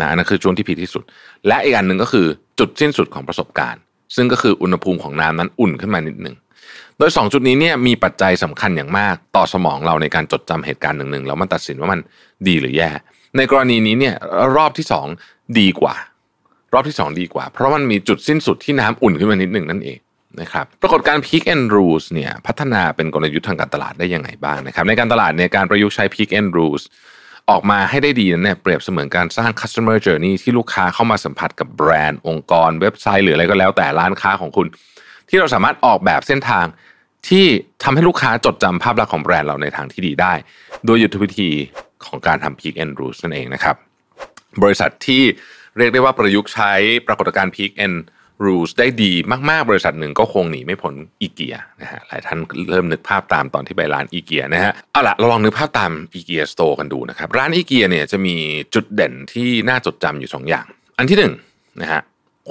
[0.00, 1.02] นะนั่นคือช่วงที่พีคที่สุด
[1.46, 2.26] และอีกอันหนึ่งก็คือ
[2.58, 3.80] จุดสิ้นสุดของประสบการณ์
[4.16, 6.36] ซึ่งก็คืออุณหภูมิของน้ำนั้นอุ่นขึ้นมานิดหนึ่ง
[7.02, 12.00] โดย 2 จุดนี้เนี่ยมีปัจจัยสำคัญอย่างมากต่อสมองเราในการจดจำเหตุการณ์หนึ่งๆแล้วมันตัดสินว่ามัน
[12.48, 12.90] ดีหรือแย่
[13.36, 14.14] ในกรณีนี้เนี่ย
[14.56, 14.86] รอบที่
[15.20, 15.94] 2 ดีกว่า
[16.74, 19.98] รอบที่ 2 ดีกว่า เพราะมันมีจุดสิ้นสุดที่น้ำอุ่นขึ้นมานิดหนึ่งนั่นเอง
[20.40, 26.82] นะครับปรากฏการ Peak and Rules เนี่ยพัฒนาเป็นกลยุทธ์ทางการตลาดได้ยังไงบ้างนะครับในการตลาดเนี่ยการประยุกต์ใช้ Peak and Rules
[27.50, 34.66] ออกมาให้ได้ดีนั้นเนี่ยเปรียบเสมือนการสร้าง customer journey ที่ลูกค้าเข้ามาสัมผัสกับแบรนด์องค์กร เว็บไซต์หรืออะไรก็แล้วแต่ร้านค้าของคุณ
[35.28, 36.66] ที่เราสามารถออกแบบเส้นทาง
[37.28, 37.44] ที่
[37.82, 40.32] ทำให้ลูกค้าจดจำภาพลักษณ์ของแบรนด์เราในทางที่ดีได้
[40.86, 41.50] โดยยุทธวิธี
[42.06, 43.76] ของการทำ Peak and Rules นั่นเองนะครับ
[44.62, 45.22] บริษัทที่
[45.76, 46.72] เรียกได้ว่าประยุกต์ใช้
[47.06, 47.96] ปรากฏการณ์ Peak and
[48.44, 49.12] rules ได้ดี
[49.50, 52.38] มากๆ บริษัทหนึ่งก็คงหนีไม่พ้นอีเกียนะฮะหลายท่าน
[52.70, 58.36] เริ่มนึกภาพตามตอนที่ไปร้านอีเกียนะฮะเอาละเราลองนึกภาพตาม IKEA store กันดูนะครับ ร้านอีเกียเนี่ยจะมี
[58.74, 60.66] จุดเด่นที่น่าจดจำอยู่ 2 อย่าง
[60.98, 62.00] อันที่1นะฮะ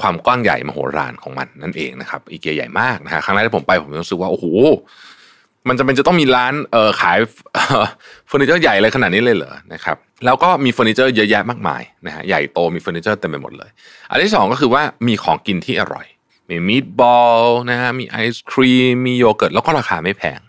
[0.02, 4.46] ความกว้างใหญ่มโหฬารของมันนั่นเองนะครับอีเกียใหญ่มากนะฮะครั้งแรกที่ผมไปผมรู้สึกว่าโอ้โห
[5.68, 7.18] มันจะเป็นจะต้องมีร้านเอ่อขาย
[8.28, 13.70] เฟอร์นิเจอร์ใหญ่เลยขนาดนี้เลยเหรอนะครับแล้วก็มีเฟอร์นิเจอร์เยอะแยะมากมายนะฮะใหญ่โตมีเฟอร์นิเจอร์เต็มไปหมดเลย
[14.10, 16.08] อันที่สองก็คือว่ามีของกินที่อร่อย
[16.50, 20.40] มีมีดบอลนะฮะมีไอศครีมมีโยเกิร์ตแล้วก็ราคาไม่แพง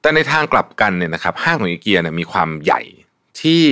[0.00, 2.82] แต่ในทางกลับกันเนี่ยนะครับห้างของอีเกียเนี่ยมีความใหญ่
[3.40, 3.62] ที่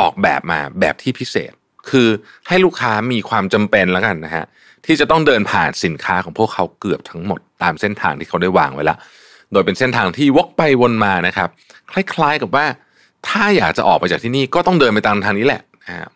[0.00, 1.52] ออกแบบมาแบบที่พิเศษ
[1.90, 2.08] คือ
[2.48, 4.44] ให้ลูกค้ามีความจำเป็นแล้วกันนะฮะ
[4.86, 8.98] ที่จะต้องเดินผ่านสินค้าของพวกเขาเกือบทั้งหมดตามเส้นทางที่เขาได้วางไว้แล้ว
[9.52, 11.48] โดยเป็นเส้นทางที่วกไปวนมานะครับ
[11.90, 12.66] คล้ายๆกับว่า
[13.28, 16.08] ถ้าอยากจะออกไปจากที่นี่ก็ต้องเดินไปตามทางนี้แหละนะ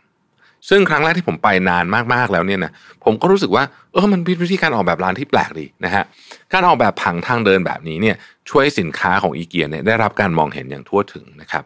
[0.68, 2.72] ซึ่งครั้งแรกที่ผมไปนานมากๆแล้วเนี่ยนะ
[3.04, 6.04] ผมก็รู้สึกว่าเออมันเป็นวิธีการออกแบบร้านที่แปลกดีนะฮะ
[6.52, 8.16] การออกแบบผังทางเดินแบบนี้เนี่ย
[8.50, 11.64] ช่วยสินค้าของอีเกียเนี่ยได้รับการมองเห็นอย่างทั่วถึงนะครับ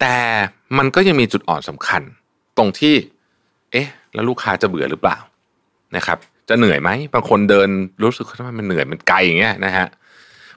[0.00, 0.16] แต่
[0.78, 2.02] มันก็ยังมีจุดอ่อนสำคัญ
[2.58, 2.94] ตรงที่
[3.72, 5.18] เอ๊ะ แล้วลูกค้าจะเบื่อหรือเปล่า
[5.96, 7.68] นะครับ จะเหนื่อยไหมบางคนเดิน
[8.02, 9.86] รู้สึกว่ามันเหนื่อยมันไกลอย่างเงี้ยนะฮะ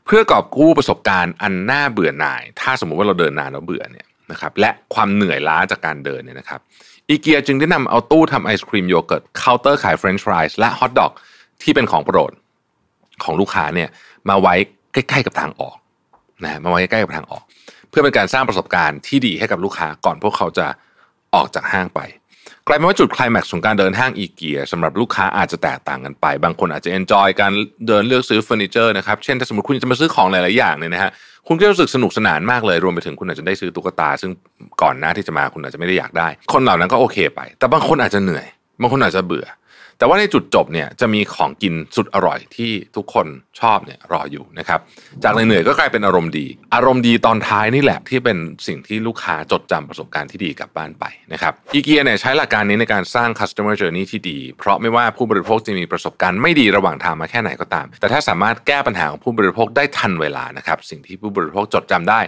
[0.06, 6.60] เพื่อกอบกู้ประสบการณ์อันน่าเบื่อหน่าย ถ้าสมมุติว่าเราเดินนานแล้วเบื่อเนี่ยนะครับและความเหนื่อยล้าจากการเดินเนี่ยนะครับ
[7.08, 11.12] อีเกียจึงได้นำเอาตู้ทำไอศครีมโยเกิร์ตเคาน์เตอร์ขายเฟรนช์ฟรายส์และฮอทดอก
[11.64, 12.32] ที่เป็นของโปรด
[13.24, 13.90] ของลูกค้าเนี่ย
[14.30, 14.54] มาไว้
[14.94, 15.78] ใกล้ ๆ กับทางออก
[16.44, 17.44] นะมาไว้ใกล้ๆกับทางออก
[17.90, 20.68] เพื่อเป็นการสร้างประสบการณ์ที่ดีให้กับลูกค้าก่อนพวกเขาจะ
[21.36, 22.02] ออกจากห้างไป
[22.68, 27.52] กลายเป็นว่าจุดคลายแม็กซ์ของการเดินห้างอีเกียสำหรับลูกค้าอาจจะแตกต่างกันไป บางคนอาจจะ enjoy การ
[27.88, 31.12] เดินเลือกซื้อเฟอร์นิเจอร์นะครับ เช่นถ้าสมมติคุณจะมาซื้อของหลาย ๆ อย่างเนี่ยนะฮะ
[31.48, 34.32] คุณก็รู้สึกสนุกสนานมากเลย รวมไปถึงคุณอาจจะได้ซื้อตุ๊กตา ซึ่ง
[34.82, 38.46] ก่อนหน้าที่จะมาคุณอาจจะไม่ได้อยากได้ คนเหล่านั้นก็โอเคไป แต่บางคนอาจจะเหนื่อย
[38.82, 39.46] บางคนอาจจะเบื่อ
[40.02, 43.28] แต่ว่าในจุดจบเนี่ยจะมีของกินสุดอร่อยที่ทุกคน
[43.60, 44.80] ชอบเนี่ยรออยู่นะครับ
[45.24, 46.46] จากเหนื่อยๆก็กลายเป็นอารมณ์ดี
[46.76, 48.38] อารมณ์ดีตอนท้ายนี่แหละที่เป็น
[48.68, 62.22] สิ่งที่ลูกค้าจดจำประสบการณ์ที่ดีกลับบ้านไปนะครับอีเกียเนี่ยใช้หลักการนี้ในการสร้าง customer journey ที่ดี เพราะไม่ว่าผู้บริโภคจะมีประสบการณ์ไม่ดีระหว่างทางมาแค่ไหนก็ตาม แต่ถ้าสามารถแก้ปัญหาของผู้บริโภคได้ทันเวลานะครับสิ่งที่ผู้บริโภคจดจำได้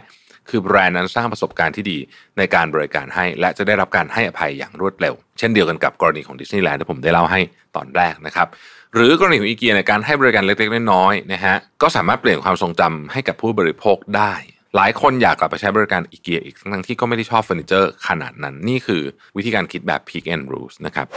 [0.49, 1.97] คือแบรนด์นั้นสร้างประสบการณ์ที่ดี
[2.37, 7.39] ในการบริการให้ และจะได้รับการให้อภัยอย่างรวดเร็ว เช่นเดียวกันกับกรณีของดิสนีย์แลนด์ที่ผมได้เล่าให้
[7.75, 8.47] ตอนแรกนะครับ
[8.93, 14.33] หรือกรณีของอีเกียในการให้บริการเล็กๆน้อยๆนะฮะก็สามารถเปลี่ยนความทรงจำให้กับผู้บริโภคได้
[14.75, 19.01] หลายคนอยากกลับไปใช้บริการอีเกียอีกทั้งที่ก็ไม่ได้ชอบเฟอร์นิเจอร์ขนาดนั้น นี่คือ
[19.37, 21.07] วิธีการคิดแบบ Peak and Rules นะครับ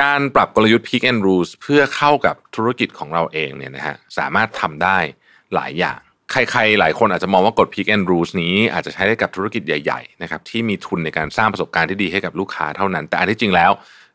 [0.00, 4.98] การปรับกลยุทธ์ Peak and Rules เพื่อเข้ากับธุรกิจของเราเองเนี่ยนะฮะสามารถทำได้
[5.54, 6.00] หลายอย่าง
[6.32, 13.70] ใครๆ หลายคนอาจจะมองว่ากฎ Peak and Rules นี้อาจจะใช้ได้กับธุรกิจใหญ่ๆนะครับที่มีทุนในการสร้างประสบการณ์ที่ดีให้กับลูกค้าเท่านั้น แต่อันที่จริงแล้ว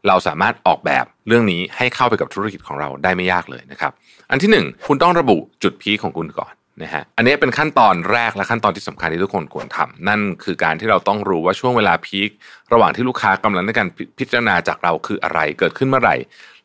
[0.07, 3.91] เราสามารถออกแบบเรื่องนี้ให้เข้าไปกับธุรกิจของเราได้ไม่ยากเลยนะครับ
[4.31, 12.29] อันที่หนึ่งคุณต้องระบุจุดพีคของคุณก่อนนะฮะอันนี้เป็นขั้นตอนแรกและขั้นตอนที่สำคัญที่ทุกคนควรทำนั่นคือการที่เราต้องรู้ว่าช่วงเวลาพีค
[12.73, 13.87] ระหว่างที่ลูกค้ากำลังในการ
[14.19, 16.15] พิจารณาจากเราคืออะไรเกิดขึ้นเมื่อไหร่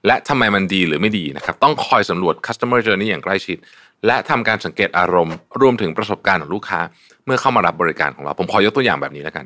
[0.07, 3.59] และทำไมมันดีหรือไม่ดีนะครับต้องคอยสำรวจ customer journey อย่างใกล้ชิด
[4.07, 6.80] และทำการสังเกตอารมณ์ รวมถึงประสบการณ์ของลูกค้า
[7.26, 9.44] เมื่อเข้ามารับบริการของเรา ผมขอยกตัวอย่างแบบนี้แล้วกัน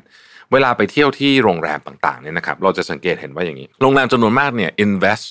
[0.51, 5.25] เวลาไปเที่ยวที่โรงแรมต่างๆเนี่ยนะครับเราจะสังเกตเห็นว่าอย่างนี้ โรงแรมจำนวนมากเนี่ย invest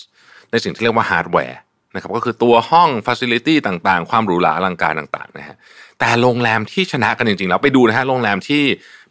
[0.51, 1.59] ในสิ่งที่เรียกว่าฮาร์ดแวร์
[1.95, 5.57] นะครับก็คือตัวห้องฟ a ซิลิตี้ต่างๆ ความหรูหราอลังการต่างๆนะฮะ
[5.99, 8.63] แต่โรงแรมที่ชนะกันจริงๆแล้วไปดูนะฮะโรงแรมที่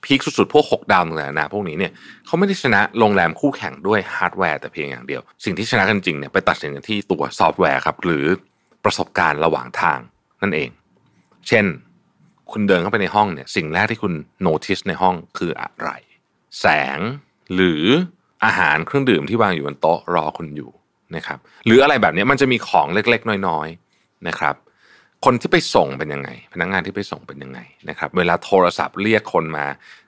[0.05, 1.91] peak สุดๆ พวก 6 ดาวต่างๆนะพวกนี้เนี่ย
[2.25, 8.25] เขาไม่ได้ชนะโรงแรมคู่แข่งด้วยฮาร์ดแวร์แต่เพียงอย่างเดียว สิ่งที่ชนะกันจริงเนี่ยไปตัดสินกันที่ตัวซอฟต์แวร์ครับ หรือ
[8.85, 9.99] ประสบการณ์ระหว่างทาง
[10.41, 10.69] นั่นเอง
[11.47, 11.65] เช่น
[12.51, 15.89] คุณเดินเข้าไปในห้องเนี่ยสิ่งแรกที่คุณ notice ในห้องคืออะไร
[16.59, 16.65] แส
[16.97, 16.99] ง
[17.55, 17.83] หรือ
[18.45, 20.71] อาหารเครื่องดื่มที่วางอยู่บนโต๊ะรอคุณอยู่
[21.15, 24.55] นะครับหรืออะไรแบบนี้มันจะมีของเล็กๆ น้อยๆนะครับ
[25.23, 27.59] คนที่ไปส่งเป็นยังไง พนักงานที่ไปส่งเป็นยังไง
[27.89, 29.65] นะครับ เวลาโทรศัพท์เรียกคนมา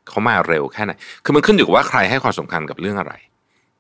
[0.07, 0.91] เขามาเร็วแค่ไหน
[1.23, 3.13] คือมันขึ้นอยู่กับว่าใครให้ความสำคัญกับเรื่องอะไร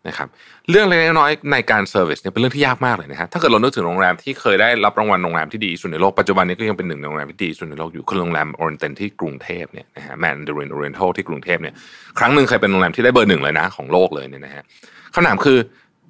[0.07, 0.27] นะครับ
[0.69, 11.73] เรื่องเล็กน้อยในการ service เนี่ยเป็นเรื่องที่ยากมากเลยนะฮะถ้าเกิดเรานึกถึงโรงแรมที่เคยได้รับรางวัลโรงแรมที่ดีสุดในโลกปัจจุบันนี้ก็ยังเป็นหนึ่งในโรงแรมที่ดีสุดในโลกอยู่คือโรงแรมโอเรียนเต็ลที่กรุงเทพเนี่ยนะฮะแมนดารินโอเรียนเต็ลที่กรุงเทพเนี่ย
[12.19, 14.63] ครั้งหนึ่งเคยเป็นโรงแรมที่ได้เบอร์หนึ่งเลยนะของโลกเลยเนี่ยนะฮะ
[15.13, 15.57] คำถามคือ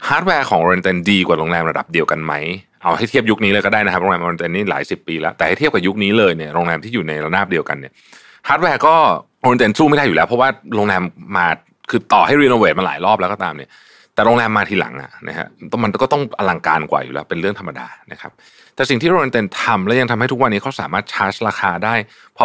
[0.07, 2.33] ฮาร์ดแวร์ของโอเรียนเต็ลดีกว่าโรงแรมระดับเดียวกันไหม
[2.81, 7.91] เอาให้เทียบยุคนี้เลยก็ได้นะครับโรงแรมโอเรียนเต็ลนี่หลายสิบปีแล้วแต่ให้เทียบกับยุคนี้เลยเนี่ยโรงแรมที่อยู่ในระนาบเดียวกันเนี่ย
[8.47, 8.95] ฮาร์ดแวร์ก็
[9.41, 11.01] โอเรียนเต็ลสู้ไม่ได้อยู่แล้ว เพราะว่าโรงแรม
[11.37, 11.47] มา
[11.89, 13.69] คือต่อให้ renovate มาหลายรอบแล้วก็ตามเนี่ย
[14.13, 15.47] แต่โรงแรมมาทีหลังอะนะฮะ
[15.83, 18.31] มันก็ต้องอลังการกว่าอยู่แล้วเป็นเรื่องธรรมดานะครับ
[18.75, 21.95] แต่สิ่งที่โอเรียนเต็ลทำและยังทำให้ทุกวันนี้เขาสามารถชาร์จราคาได้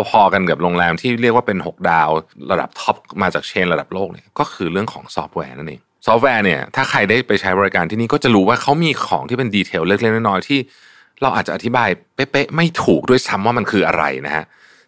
[0.08, 2.08] พอๆกันกับโรงแรมที่เรียกว่าเป็น 6 ดาว
[2.52, 10.58] ระดับ top มาจาก chain ระดับโลกเนี่ยก็คือเรื่องของซอฟต์แวร์นั่นเอง ซอฟต์แวร์เนี่ยถ้าใครได้ไปใช้บริการที่นี่ก็จะรู้ว่าเขามีของที่เป็น detail เล็กๆน้อยๆที่
[11.22, 14.44] เราอาจจะอธิบายเป๊ะๆไม่ถูกด้วยซ้ำว่ามันคืออะไรนะฮะ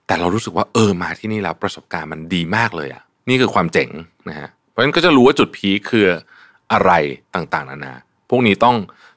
[0.06, 3.90] แต่เรารู้สึกว่าเออมาที่นี่แล้วประสบการณ์มันดีมากเลยอะนี่คือความเจ๋ง
[4.28, 6.04] นะฮะเพราะฉะนั้นก็จะรู้ว่าจุด peak คือ
[6.72, 6.92] อะไร
[7.34, 7.94] ต่างๆนานา
[8.30, 8.76] พวกนี้ต้อง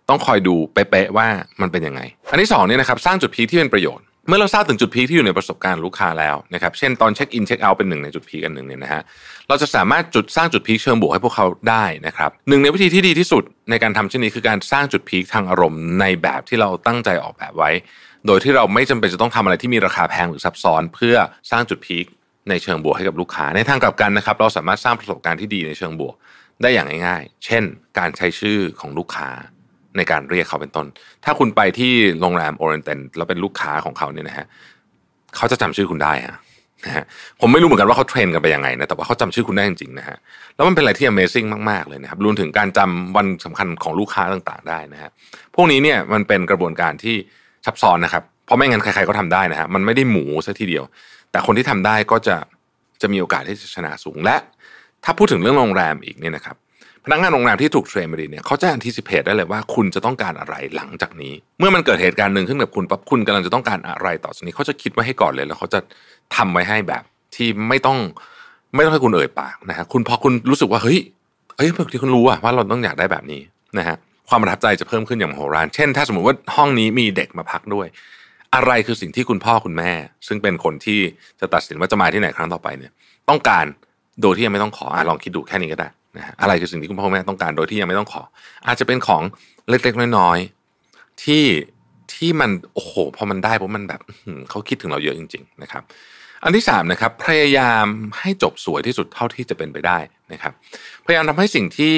[0.10, 1.28] ต้องคอยดูเป๊ะๆว่า
[1.62, 9.02] มันเป็นยังไง อันที่สองเนี่ยนะครับสร้างจุด peak ที่เป็นประโยชน์ เมื่อเราทราบถึงจุด peak ที่อยู่ในประสบการณ์ลูกค้าแล้วนะครับ เช่นตอนเช็คอินเช็คเอาท์เป็นหนึ่งในจุด peak อันหนึ่งเนี่ยนะฮะ
[9.48, 17.72] เราจะสามารถจุดสร้างจุด peak เชิงบวกให้พวกเขาได้นะครับหนึ่งในวิธีที่ดีที่สุดในการทำเช่นนี้คือการสร้างจุด peak ทางอารมณ์ในแบบที่เราตั้งใจออกแบบไว้
[18.28, 21.16] โดยที่เราไม่จำเป็นจะต้องทำอะไรที่มีราคาแพงหรือซับซ้อน เพื่อ
[21.52, 22.06] สร้างจุด peak
[22.50, 26.16] ในเชิงบวกให้กับลูกค้า ในทางกลับกันนะครับ เราสามารถสร้างประสบการณ์ที่ดีในเชิงบวก
[26.62, 27.64] ได้อย่างง่าย ๆ เช่น
[27.98, 29.30] การใช้ชื่อของลูกค้า
[29.98, 30.86] ในการเรียกเขาเป็นต้น
[31.26, 34.46] ถ้าคุณไปที่โรงแรมโอเรียนเต็ลแล้วเป็นลูกค้าของเขาเนี่ยนะฮะ
[35.36, 36.36] เขาจะจำชื่อคุณได้ฮะ
[37.42, 40.18] ผมไม่รู้เหมือนกันว่าเขา train กันไปยังไงนะแต่ว่าเขาจำชื่อคุณได้จริงๆนะฮะ
[40.56, 45.10] แล้วมันเป็นอะไรที่ Amazing มากๆเลยนะครับรวมถึงการจำวันสำคัญของลูกค้าต่างๆ ได้นะฮะ
[45.56, 47.16] พวกนี้เนี่ยมันเป็นกระบวนการที่
[47.66, 50.84] ซับซ้อนนะครับเพราะไม่งั้นใครๆก็ทำได้นะฮะมันไม่ได้หมูซะทีเดียว
[51.32, 52.36] แต่คนที่ทำได้ก็จะ
[53.02, 54.36] จะมีโอกาสที่จะชนะสูงและ
[55.04, 56.56] ถ้าพูดถึงเรื่องโรงแรมอีกเนี่ยนะครับ
[57.06, 65.80] พนักงานโรงแรมที่ถูกเทรนมาดีเนี่ยเขาจะอันทิสิเพตได้เลยว่าคุณจะต้องการอะไรหลังจากนี้ เมื่อมันเกิดเหตุการณ์หนึ่งขึ้นกับคุณปั๊บคุณกำลังจะต้องการอะไรต่อจากนี้เขาจะคิดไว้ให้ก่อนเลย แล้วเขาจะ
[66.36, 67.04] ทำไว้ให้แบบ
[67.36, 67.98] ที่ไม่ต้อง
[68.76, 71.00] ไม่ต้องให้คุณเอ่ยปากนะฮะคุณพอคุณรู้สึกว่าเฮ้ย
[71.58, 73.42] เฮ้ยบางทีคุณรู้อะว่าเราต้องอยากได้แบบนี้
[73.78, 73.96] นะฮะ
[74.30, 77.88] ความประทับใจจะเพิ่มขึ้นอย่างโหฬารเช่น ถ้าสมมติว่าห้องนี้มีเด็กมาพักด้วย
[78.56, 79.92] อะไรคือสิ่งที่คุณพ่อคุณแม่
[80.28, 81.00] ซึ่งเป็นคนที่
[81.40, 82.92] จะตัดสินว่าจะมาที่ไหนครั้งต่อไปเนี่ย
[83.30, 83.66] ต้องการ
[84.22, 85.88] โดยที่ยังไม่ต้องขออลองคิดดูแค่นี้ก็ได้
[86.18, 88.22] นะอะไรคือสิ่งที่คุณพ่อแม่ต้องการโดยที่ยังไม่ต้องขอ
[88.68, 89.22] อาจจะเป็นของ
[89.70, 91.44] เล็กๆน้อยๆที่
[92.14, 94.02] ที่มันโอ้โหพอมันได้เพราะมันแบบ
[94.50, 95.84] เขาคิดถึงเราเยอะจริง ๆ นะครับ
[96.44, 97.86] อันที่สามนะครับพยายาม
[98.20, 99.98] ให้จบสวยที่สุดเท่าที่จะเป็นไปได้
[100.32, 100.54] นะครับ
[101.06, 101.96] พยายามทำให้สิ่งที่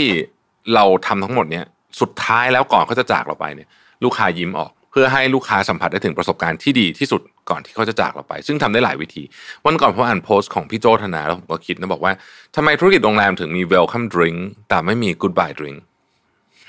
[0.74, 1.66] เราทำทั้งหมดเนี่ย
[2.02, 3.68] สุดท้ายแล้วก่อนเขาจะจากเราไปเนี่ย
[4.04, 9.24] ลูกค้ายิ้มออก เพื่อให้ลูกค้าสัมผัสได้ถึงประสบการณ์ที่ดีที่สุดก่อนที่เขาจะจากเราไป ซึ่งทำได้หลายวิธี
[9.66, 12.14] วันก่อนผมอ่านโพสต์ของพี่โจธนาแล้วผมก็คิดนะบอกว่า
[12.56, 14.38] ทำไมธุรกิจโรงแรมถึงมี welcome drink
[14.70, 15.78] แต่ไม่มี goodbye drink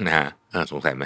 [0.07, 0.29] นะฮะ
[0.73, 1.05] สงสัยไหม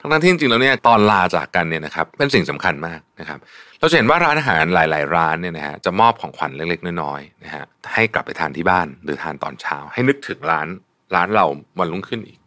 [0.00, 3.38] ทั้งที่จริงๆแล้วเนี่ยตอนลาจากกันเนี่ยนะครับเป็นสิ่งสำคัญมากนะครับ
[3.78, 10.68] เราจะเห็นว่าร้านอาหารหลาย ๆ ร้านเนี่ยนะฮะจะมอบของขวัญเล็กๆน้อยๆนะฮะให้กลับไปทานที่บ้านหรือทานตอนเช้า ให้นึกถึงร้าน
[11.14, 11.46] ร้านเรา
[11.78, 12.38] วันรุ่งขึ้นอีก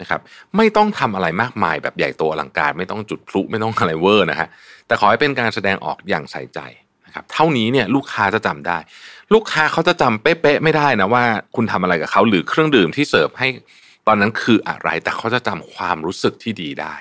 [0.00, 0.20] นะครับ
[0.56, 4.48] ไม่ต้องทำอะไรมากมายแบบใหญ่โตอลังการ ไม่ต้องจุดพลุไม่ต้องอะไรเวอร์นะฮะ
[4.86, 6.60] แต่ขอให้เป็นการแสดงออกอย่างใส่ใจ
[7.06, 8.78] นะครับเท่านี้เนี่ยลูกค้าจะจำได้
[9.34, 11.24] ลูกค้าเขาจะจำเป๊ะๆไม่ได้นะว่า
[11.56, 13.48] คุณทำอะไรกับเขาหรือเครื่องดื่มที่เสิร์ฟให้
[14.06, 16.96] ตอนนั้นคืออะไรแต่เขาจะจำความรู้สึกที่ดีได้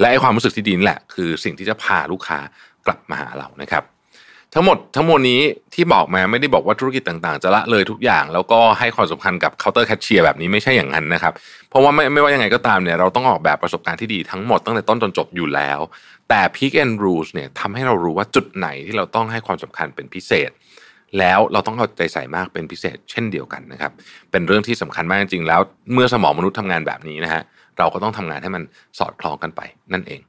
[0.00, 2.38] และไอ้ความรู้สึกที่ดีนี่แหละ คือสิ่งที่จะพาลูกค้า
[2.86, 3.84] กลับมาหาเรานะครับ
[4.60, 5.40] ทั้งหมดทั้งมวลนี้
[5.74, 11.32] ที่บอกมาไม่ได้บอกว่าธุรกิจต่างๆ จะละเลยทุกอย่าง แล้วก็ให้ความสำคัญกับเคาน์เตอร์แคชเชียร์แบบนี้ไม่ใช่อย่างนั้นนะครับ
[11.70, 15.80] เพราะว่าไม่ไม่ว่ายังไงก็ตามเนี่ยเราต้องออกแบบประสบการณ์ที่ดีทั้งหมดตั้งแต่ต้นจนจบอยู่แล้ว
[16.28, 20.50] แต่ Peak and Rules เนี่ยทำให้เรารู้ว่าจุดไหนที่เราต้องให้ความสำคัญเป็นพิเศษ
[21.18, 23.92] แล้วเราต้องเอาใจใส่มากเป็นพิเศษ เช่นเดียวกันนะครับ
[24.30, 25.60] เป็นเรื่องที่สำคัญมากจริงๆแล้ว
[25.92, 27.42] เมื่อสมองมนุษย์ทำงานแบบนี้นะฮะ
[27.78, 28.62] เราก็ต้องทำงานให้มัน
[28.98, 29.60] สอดคล้องกันไป
[29.92, 30.20] นั่นเอง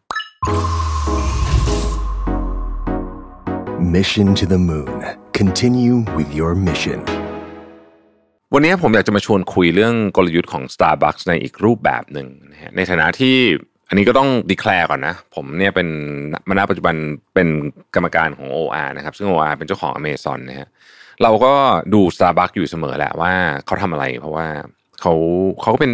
[3.98, 5.02] Mission to the Moon.
[5.40, 7.00] Continue with your mission.
[8.54, 13.36] วันนี้ผมอยากจะมาชวนคุยเรื่องกลยุทธ์ของ Starbucks ในอีกรูปแบบหนึ่งนะฮะในฐานะที่
[13.90, 15.88] อันนี้ก็ต้องดีแคลร์ก่อนนะ ผมเนี่ยเป็น
[16.50, 16.96] มาณปัจจุบัน
[17.36, 17.48] เป็น
[17.96, 20.68] กรรมการของ OR นะครับ ซึ่ง OR เป็นเจ้าของ Amazon นะฮะ
[21.24, 21.54] เราก็
[21.94, 23.34] ดู Starbucks อยู่เสมอแหละว่า
[23.66, 24.48] เขาทำอะไร เพราะว่า
[25.02, 25.14] เขา
[25.62, 25.94] เขาก็เป็น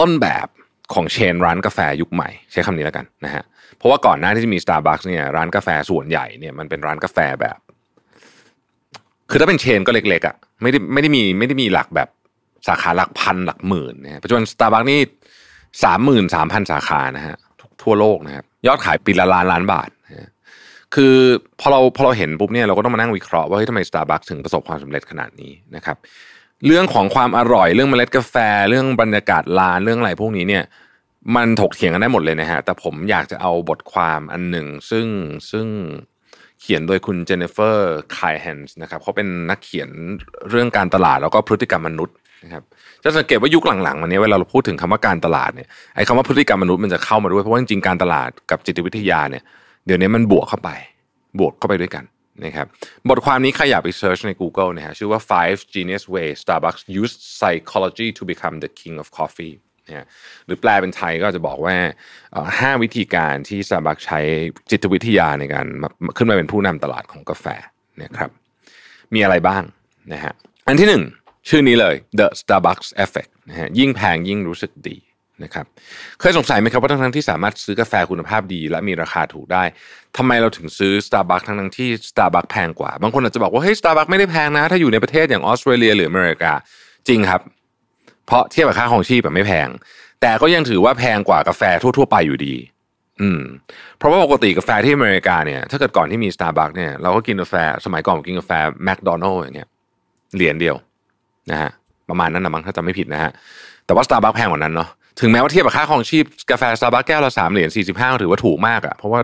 [0.00, 0.48] ต้นแบบ
[0.94, 7.58] ของเชนร้านกาแฟยุคใหม่ ใช้คำนี้แล้วกันนะฮะเพราะว่าก่อนหน้าที่จะมี Starbucks เนี่ยร้านกาแฟส่วนใหญ่เนี่ยมันเป็นร้านกาแฟแบบ
[9.30, 12.08] คือถ้าเป็นเชนก็เล็กๆอะ่ะไม่ได้ไม่ได้มีไม่ได้มีหลักแบบ
[12.68, 15.00] สาขาหลักพันหลักหมื่นนะปัจจุบัน Starbucks นี่
[15.84, 17.36] สามหมื่นสามพันสาขานะฮะ
[17.82, 20.30] ทั่วโลกนะครับยอดขายปีละล้านล้านบาทนะ
[20.94, 21.14] คือ
[21.60, 25.96] พอเราพอเราเห็นปุ๊บเนี่ยเราก็ต้องมานั่งวิเคราะห์ว่าเฮ้ยทำไม Starbucks ถึงประสบความสำเร็จขนาดนี้นะครับ
[26.66, 28.34] เรื่องของความอร่อยเรื่องเมล็ดกาแฟ
[28.68, 30.64] เรื่องบรรยากาศร้านเรื่องอะไรพวกนี้เนี่ย
[31.36, 35.06] มันถกเถียงกันได้หมดเลยนะฮะ แต่ผมอยากจะเอาบทความอันหนึ่ง ซึ่ง
[35.50, 35.66] ซึ่ง
[36.60, 39.90] เขียนโดยคุณเจนนิเฟอร์ ไคลน์แฮนส์นะครับเขาเป็นนักเขียน
[40.50, 42.14] เรื่องการตลาดแล้วก็พฤติกรรมมนุษย์
[42.44, 42.62] นะครับ
[43.02, 49.42] จะสังเกตว่ายุคหลังๆวันนี้เวลาเราพูดถึงคำว่าการตลาดเนี่ยไอ้คำว่าพฤติกรรมมนุษย์มันจะเข้ามาด้วยเพราะว่าจริงๆการตลาดกับจิตวิทยาเนี่ย
[49.86, 50.70] เดี๋ยวนี้มันบวกเข้าไป
[51.38, 52.04] บวกเข้าไปด้วยกัน
[52.44, 52.66] นะครับ
[53.08, 59.54] บทความนี้ใครอยากไปเซิร์ชใน Google นะฮะชื่อว่า five genius ways Starbucks Used psychology to become the king of coffee
[59.88, 60.06] นะ
[60.46, 61.76] หรือแปลเป็นไทยก็จะบอกว่า
[62.60, 64.20] ห้าวิธีการที่ Starbucks ใช้
[64.70, 65.66] จิตวิทยาในการ
[66.16, 67.46] ขึ้นมาเป็นผู้นำตลาดของกาแฟ
[68.02, 68.30] นะครับ
[69.14, 69.62] มีอะไรบ้าง
[70.12, 70.34] นะฮะ
[70.66, 71.02] อันที่หนึ่ง
[71.48, 74.96] ชื่อนี้เลย The Starbucks Effect นะฮะยิ่งแพงยิ่งรู้สึกดี
[75.44, 75.66] นะครับ
[76.20, 79.64] เคยสงสัยไหมครับว่าทั้งที่สามารถซื้อกาแฟคุณภาพดี และมีราคาถูกได้
[80.16, 86.52] ทำไมเราถึงซื้อ Starbucks ทั้งที่ Starbucks แพงกว่า บางคนอาจจะบอกว่าเฮ้ย Starbucks ไม่ได้แพงนะ ถ้าอยู่ในประเทศอย่างออสเตรเลียหรืออเมริกา
[87.08, 87.40] จริงครับ
[88.28, 89.68] เพราะเทียบกับค่าของชีพแบบไม่แพง
[90.20, 92.54] แต่ก็ยังถือว่าแพงกว่ากาแฟทั่ว ๆ ไปอยู่ดี
[93.20, 93.42] อืม
[93.98, 97.54] เพราะว่าปกติกาแฟที่อเมริกาเนี่ย ถ้าเกิดก่อนที่มี Starbucks เนี่ยเราก็กินกาแฟ
[97.84, 98.52] สมัยก่อนกินกาแฟ
[98.84, 99.68] แมคโดนัลล์อย่างเงี้ย
[100.36, 100.76] เหรียญเดียว
[101.50, 101.70] นะฮะ
[102.08, 103.30] ประมาณนั้นนะมั้งถ้าจำไม่ผิดนะฮะ
[103.86, 104.88] แต่ว่า Starbucks แพงกว่านั้นเนาะ
[105.20, 109.20] ถึงแม้ว่าเทียบกับค่าของชีพกาแฟ Starbucks แก้วละสามเหรียญสี่สิบห้าถือว่าถูกมากอะเพราะว่า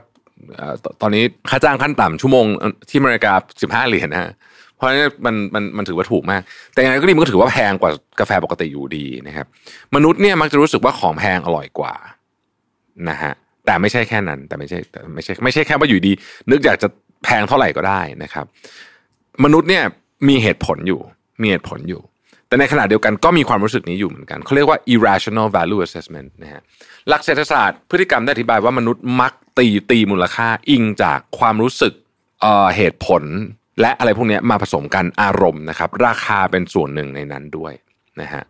[1.01, 2.47] ตอนนี้ค่าจ้างขั้นต่ำชั่วโมง
[2.89, 3.33] ที่อเมริกา
[3.63, 4.33] สิบห้าเหรียญนะฮะ
[4.77, 9.47] เพราะฉะนั้นมันมันมันถือว่าถูกมาก แต่อย่างไรก็ดีมันก็ถือว่าแพงกว่ากาแฟปกติอยู่ดีนะครับ
[9.95, 11.95] มนุษย์เนี่ยมักจะรู้สึกว่าของแพงอร่อยกว่า
[13.09, 13.33] นะฮะ
[13.67, 16.13] แต่ไม่ใช่แค่นั้น แต่ไม่ใช่แต่ไม่ใช่ไม่ใช่แค่ว่าอยู่ดี
[16.51, 16.89] นึกอยากจะ
[17.25, 18.47] แพงเท่าไหร่ก็ได้นะครับ
[19.45, 19.85] มนุษย์เนี่ย
[20.29, 21.01] มีเหตุผลอยู่
[21.43, 22.03] มีเหตุผลอยู่
[22.49, 26.61] แต่ในขณะเดียวกันก็มีความรู้สึกนี้อยู่เหมือนกันเขาเรียกว่า irrational value assessment นะฮะ
[27.09, 31.93] หลักเศรษฐศาสตร์พฤติกรรมได้อธิบายว่ามนุษย์มักตีตีมูลค่าอิงจากความรู้สึก
[32.41, 33.23] เอ่อเหตุผล
[33.81, 37.73] และอะไรพวกนี้มาผสมกันอารมณ์นะครับ ราคาเป็นส่วนหนึ่งในนั้นด้วย
[38.21, 38.43] นะฮะ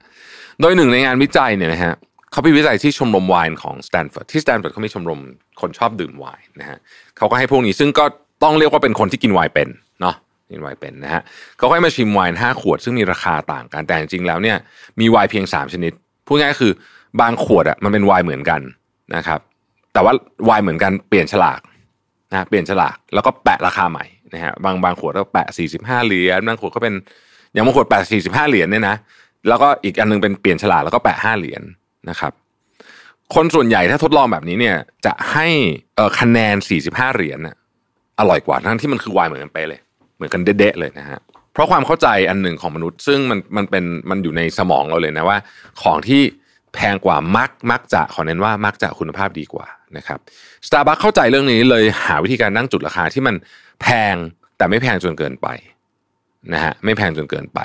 [0.61, 1.95] โดยหนึ่งในงานวิจัยเนี่ยนะฮะ
[2.31, 5.21] เขาไปวิจัยที่ชมรมไวน์ของสแตนฟอร์ดที่สแตนฟอร์ดเขามีชมรม
[5.61, 6.79] คนชอบดื่มไวน์นะฮะ
[7.17, 8.05] เขาก็ให้พวกนี้ซึ่งก็
[8.43, 9.69] ต้องเรียกว่าเป็นคนที่กินไวน์เป็น
[10.01, 10.15] เนาะ
[10.53, 11.23] กินไวน์เป็นนะฮะ
[11.59, 14.57] เขาให้มาชิมไวน์ห้าขวด ซึ่งมีราคาต่างกันแต่จริงๆแล้วเนี่ย
[15.01, 15.93] มีไวน์เพียงสามชนิด
[16.27, 16.73] พูดง่ายคือ
[17.21, 18.61] บางขวดอะมันเป็นไวน์เหมือนกัน
[19.17, 19.41] นะครับ
[19.93, 20.13] แต่ว่า
[20.47, 21.61] ไวน์เหมือนกันเปลี่ยนฉลาก
[22.31, 24.05] นะเปลี่ยนฉลากแล้วก็แปะราคาใหม่
[24.35, 26.95] นะฮะบางบางขวดก็แปะสี่สิบห้าเหรียญบางขวดก็เป็น
[27.53, 28.97] อย่างบางขวดแปะสี่สิบห้าเหรียญเนี่ยนะ
[29.49, 31.63] แล้วก็อีกอันนึงเป็นเปลี่ยนฉลากแล้วก็แปะห้าเหรียญ
[32.11, 32.33] นะครับ
[33.35, 34.77] คนส่วนใหญ่ถ้าทดลองแบบนี้เนี่ย
[35.07, 35.47] จะให้
[35.97, 36.57] เอ่อคะแนน
[36.87, 37.57] 45เหรียญน่ะ
[38.19, 39.81] อร่อยกว่าทั้งที่มันคือไวน์เหมือนกันไปเลย
[40.17, 41.21] เหมือนกันเด๊ะเลยนะฮะ
[41.53, 45.39] เพราะความเข้าใจอันหนึ่งของมนุษย์ ซึ่งมันมันเป็นมันอยู่ในสมองเราเลยนะว่า
[45.83, 46.23] ของที่
[46.75, 49.67] แพงกว่ามักมักจะขอเน้นว่ามักจะคุณภาพดีกว่า
[49.97, 50.19] นะครับ
[50.67, 53.35] สตาร์บัคเข้าใจเรื่องนี้เลยหาวิธีการนั่งจุดราคาที่มัน
[53.83, 54.17] แพง
[54.57, 55.49] แต่ไม่แพงจนเกินไป
[56.55, 57.61] นะฮะไม่แพงจนเกินไป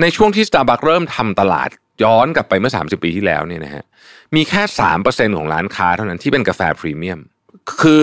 [0.00, 1.68] ในช่วงที่ Starbucks เริ่มทำตลาด
[2.02, 3.84] ย้อนกลับไปเมื่อ 30 ปีที่แล้วเนี่ยนะฮะ
[4.34, 4.62] มีแค่
[5.00, 7.20] 3%ของร้านค้าเท่านั้นที่เป็นกาแฟพรีเมียม
[7.82, 8.00] คือ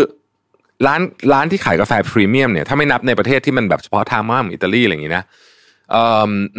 [0.88, 1.02] ร้าน
[1.34, 5.24] ร้านที่ขายกาแฟพรีเมียมเนี่ยถ้าไม่นับในประเทศที่มันแบบเฉพาะทางมากอิตาลีอะไรอย่างนี้นะ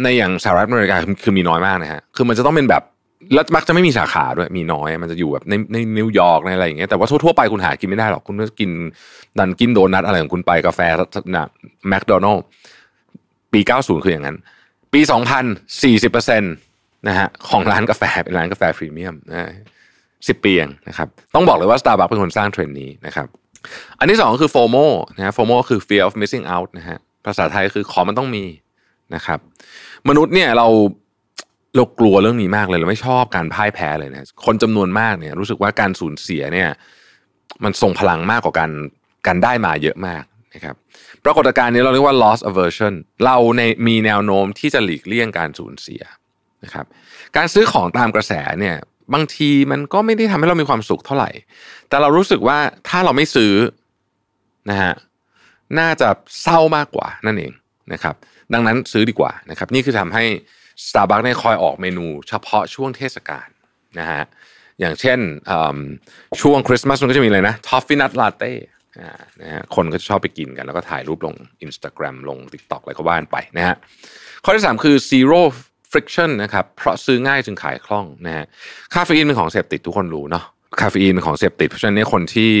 [0.03, 2.83] ในอย่างสหรัฐอเมริกาคือมีน้อยมากนะฮะคือมันจะต้องเป็นแบบ
[3.33, 8.69] แล้วมักจะไม่มีสาขาด้วย มีน้อยมันจะอยู่แบบในในนิวยอร์กในอะไรอย่างเงี้ยแต่ว่าทั่วๆไปคุณหากินไม่ได้หรอกคุณก็กิน
[9.39, 10.79] ดันกินโดนัทอะไรของคุณไปกาแฟ
[11.35, 11.47] นะ
[11.89, 12.43] แมคโดนัลล์
[13.53, 14.37] ปี 90 คืออย่างนั้น
[14.93, 15.01] ปี
[15.41, 19.49] 2000 40%นะฮะของร้านกาแฟเป็นร้านกาแฟพรีเมียมนะ
[20.27, 23.27] สิบปีเองนะครับ ต้องบอกเลยว่า Starbucks เป็นคนสร้างเทรนด์นี้นะครับ
[23.99, 28.45] อันที่สองคือ FOMO นะฮะ FOMO คือ fear of missing out นะฮะภาษาไทยคือของมันต้องมี
[29.15, 29.39] นะครับ
[30.09, 30.67] มนุษย์เนี่ยเรา
[31.75, 36.69] เรากลัวเรื่องนี้มากเลยเราไม่ชอบการพ่ายแพ้เลยนะคนจำนวนมากเนี่ย รู้สึกว่าการสูญเสียเนี่ย
[37.63, 38.71] มันส่งพลังมากกว่าการ
[39.27, 40.23] การได้มาเยอะมาก
[40.55, 40.75] นะครับ
[41.25, 42.93] ปรากฏการณ์นี้เราเรียกว่า loss aversion
[43.25, 46.01] เราในมีแนวโน้มที่จะหลีกเลี่ยงการสูญเสีย
[46.63, 46.85] นะครับ
[47.37, 48.75] การซื้อของตามกระแสเนี่ย
[49.13, 51.29] บางทีมันก็ไม่ได้ทำให้เรามีความสุขเท่าไหร่
[51.89, 52.57] แต่เรารู้สึกว่า
[52.89, 53.53] ถ้าเราไม่ซื้อ
[54.69, 54.93] นะฮะ
[55.79, 56.09] น่าจะ
[56.41, 57.53] เศร้ามากกว่านั่นเอง
[57.93, 58.15] นะครับ
[58.53, 60.25] ดังนั้นซื้อดีกว่านะครับ นี่คือทำให้
[60.87, 63.47] Starbucks เนี่ยคอยออกเมนูเฉพาะช่วงเทศกาล
[63.99, 64.23] นะฮะ
[64.79, 65.19] อย่างเช่น
[66.41, 68.53] ช่วงคริสต์มาสมันก็จะมีเลยนะ Toffee Nut Latte
[69.41, 73.75] นะฮะคนก็ชอบไปกินกัน แล้วก็ถ่ายรูปลง Instagram ลง TikTok อะไรก็ว่ากันไปนะฮะ
[74.43, 75.41] ข้อที่ 3 คือ zero
[75.91, 78.45] friction นะครับเพราะซื้อง่ายจึงขายคล่องนะฮะ
[78.93, 80.43] คาเฟอีนเป็นของเสพติดทุกคนรู้เนาะ
[80.81, 82.51] คาเฟอีนเป็นของเสพติด เพราะฉะนั้นคนที่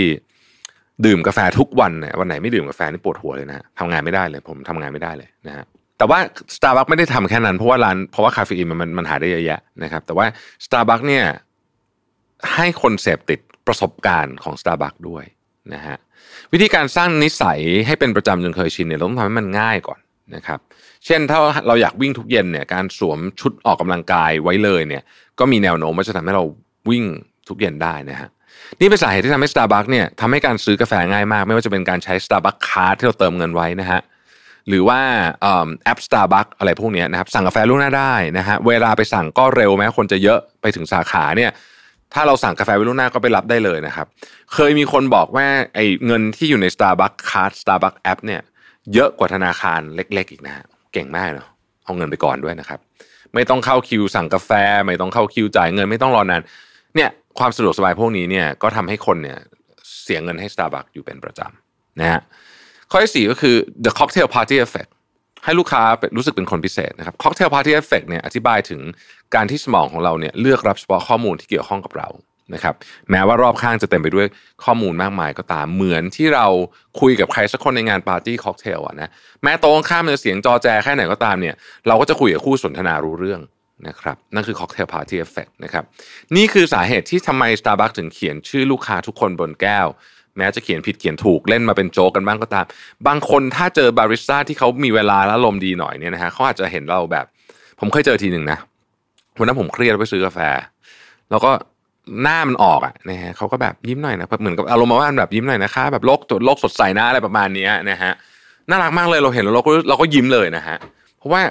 [1.05, 5.65] ดื่มกาแฟทุกวันเนี่ยวันไหนไม่ดื่มกาแฟนี่ปวดหัวเลยนะทำงานไม่ได้เลย ผมทำงานไม่ได้เลยนะฮะ
[5.99, 6.19] แต่ว่า
[6.55, 10.25] Starbucks ไม่ได้ทำแค่นั้น เพราะว่าร้านเพราะว่าคาเฟอีนมันมันหาได้เยอะแยะนะครับ แต่ว่า
[10.65, 11.25] Starbucks เนี่ย
[12.55, 15.23] ให้คนเสพติดประสบการณ์ของ Starbucks ด้วย
[15.73, 15.97] นะฮะ
[16.53, 19.99] วิธีการสร้างนิสัยให้เป็นประจำจนเคยชินเนี่ยเราต้องทำให้มันง่ายก่อน
[20.35, 20.59] นะครับ
[21.05, 21.37] เช่นถ้า
[21.67, 25.03] เราอยากวิ่งทุกเย็นเนี่ยการสวมชุดออกกำลังกายไว้เลยเนี่ย
[25.39, 26.43] ก็มีแนวโน้มว่าจะทำให้เรา
[26.89, 27.03] วิ่ง
[27.47, 28.29] ทุกเย็นได้นะฮะ
[28.79, 34.01] นี่เป็นสาเหตุที่ทำให้ Starbucks เนี่ยทำให้การซื้อกาแฟง่ายมาก ไม่ว่าจะเป็นการใช้ Starbucks Card ที่เราเติมเงินไว้นะฮะ
[34.67, 34.99] หรือว่า
[35.83, 41.51] แอป Starbucks อะไรพวกนี้นะครับสั่งกาแฟล่วงหน้าได้นะฮะเวลาไปสั่งก็เร็วแม้คนจะเยอะไปถึงสาขาเนี่ย
[42.13, 44.07] ถ้าเราสั่งกาแฟไว้ล่วงหน้าก็ไปรับได้เลยนะครับ
[44.53, 48.41] เคยมีคนบอกว่าไอ้เงินที่อยู่ใน Starbucks Card Starbucks App เนี่ย
[48.93, 51.49] เยอะกว่าธนาคารเล็ก ๆ อีกนะฮะเก่งมากเนาะ
[51.85, 52.79] เอาเงินไปก่อนด้วยนะครับ
[53.33, 54.51] ไม่ต้องเข้าคิวสั่งกาแฟ
[54.85, 56.41] ไม่ต้องเข้าคิวจ่ายเงินไม่ต้องรอนาน
[56.95, 59.37] เนี่ยความสะดวกสบายพวกนี้เนี่ยก็ทำให้คนเนี่ย
[60.03, 62.21] เสียเงินให้ Starbucks อยู่เป็นประจำนะฮะ
[62.91, 64.89] ข้อที่สี่ก็คือ the cocktail party effect
[65.45, 65.83] ให้ลูกค้า
[66.17, 68.81] รู้สึกเป็นคนพิเศษนะครับ cocktail party effect เนี่ยอธิบายถึง
[69.35, 72.09] การที่สมองของเราเนี่ยเลือกรับเฉพาะข้อมูลที่เกี่ยวข้องกับเรา
[72.53, 72.75] นะครับ
[73.11, 74.27] แม้ว่ารอบข้างจะเต็มไปด้วย
[74.63, 76.47] ข้อมูลมากมายก็ตามเหมือนที่เรา
[76.99, 79.09] คุยกับใครสักคนในงานปาร์ตี้ค็อกเทลอะนะ
[79.43, 81.55] แม้โต๊ะข้างจะเสียงจอแจแค่ไหนก็ตามเนี่ย
[81.87, 83.41] เราก็จะคุยกับคู่สนทนารู้เรื่อง
[83.87, 85.83] นะครับนั่นคือ cocktail party effect นะครับ
[86.35, 89.87] นี่คือสาเหตุที่ทำไม Starbucks ถึงเขียนชื่อลูกค้าทุกคนบนแก้ว
[90.39, 92.65] แม้จะเขียนผิดเขียนถูกเล่นมาเป็นโจกกันบ้างก็ตาม
[93.07, 97.25] บางคนถ้าเจอบาริสต้าที่เขามีเวลาและลมดีหน่อยเนี่ยนะฮะเขาอาจจะเห็นเราแบบ
[97.79, 98.57] ผมเคยเจอทีหนึ่งนะ
[99.37, 100.39] วันนั้นผมเครียดไปซื้อกาแฟ
[101.31, 101.51] แล้วก็
[102.23, 108.11] หน้ามันออกอะนะฮะเขาก็แบบยิ้มหน่อยนะเหมือนกับอารมณ์ว่าแบบยิ้มหน่อยนะคะแบบโลกโลกสดใสนะอะไรประมาณนี้นะฮะ
[108.69, 110.77] น่ารักมากเลยเราเห็นแล้วเราก็เราก็ยิ้มเลยนะฮะ
[111.17, 111.41] เพราะว่า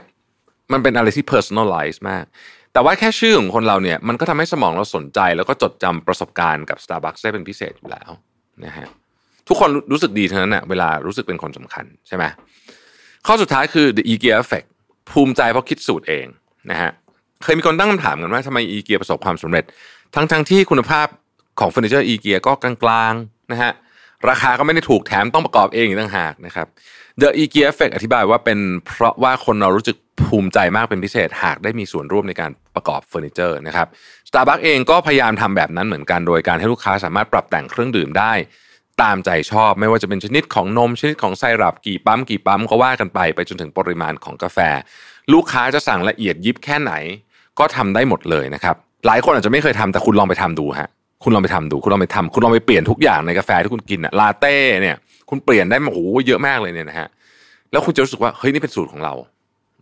[0.73, 2.25] มันเป็นอะไรที่ personalize มาก
[2.73, 8.11] แต่ว่าแค่ชื่อของคนเราเนี่ย มันก็ทำให้สมองเราสนใจ แล้วก็จดจำประสบการณ์กับ Starbucks ได้เป็นพิเศษอยู่แล้ว
[8.65, 8.87] นะฮะ
[9.49, 12.25] ทุกคนรู้สึกดีเทั้งนั้นนะเวลารู้สึกเป็นคนสำคัญใช่ไหม
[13.27, 14.67] ข้อสุดท้ายคือ the e-gear effect
[15.11, 16.27] ภูมิใจเพราะคิดสูตรเอง
[16.71, 16.91] นะฮะ
[17.43, 19.65] เคยมีคนตั้งคำถามกันว่าทำไม e-gear ประสบความสำเร็จ
[20.15, 21.07] ทั้งทั้งที่คุณภาพ
[21.61, 23.73] ของเฟอร์นิเจอร์อีเกียก็กลางๆนะฮะ
[24.29, 26.67] ราคาก็ไม่ได้ถูกแถมต้องประกอบเองอีกต่างหากนะครับ
[27.21, 33.87] The IKEA Effect อธิบายว่าเป็นเพราะว่าคนเรารู้สึก ภูมิใจมากเป็นพิเศษหากได้มีส่วนร่วมในการประกอบเฟอร์นิเจอร์นะครับ
[34.29, 38.33] Starbucks เองก็พยายามทำแบบนั้นเหมือนกันโดยการให้ลูกค้าสามารถปรับแต่งเครื่องดื่มได้
[39.03, 44.59] ตามใจชอบไม่ว่าจะเป็นชนิดของนม ชนิดของไซรัปกี่ปั๊มกี่ปั๊มก็ว่ากันไปไปจนถึงปริมาณของกาแฟ
[45.33, 46.93] ลูกค้าจะสั่งละเอียดยิบแค่ไหน
[47.59, 48.77] ก็ทำได้หมดเลยนะครับ
[49.07, 50.89] หลายคนอาจจะไม่เคยทำแต่คุณลองไปทำดูฮะ
[51.23, 54.97] คุณลองไปทำดู คุณลองไปทำคุณลองไปเปลี่ยนทุกอย่างในกาแฟที่คุณกินอะลาเต้เนี่ย
[55.31, 57.09] คุณเปลี่ยนได้มาโอ้โหเยอะมากเลยเนี่ยนะฮะ
[57.73, 59.15] แล้วคุณจะรู้สึกว่าเฮ้ยนี่เป็นสูตรของเรา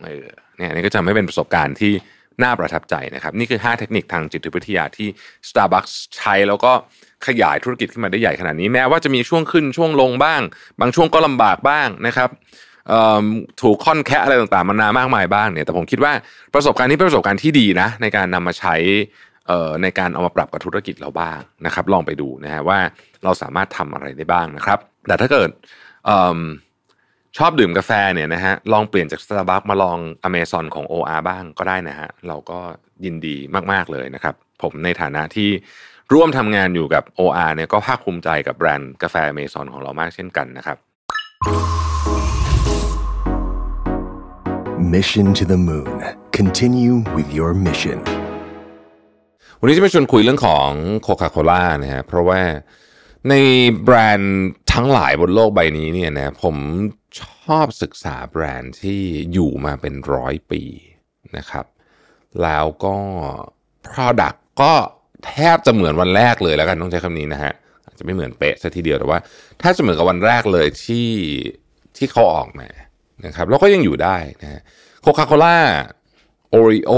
[0.05, 1.93] เออเนี่ยนี่ก็จะไม่เป็นประสบการณ์ที่
[2.43, 5.09] น่าประทับใจนะครับ นี่คือ 5 เทคนิคทางจิตวิทยาที่
[5.49, 6.73] Starbucks ใช้แล้วก็
[7.27, 10.41] ขยายธุรกิจขึ้นมาได้ใหญ่ขนาดนี้แม้ว่าจะมีช่วงขึ้นช่วงลงบ้าง
[10.81, 12.31] บางช่วงก็ลำบากบ้างนะครับ
[13.63, 16.13] ถูกค่อนแคะอะไรต่างๆมานามากมายบ้างเนี่ยแต่ผมคิดว่า
[16.55, 18.75] ประสบการณ์นี้เป็นประสบการณ์ที่ดีนะ ในการนำมาใช้
[19.83, 22.79] ในการเอามาปรับกับธุรกิจเราบ้างนะครับ ลองไปดูนะฮะว่า
[23.25, 25.51] เราสามารถทำอะไรได้บ้างนะครับ แต่ถ้าเกิด
[27.41, 29.99] ชอบดื่มกาแฟเนี่ยนะฮะลองเปลี่ยนจาก Starbucks มาลอง
[30.29, 32.59] Amazon ของ OR บ้างก็ได้นะฮะเราก็
[33.05, 33.37] ยินดี
[33.73, 35.51] มาก ๆ เลยนะครับ ผมในฐานะที่
[36.13, 40.79] ร่วมทำงานอยู่กับ OR เนี่ยก็ภาคภูมิใจกับแบรนด์กาแฟ Amazon ของเรามากเช่นกันนะครับ
[44.95, 45.97] Mission to the Moon
[46.39, 47.99] Continue with your mission
[49.61, 50.69] วันนี้จะมาชวนคุยเรื่องของ
[51.03, 52.41] โคคาโคล่านะฮะเพราะว่า
[53.29, 53.35] ใน
[53.85, 54.37] แบรนด์
[54.73, 56.57] ทั้งหลายบนโลกใบนี้เนี่ยนะผม
[57.21, 57.23] ช
[57.59, 59.01] อบศึกษาแบรนด์ที่
[59.33, 60.63] อยู่มาเป็นร้อยปี
[61.37, 61.67] นะครับ
[62.43, 62.97] แล้วก็
[63.87, 64.73] Product ก็
[65.27, 67.53] แทบจะเหมือนวันแรกเลยแล้วกันต้องใช้คำนี้นะฮะ
[67.87, 69.19] อาจจะไม่เหมือนเป๊ะซะทีเดียวแต่ว่า
[69.63, 71.11] ถ้าจะเหมือนกับวันแรกเลยที่
[71.97, 72.69] ที่เขาออกมา
[73.27, 74.61] นะครับแล้วก็ยังอยู่ได้นะ
[75.03, 75.57] โคคาโคล่า
[76.51, 76.93] โอริโอ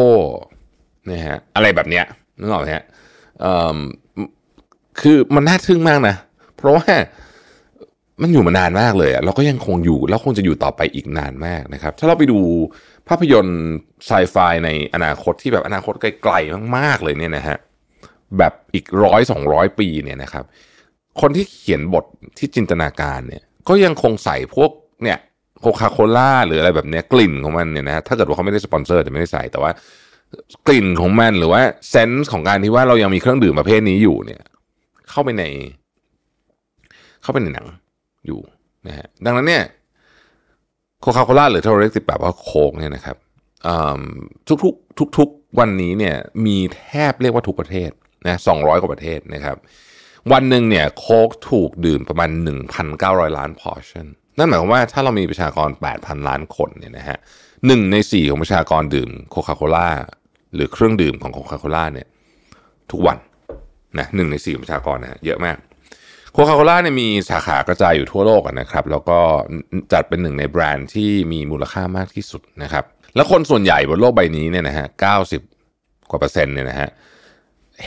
[1.10, 2.04] นะฮะอะไรแบบเนี้ย
[2.38, 2.84] นึกออกไหมฮะ
[5.00, 6.14] คือมันน่าทึ่งมากนะ
[6.56, 6.86] เพราะว่า
[8.22, 12.38] มันอยู่มานานมากเลยอะเราก็ยังคงอยู่แล้วคงจะอยู่ต่อไปอีกนานมากนะครับ ถ้าเราไปดู
[13.08, 13.60] ภาพยนตร์
[14.06, 17.58] ไซไฟในอนาคตที่แบบอนาคตไกลๆมากๆเลยเนี่ยนะฮะ
[18.38, 20.44] แบบอีกร้อยสองร้อยปีเนี่ยนะครับ
[21.20, 22.04] คนที่เขียนบท
[22.38, 24.70] ที่จินตนาการเนี่ย ก็ยังคงใส่พวก
[25.02, 25.18] เนี่ย
[25.60, 29.70] โคคาโคล่าหรืออะไรแบบเนี้ยกลิ่นของมันเนี่ยนะถ้าเกิดว่าเขาไม่ได้สปอนเซอร์จะไม่ได้ใส่แต่ว่า
[30.66, 34.42] กลิ่นของมันหรือว่าเซนส์ของการที่ว่าเรายังมีเครื่องดื่มประเภทนี้อยู่เนี่ย
[35.10, 35.44] เข้าไปใน
[37.22, 37.66] เข้าไปในหนัง
[38.28, 38.40] อยู่
[38.86, 39.64] นะฮะดังนั้นเนี่ย
[41.00, 43.16] โคคาโคล่าหรือที่เราเรียกติดแบบว่าโค้กเนี่ยนะครับ
[44.48, 47.90] ทุกๆทุกๆวันนี้เนี่ยมีแทบเรียกว่าทุกประเทศ
[48.26, 49.56] นะสองร้อยกว่าประเทศนะครับ
[50.32, 52.30] วันหนึ่งเนี่ยโค้กถูกดื่มประมาณ
[52.84, 54.06] 1,900 ล้านพอร์ชั่น
[54.38, 55.68] นั่นหมายความว่าถ้าเรามีประชากร
[55.98, 57.18] 8,000 ล้านคนเนี่ยนะฮะ
[57.66, 59.88] หนึ่งในสี่ของประชากรดื่มโคคาโคล่า
[60.54, 62.08] หรือเครื่องดื่มของโคคาโคล่าเนี่ย
[62.90, 63.18] ทุกวัน
[63.98, 65.56] นะหนึ่งในสี่ประชากรนะเยอะมาก
[66.32, 69.18] โคคาโคล่าเนี่ยมีสาขากระจายอยู่ทั่วโลกนะครับ แล้วก็
[69.92, 72.84] จัดเป็นหนึ่งในแบรนด์ที่มีมูลค่ามากที่สุดนะครับ
[73.14, 75.40] แล้วคนส่วนใหญ่บนโลกใบนี้เนี่ยนะฮะเก้าสิบ
[76.10, 76.88] กว่าเปอร์เซ็นต์เนี่ยนะฮะ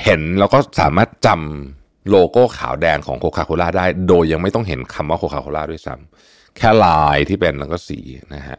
[0.04, 8.00] เห็นแล้วก็สามารถจำโลโก้ขาวแดงของโคคาโคล่าได้ โดยยังไม่ต้องเห็นคำว่าโคคาโคล่าด้วยซ้ำแค่ลายที่เป็นแล้วก็สี
[8.36, 8.58] นะฮะ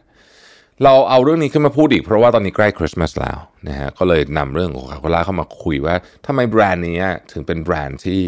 [0.84, 3.38] เราเอาเรื่องนี้ขึ้นมาพูดอีกเพราะว่าตอนนี้ใกล้คริสต์มาสแล้ว
[3.68, 5.94] นะฮะก็เลยนำเรื่องโคคาโคล่าเข้ามาคุยว่า
[6.26, 8.22] ทำไมแบรนด์นี้ถึงเป็นแบรนด์ที่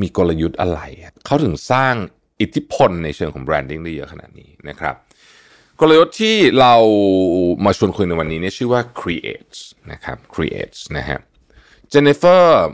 [0.00, 0.80] มีกลยุทธ์อะไร
[1.26, 1.94] เขาถึงสร้าง
[2.40, 4.94] อิทธิพลในเชิงของ branding ได้เยอะขนาดนี้นะครับ
[5.80, 6.74] กลยุทธ์ที่เรา
[7.64, 9.58] มาชวนคุยในวันนี้เนี่ยชื่อว่า creates
[9.92, 11.18] นะครับ creates นะฮะ
[11.88, 12.66] เจนนิเฟอร์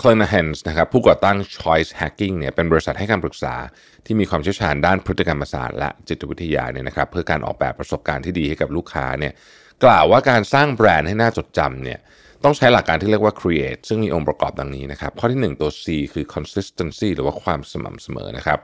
[0.00, 3.54] คลนเฮนส์นะครับผู้ก่อตั้ง Choice Hacking เนี่ยเป็นบริษัทให้คำปรึกษา
[4.06, 9.32] ที่มีความเชี่ยวชาญด้านพฤติกรรมศาสตร์และจิตวิทยาเนี่ยนะครับเพื่อการออกแบบประสบการณ์ที่ดีให้กับลูกค้าเนี่ย
[9.84, 11.98] กล่าวว่าการสร้างแบรนด์ให้น่าจดจำเนี่ย
[12.44, 18.58] ต้องใช้หลักการที่เรียกว่า create ซึ่งมีองค์ประกอบดังนี้นะครับ ข้อที่ 1 ตัว C คือ consistency หรือว่าความสม่ำเสมอนะครับ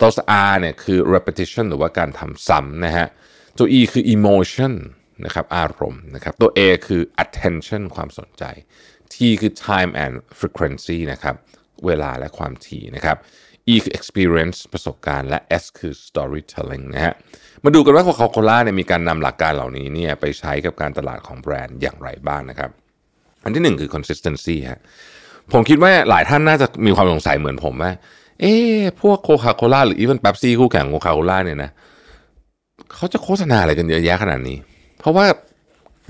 [0.00, 0.10] ตัว
[0.50, 3.06] R เนี่ยคือ repetition หรือว่าการทำซ้ำนะฮะ
[3.58, 4.72] ตัว E คือ emotion
[5.24, 8.44] นะครับอารมณ์นะครับ ตัว A คือ attention ความสนใจ
[9.12, 11.36] T คือ time and frequency นะครับ
[11.86, 13.16] เวลาและความถี่นะครับ
[13.72, 17.14] E คือ experience ประสบการณ์และ S คือ storytelling นะฮะ
[17.64, 22.70] มาดูกันว่าโคคาโคล่าเนี่ยมีการนำหลักการเหล่านี้เนี่ยไปใช้กับการตลาดของแบรนด์อย่างไรบ้างนะครับ
[23.44, 24.80] อันที่หนึ่งคือ consistency ฮะ
[25.52, 27.92] ผมคิดว่าหลายท่านน่าจะมีความสงสัยเหมือนผมว่า
[28.40, 28.54] เอ๊
[29.00, 31.70] พวกโคคาโคล่าหรือ even เป๊ปซี่คู่แข่งโคคาโคล่าเนี่ยนะ
[32.94, 34.58] เขาจะโฆษณาอะไรกันเยอะแยะขนาดนี้
[34.98, 35.26] เพราะว่า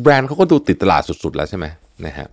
[0.02, 1.66] แบรนด์เขาก็ดูติดตลาดสุดๆแล้วใช่ไหม
[2.06, 2.28] นะฮะ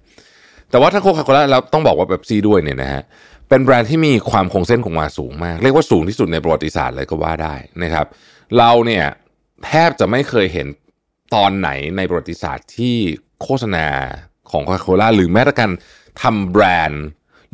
[0.70, 3.02] แต่ว่าถ้าโคคาโคล่าเราต้องบอกว่าเป๊ปซี่ด้วยเนี่ยนะฮะ
[3.50, 8.06] เป็นแบรนด์ที่มีความคงเส้นคงวาสูงมาก เรียกว่าสูงที่สุดในประวัติศาสตร์เลยก็ว่าได้นะครับ
[8.58, 9.06] เราเนี่ย
[9.66, 10.68] แทบจะไม่เคยเห็น
[11.36, 12.96] ตอนไหนในประวัติศาสตร์ที่
[13.42, 13.86] โฆษณา
[14.52, 15.72] ของโคคาโคล่าหรือแม้แต่การ
[16.22, 17.04] ทำแบรนด์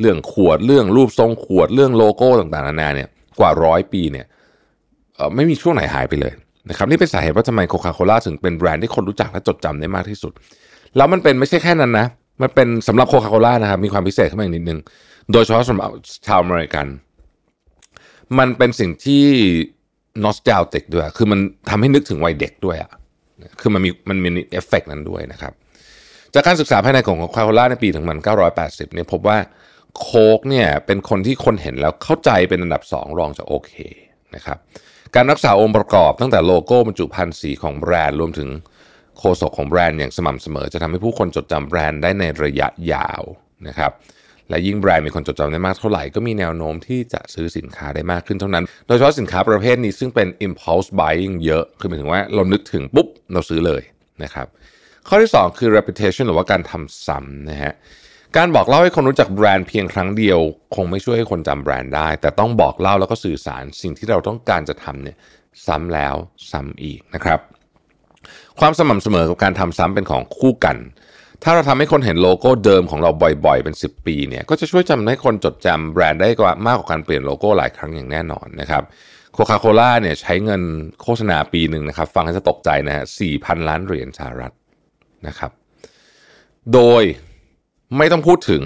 [0.00, 3.08] เรื่องขวดเรื่องรูปทรงขวดเรื่องโลโก้ต่างๆนานาเนี่ย
[3.40, 4.26] กว่าร้อยปีเนี่ย
[5.34, 6.32] ไม่มีช่วงไหนหายไปเลย
[6.68, 10.32] นะครับนี่เป็นสาเหตุว่าทำไมโคคาโคล่าถึงเป็นแบรนด์ที่คนรู้จักและจดจำได้มากที่สุด
[10.96, 12.06] แล้วมันเป็นไม่ใช่แค่นั้นนะ
[12.42, 14.78] มันเป็นสำหรับโคคาโคล่านะครับมีความพิเศษขึ้นมาอีกนิดนึง
[15.32, 15.90] โดยเฉพาะสำหรับ
[16.26, 16.86] ชาวอเมริกัน
[18.38, 19.24] มันเป็นสิ่งที่
[20.24, 21.38] nostalgic ด้วย คือมัน
[21.70, 22.90] ทำให้นึกถึงวัยเด็กด้วยอะ
[23.60, 25.52] คือมันมีมันมีเอฟเฟกนั้นด้วยนะครับ
[26.34, 29.38] จากการศึกษาภายในของโคคาโคล่าในปี 1980 เนี่ยพบว่า
[29.98, 33.72] โค้กเนี่ยเป็นคำที่คนเห็นแล้วเข้าใจเป็นอันดับ 2 รองจากโอเค
[34.34, 34.58] นะครับ
[35.14, 38.48] การรักษาองค์ประกอบตั้งแต่โลโก้บรรจุภัณฑ์สีของแบรนด์รวมถึง
[39.18, 43.22] โฆษกของแบรนด์อย่างสม่ำเสมอ จะทำให้ผู้คนจดจำแบรนด์ได้ในระยะยาว
[43.68, 43.92] นะครับ
[44.48, 53.82] และยิ่งแบรนด์มีคนจดจำได้มากเท่าไหร่ก็มีแนวโน้มที่จะซื้อสินค้าได้มากขึ้นเท่านั้น โดยเฉพาะสินค้าประเภทนี้ซึ่งเป็น impulse buying เยอะ คือหมายถึงว่าเรานึกถึงปุ๊บเราซื้อเลย
[54.24, 54.46] นะครับ
[55.08, 57.72] ข้อที่ 2 คือ reputation หรือว่าการทำซ้ำนะฮะ
[58.36, 60.38] การบอกเล่าให้คนรู้จักแบรนด์เพียงครั้งเดียว
[60.74, 65.16] คงไม่ช่วยให้คนจำแบรนด์ได้ แต่ต้องบอกเล่าแล้วก็สื่อสารสิ่งที่เราต้องการจะทำเนี่ย
[65.66, 66.14] ซ้ำแล้ว
[66.50, 67.40] ซ้ำอีกนะครับ
[68.60, 70.76] ความสม่ำเสมอกับการทำซ้ำเป็นของคู่กัน
[71.42, 73.10] ถ้าเราทำให้คนเห็นโลโก้เดิมของเรา
[73.46, 78.82] บ่อยๆ เป็น 10 ปีเนี่ยก็จะช่วยจำให้คนจดจำแบรนด์ได้กว่ามากกว่าการเปลี่ยนโลโก้หลายครั้งอย่างแน่นอนนะครับ
[79.32, 80.62] โคคาโคล่าเนี่ยใช้เงิน
[81.02, 83.04] โฆษณาปีหนึ่งนะครับ ฟังให้จะตกใจนะฮะ
[83.36, 84.52] 4,000 ล้านเหรียญสหรัฐ
[85.26, 85.52] นะครับ
[86.74, 87.02] โดย
[87.96, 88.62] ไม่ต้องพูดถึง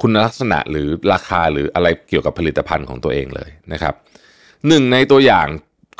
[0.00, 3.94] คุณลักษณะหรือราคาหรืออะไรเกี่ยวกับผลิตภัณฑ์ของตัวเองเลยนะครับ
[4.68, 5.46] หนึ่งในตัวอย่าง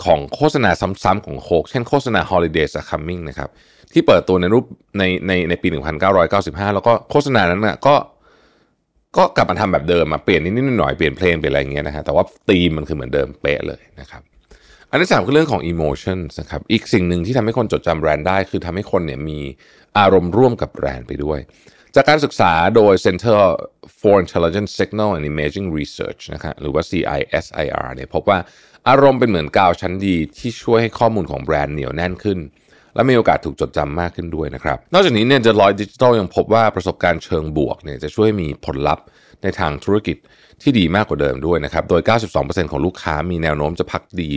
[0.05, 3.51] ของโฆษณาซ้ำๆของโคกเช่นโฆษณา Holidays are coming นะครับ
[3.93, 4.65] ที่เปิดตัวในรูป
[4.99, 5.69] ในในในปี
[6.17, 7.95] 1995 แล้วก็โฆษณานั้นนะก็
[9.17, 14.23] ก็กลับมาทำแบบเดิมมาเปลี่ยนนิดๆหน่อยๆเปลี่ยนเพลงเปลี่ยนอะไรอย่างเงี้ยนะฮะแต่ว่าธีมมันคือเหมือนเดิมเป๊ะเลยนะครับ
[14.95, 19.41] อันที่สามคือเรื่องของ emotions นะครับ อีกสิ่งหนึ่งที่ทำให้คนจดจำแบรนด์ได้ คือทำให้คนเนี่ยมี
[19.99, 21.39] อารมณ์ร่วมกับแบรนด์ไปด้วย
[21.95, 23.41] จากการศึกษาโดย Center
[24.01, 28.39] for Intelligent Signal and Imaging Research นะครับหรือว่า CISIR เนี่ยพบว่า
[28.89, 32.39] อารมณ์เป็นเหมือนกาวชั้นดีที่ช่วยให้ข้อมูลของแบรนด์เหนียวแน่นขึ้น
[32.95, 39.05] และมีโอกาสถูกจดจำมากขึ้นด้วยนะครับ นอกจากนี้เนี่ย Deloitte Digital ยังพบว่าประสบการณ์เชิงบวกเนี่ยจะช่วยมีผลลัพธ์
[39.43, 40.17] ในทางธุรกิจ
[40.63, 42.03] ที่ดีมากกว่าเดิมด้วยนะครับ โดย
[42.37, 44.33] 92%ของลูกค้ามีแนวโน้มจะพักดี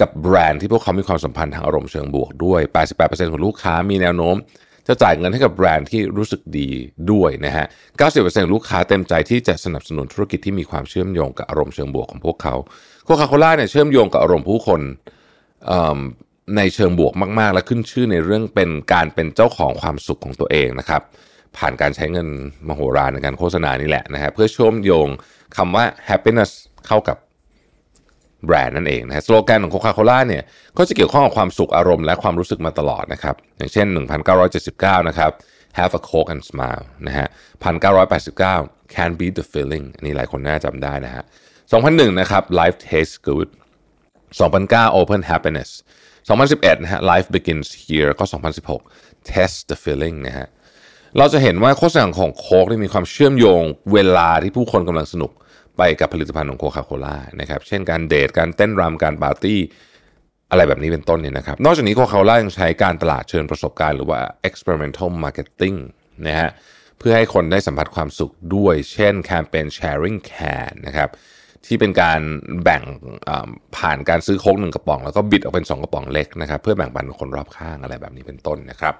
[0.00, 2.60] กับแบรนด์ที่พวกเขามีความสัมพันธ์ทางอารมณ์เชิงบวกด้วย
[2.96, 4.36] 88%ของลูกค้ามีแนวโน้ม
[4.88, 6.68] จะจ่ายเงินให้กับแบรนด์ที่รู้สึกดี
[7.10, 7.66] ด้วยนะฮะ
[7.98, 12.54] 90%ของลูกค้าเต็มใจที่จะสนับสนุนธุรกิจที่มีความเชื่อมโยงกับอารมณ์เชิงบวกของพวกเขา
[13.04, 14.80] โคคาโคล่าเนี่ยเชื่อมโยงกับอารมณ์ผู้คน
[16.56, 21.02] ในเชิงบวกมาก ๆ และขึ้นชื่อในเรื่องเป็นการเป็นเจ้าของความสุขของตัวเองนะครับ
[21.56, 22.28] ผ่านการใช้เงิน
[22.68, 25.08] มโหฬารในการโฆษณานี่แหละนะฮะเพื่อเชื่อมโยง
[25.56, 26.50] คำว่า happiness
[26.86, 27.16] เข้ากับ
[28.46, 30.42] แบรนด์นั่นเองนะสโลแกนของโคคาโคล่าเนี่ย
[30.78, 33.86] ก็จะเกี่ยวข้องกับความสุขอารมณ์และความรู้สึกมาตลอดนะครับ อย่างเช่น
[34.46, 35.30] 1979 นะครับ
[35.78, 37.26] have a coke and smile นะฮะ
[38.10, 41.24] 1989 can beat the feeling อันนี้หลายคนน่าจำได้นะฮะ
[41.70, 43.48] 2001 นะครับ life tastes good
[44.38, 45.70] 2009 open happiness
[46.28, 48.24] 2011 นะฮะ life begins here ก็
[48.76, 50.48] 2016 test the feeling นะฮะ
[51.18, 53.62] เราจะเห็นว่าโฆษณาของโค้กมีความเชื่อมโยง
[53.92, 55.30] เวลาที่ผู้คนกำลังสนุก
[55.78, 59.60] ไปกับผลิตภัณฑ์ของโคคาโคล่านะครับ เช่นการเดท การเต้นรำการปาร์ตี้
[60.50, 65.78] อะไรแบบนี้เป็นต้นเนี่ยนะครับ นอกจากนี้โคคาโคล่ายังใช้การตลาดเชิญประสบการณ์หรือว่า experimental marketing
[66.26, 66.50] นะฮะ
[66.98, 71.08] เพื่อให้คนได้สัมผัสความสุขด้วย เช่นแคมเปญ sharing can นะครับ
[71.66, 72.20] ที่เป็นการ
[72.62, 72.82] แบ่ง
[73.76, 78.94] ผ่านการซื้อโค้กหนึ่งกระป๋อง แล้วก็บิดออกเป็น 2 กระป๋องเล็กนะครับ เพื่อแบ่งปันคนรอบข้างอะไรแบบนี้เป็นต้นนะครับ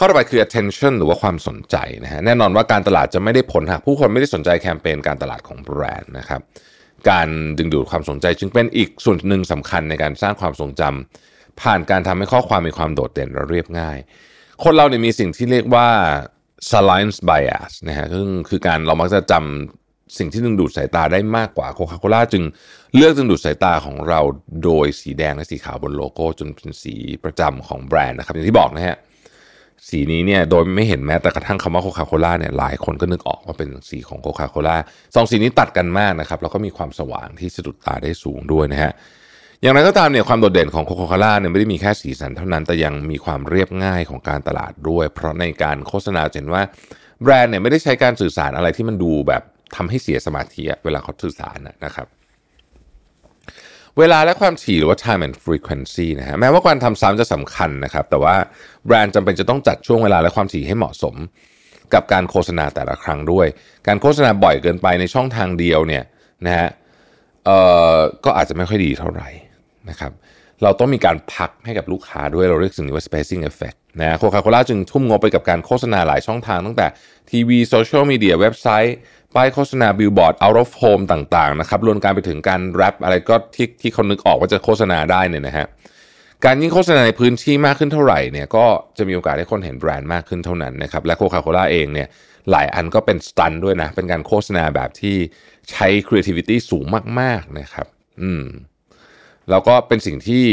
[0.00, 6.40] ข้อต่อไปคือ attention หรือว่าความสนใจนะฮะแน่นอนว่าการตลาดจะไม่ได้ผลหากผู้คนไม่ได้สนใจแคมเปญการตลาดของแบรนด์นะครับ
[7.10, 13.98] การดึงดูดความสนใจจึงเป็นอีกส่วนหนึ่งสำคัญในการสร้างความทรงจำผ่านการทำให้ข้อความมีความโดดเด่นและเรียบง่าย
[14.64, 15.88] คนเราเนี่ยมีสิ่งที่เรียกว่า
[16.70, 22.44] salience bias นะฮะซึ่งคือการเรามักจะจำสิ่งที่ดึงดูดสายตาได้มากกว่าโคคาโคล่าจึง
[22.96, 24.20] เลือกดึงดูดสายตาของเรา
[24.64, 26.94] โดยสีแดงและสีขาวบนโลโก้จนเป็นสี
[27.24, 28.96] ประจำของแบรนด์นะครับอย่างที่บอกนะฮะ
[29.88, 34.76] สีนี้เนี่ยโดยไม่เห็นแม้แต่กระทั่งคำว่าโคคาโคล่าเนี่ยหลายคนก็นึกออกว่าเป็นสีของโคคาโคล่า
[35.14, 38.92] สองสีนี้ตัดกันมากนะครับแล้วก็มีความสว่างที่สะดุดตาได้สูงด้วยนะฮะ
[39.62, 46.62] อย่างไรก็ตามเนี่ยความโดดเด่นของโคคาโคล่าเนี่ยไม่ได้มีแค่สีสันเท่านั้นแต่ยังมีความเรียบง่ายของการตลาดด้วย เพราะในการโฆษณาเห็นว่า
[47.22, 49.42] แบรนด์เนี่ยไม่ได้ใช้การสื่อสารอะไรที่มันดูแบบ
[49.76, 52.06] ทำให้เสียสมาธิเวลาเขาสื่อสารนะครับ
[53.98, 58.34] เวลาและความถี่หรือว่า time and frequency นะฮะแม้ว่าการทำซ้ำจะสำคัญนะครับ แต่ว่า
[58.86, 61.14] แบรนด์จำเป็นจะต้องจัดช่วงเวลาและความถี่ให้เหมาะสม
[61.94, 63.46] กับการโฆษณาแต่ละครั้งด้วย
[63.86, 66.04] การโฆษณาบ่อยเกินไปในช่องทางเดียวเนี่ย
[66.46, 66.68] นะฮะ
[67.44, 67.58] เอ่
[67.94, 69.28] อก็อาจจะไม่ค่อยดีเท่าไหร่
[69.90, 70.12] นะครับ
[70.62, 76.86] เราต้องมีการพักให้กับลูกค้าด้วยเราเรียกสิ่งนี้ว่า spacing effect นะโคคาโคล่าจึงทุ่มงบไปกับการโฆษณาหลายช่องทางตั้งแต่
[77.30, 78.96] ทีวีโซเชียลมีเดียเว็บไซต์
[79.34, 85.66] ป้ายโฆษณาบิลบอร์ด out of home ต่างๆนะครับรวมการไปถึงการแรปอะไรก็ที่ที่เขานึกออกว่าจะโฆษณาได้เนี่ยนะฮะ
[86.44, 88.66] การยิ่งโฆษณาในพื้นที่มากขึ้นเท่าไหร่เนี่ยก็
[88.98, 92.08] จะมีโอกาสให้คนเห็นแบรนด์มากขึ้นเท่านั้นนะครับและโคคาโคล่าเองเนี่ย
[92.50, 95.16] หลายอันก็เป็นสตันด้วยนะ เป็นการโฆษณาแบบที่
[95.70, 96.84] ใช้ creativity สูง
[97.20, 97.86] มาก ๆนะครับ
[98.22, 98.44] อืม
[99.50, 100.44] แล้วก็เป็นสิ่งที่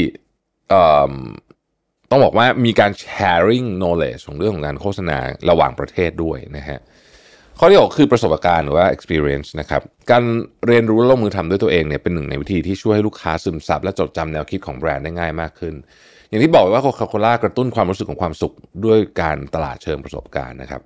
[2.10, 5.18] ต้องบอกว่ามีการ sharing knowledge ของเรื่องของการโฆษณา
[5.49, 6.80] ระหว่างประเทศด้วยนะฮะ
[7.60, 10.23] ข้อที่6คือประสบการณ์หรือว่า experience นะครับ การ
[10.68, 15.73] เรียนรู้และลงมือทำด้วยตัวเองเนี่ยเป็นหนึ่งในวิธีที่ช่วยให้ลูกค้าซึมซับและจดจำแนวคิดของแบรนด์ได้ง่ายมากขึ้น
[16.30, 18.53] อย่างที่บอกว่าโคคาโคล่ากระตุ้นความรู้สึกของความสุข
[18.86, 20.82] ด้วยการตลาดเชิงประสบการณ์นะครับ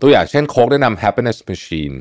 [0.00, 1.94] ตัวอย่างเช่นโค้กได้นำ happiness machine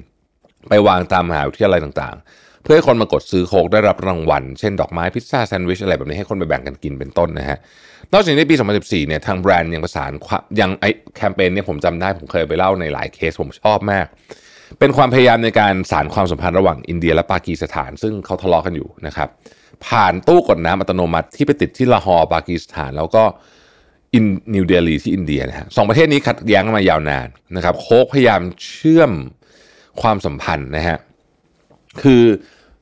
[0.69, 7.57] ไปวางตามมหาวิทยาลัยต่างๆ พื่อให้คนมากดซื้อโคกได้รับรางวัล เช่นดอกไม้พิซซ่าแซนด์วิชอะไรแบบนี้ให้คนไปแบ่งกันกินเป็นต้นนะฮะ
[8.13, 10.85] นอกจากนี้ในปี 2014 เนี่ยทางแบรนด์ยังประสานความยังไอ
[11.15, 14.05] แคมเปญเนี่ยผมจำได้ผมเคยไปเล่าในหลายเคสผมชอบมาก
[14.79, 19.29] เป็นความพยายามในการสานความสัมพันธ์ระหว่างอินเดียและปากีสถาน ซึ่งเขาทะเลาะกันอยู่นะครับ
[19.87, 23.23] ผ่านตู้กดน้ำอัตโนมัติที่ไปติดที่ลาฮอร์ปากีสถาน แล้วก็
[24.13, 24.25] อิน
[24.55, 29.11] นิวเดลีที่อินเดียนะฮะสองประเทศนี้ขัดแย้งกันมายาวนานนะครับโค้กพยายามเชื่อม
[30.01, 30.97] ความสัมพันธ์นะฮะ
[32.01, 32.23] คือ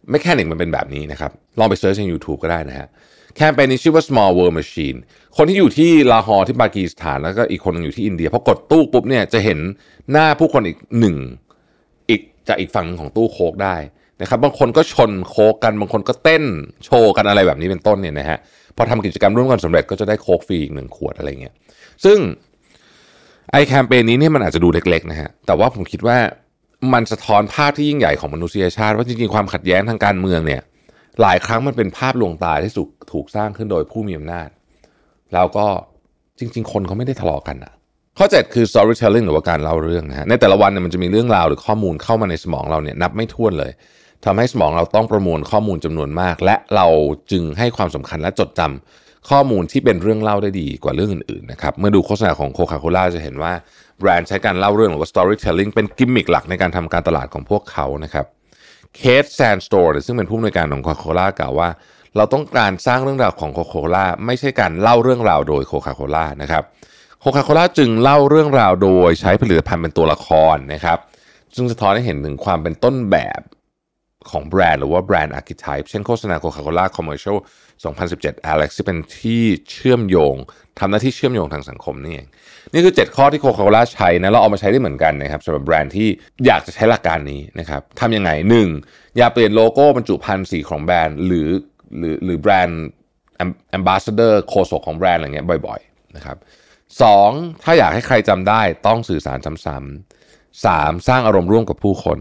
[0.09, 2.87] mechanic มันเป็นแบบนี้นะครับ ลองไป search ใน YouTube ก็ได้นะฮะ
[3.35, 4.97] แคมเปญนี้ชื่อว่า small world machine
[5.37, 9.59] คนที่อยู่ที่ลาฮอร์ที่ปากีสถานแล้วก็อีกคนหนึ่งอยู่ที่อินเดียพอกดตู้ปุ๊บเนี่ยจะเห็น
[10.11, 11.15] หน้าผู้คนอีกหนึ่ง
[12.09, 13.75] อีกจากอีกฝั่งของตู้โค้กได้
[14.21, 16.43] นะครับบางคนก็ชนโค้กกันบางคนก็เต้น
[16.85, 18.37] โชว์กันอะไรแบบนี้เป็นต้นเนี่ยนะฮะ
[18.75, 21.53] พอทำกิจกรรมร่วมกันสำเร็จก็จะได้โค้กฟรีอีกหนึ่งขวดอะไรเงี้ย
[22.05, 22.17] ซึ่ง
[23.51, 26.17] ไอแคมเปญนี้เนี่ยมันอาจจะดูเล็กๆนะฮะแต่ว่าผมคิดว่า
[26.93, 30.61] มันสะท้อนภาพที่ยิ่งใหญ่ของมนุษยชาติ ว่าจริงๆความขัดแย้งทางการเมืองเนี่ย
[31.21, 34.49] หลายครั้งมันเป็นภาพลวงตาที่ถูกถูกสร้างขึ้นโดยผู้มีอำนาจ
[35.33, 35.65] แล้วก็
[36.39, 37.73] จริง ๆ คนเขาไม่ได้ทะเลาะกันอะ
[38.17, 43.71] ข้อ 7 คือ storytelling หรือว่าการเล่าเรื่องนะฮะในแต่ละวันเนี่ยมันจะมีเรื่องราวหรือข้อมูลเข้ามาในสมองเราเนี่ยนับไม่ถ้วนเลย
[44.25, 46.87] ทำให้สมองเราต้องประมวลข้อมูลจำนวนมาก และเรา
[47.31, 53.53] จึงให้ความสำคัญและจดจำข้อมูลที่เป็นเรื่องเล่าได้ดีกว่าเรื่องอื่นๆนะครับเมื่อดูโฆษณาของโคคาโคล่าจะเห็นว่า
[53.99, 58.25] แบรนด์ใช้การเล่าเรื่องหรือว่า storytelling เป็นกิมมิคหลักในการทำการตลาดของพวกเขานะครับ
[58.95, 61.69] Kate Santore ซึ่งเป็นผู้อำนวยการของโคคาโคล่ากล่าวว่า
[62.17, 66.63] เราต้องการสร้างเรื่องราวของโคคาโคล่าไม่ใช่การเล่าเรื่องราวโดยโคคาโคล่านะครับ
[67.19, 70.99] โคคาโคล่าจึงเล่าเรื่องราวโดยใช้ผลิตภัณฑ์เป็นตัวละครนะครับ
[71.55, 73.41] ซึ่งสะท้อนให้เห็นถึงความเป็นต้นแบบ
[74.29, 77.37] ของแบรนด์หรือว่า brand archetype เช่นโฆษณาโคคาโคล่า commercial
[77.91, 80.35] 2017 Alex ที่เป็นที่เชื่อมโยง
[80.79, 82.27] ทำหน้าที่เชื่อมโยงทางสังคมนี่เอง
[82.73, 86.07] นี่คือ 7 ข้อที่โคคาโคล่าใช้นะเราเอามาใช้ได้เหมือนกันนะครับสำหรับแบรนด์ที่
[86.45, 88.31] อยากจะใช้หลักการนี้นะครับทำยังไง
[88.75, 89.17] 1.
[89.17, 91.49] อย่าเปลี่ยนโลโก้บรรจุภัณฑ์สีของแบรนด์ หรือ
[91.97, 96.37] หรือหรือ brand ambassador โฆษกของแบรนด์อะไรเงี้ยบ่อยๆนะครับ
[97.01, 97.29] สอง
[97.63, 102.19] ถ้าอยากให้ใครจำได้ต้องสื่อสารซ้ำๆสามสร้างอารมณ์ร่วมกับผู้คน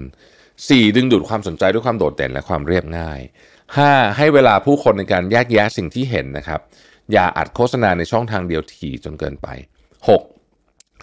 [0.48, 0.96] 4.
[0.96, 3.20] ดึงดูดความสนใจด้วยความโดดเด่นและความเรียบง่าย
[3.68, 4.16] 5.
[4.16, 6.60] ให้เวลาผู้คนในการแยกแยะสิ่งที่เห็นนะครับ
[7.12, 9.48] อย่าอัดโฆษณาในช่องทางเดียวถี่จนเกินไป
[10.08, 10.33] 6.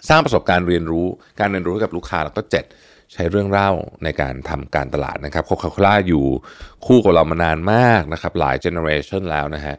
[0.08, 1.06] สร้างประสบการณ์เรียนรู้
[1.40, 2.42] การเรียนรู้ให้กับลูกค้าแล้วก็
[2.76, 3.12] 7.
[3.12, 3.70] ใช้เรื่องเล่า
[4.04, 6.24] ในการทำการตลาดนะครับโคคาโคล่าอยู่
[6.86, 9.76] คู่กับเรามานานมากนะครับหลายเจเนอเรชันแล้วนะฮะ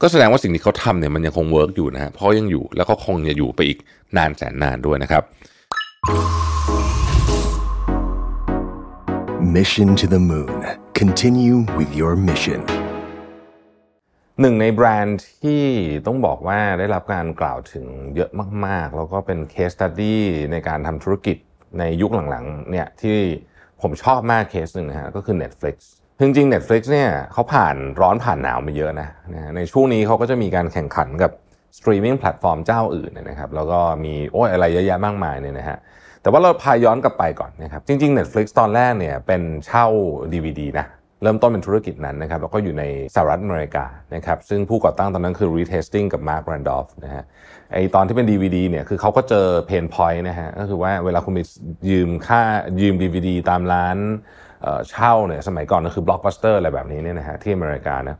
[0.00, 3.78] ก็แสดงว่าสิ่งที่เขาทำเนี่ยมันยังคง work อยู่นะฮะเพราะยังอยู่แล้วก็คงจะอยู่ไปอีก
[4.16, 5.22] นานแสนนานด้วยนะครับ
[9.56, 10.60] Mission to the Moon.
[10.94, 12.71] Continue with your mission.
[14.42, 15.62] หนึ่งในแบรนด์ที่
[16.06, 17.86] ต้องบอกว่าได้รับการกล่าวถึง
[18.16, 18.30] เยอะ
[18.66, 20.16] มาก ๆ แล้วก็เป็น case study
[20.52, 21.36] ในการทำธุรกิจ
[21.78, 23.18] ในยุคหลังๆเนี่ยที่
[23.82, 25.76] ผมชอบมากเคสหนึ่งนะฮะก็คือ Netflix
[26.20, 29.08] จริงๆ Netflix เนี่ยเขาผ่านร้อนผ่านหนาวมาเยอะนะ
[29.56, 31.32] ในช่วงนี้เขาก็จะมีการแข่งขันกับ
[31.78, 35.78] streaming platform เจ้าอื่นด้วยนะครับแล้วก็มีโอ้ยอะไรเยอะแยะมากมายเนี่ยนะฮะ
[36.22, 39.86] แต่ว่าเราพาย้อนกลับไปก่อนนะครับจริงๆ Netflix ตอนแรกเนี่ยเป็นเช่า
[40.32, 40.86] DVD นะ
[41.22, 42.84] เริ่มต้นเป็นธุรกิจนั้นนะครับแล้วก็อยู่ใน
[43.14, 43.84] สหรัฐอเมริกา
[44.14, 47.24] นะครับซึ่งผู้ก่อตั้งตอนนั้นคือ Reed Hastings กับ Mark Randolph นะฮะ
[47.72, 51.40] ไอตอนที่เป็น DVD เนี่ยคือเขาก็เจอ pain point นะฮะก็คือว่าเวลาคุณไป
[51.90, 52.40] ยืมค่า
[52.82, 53.96] ยืม DVD ตามร้าน
[54.62, 58.16] เออเช่าเนี่ยสมัยก่อนก็คือบล็อกบัสเตอร์อะไรแบบนี้เนี่ยนะฮะที่อเมริกานะ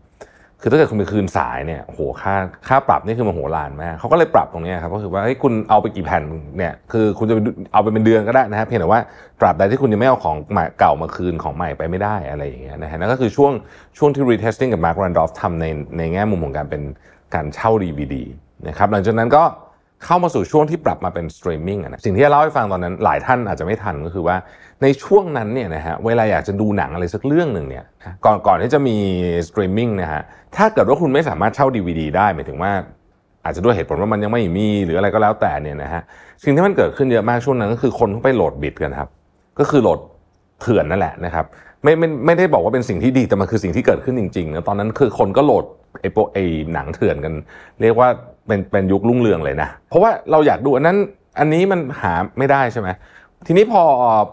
[0.64, 2.34] คือถ้าเกิดคุณไปคืนสายเนี่ยโหค่า
[2.68, 6.22] ค่าปรับนี่คือมโหฬารมากเขาก็เลยปรับตรงนี้ครับก็คือว่าเฮ้ยคุณเอาไปกี่แผ่น
[6.56, 7.34] เนี่ยคือคุณจะ
[7.72, 9.00] เอาไปเป็นเดือนก็ได้นะฮะเพียงแต่ว่า
[9.40, 13.52] ตราบใดที่คุณยังไม่เอาของใหม่เก่ามาคืนของใหม่ไปไม่ได้อะไรอย่างเงี้ยนะฮะนั่นก็คือช่วง
[13.98, 15.66] ช่วงที่ Reed Hastings กับ Mark Randolph ทำใน
[15.98, 16.82] ในแง่มุมของการเป็น
[17.34, 18.14] การเช่า DVD
[18.68, 19.42] นะครับหลังจากนั้นก็
[20.04, 24.36] เข้ามาสู่ช่วงที่ปรับมาเป็นสตรีมมิ่งนะสิ่งที่จะเล่าให้ฟังตอนนั้น หลายท่านอาจจะไม่ทันก็คือว่า
[24.82, 27.84] ในช่วงนั้นเนี่ยนะฮะเวลาอยากจะดูหนังอะไรสักเรื่องหนึ่งเนี่ย
[28.24, 28.96] ก่อนก่อนที่จะมี
[29.48, 30.22] สตรีมมิ่งนะฮะ
[30.56, 32.72] ถ้าเกิดว่าคุณไม่สามารถเช่า DVD ได้หมายถึงว่า
[33.44, 36.02] อาจจะด้วยเหตุผลว่ามันยังไม่มีหรืออะไรก็แล้วแต่เนี่ยนะฮะ
[36.44, 39.08] สิ่งที่มันเกิดขึ้นเยอะมากช่วงนั้นก็คือคนเขาไปโหลดบิตกันครับ
[39.58, 39.98] ก็คือโหลด
[40.60, 41.44] เถื่อนนั่นแหละนะครับ
[41.84, 45.64] ไม่ไม่ไม่ได้บอกว่าเป็นสิ่งที่ดีแต่มันคือสิ่งที่เกิดขึ้นจริงๆนะตอนนั้นคือคนก็โหลด
[46.00, 47.34] ไอ้โปไอ้หนังเถื่อนกัน
[47.82, 48.08] เรียกว่า
[48.46, 50.96] เป็นเป็นยุครุ่งเรืองเลยนะ เพราะว่าเราอยากดูอันนั้น
[51.38, 52.88] อันนี้มันหาไม่ได้ใช่ไหม
[53.46, 53.82] ทีนี้พอ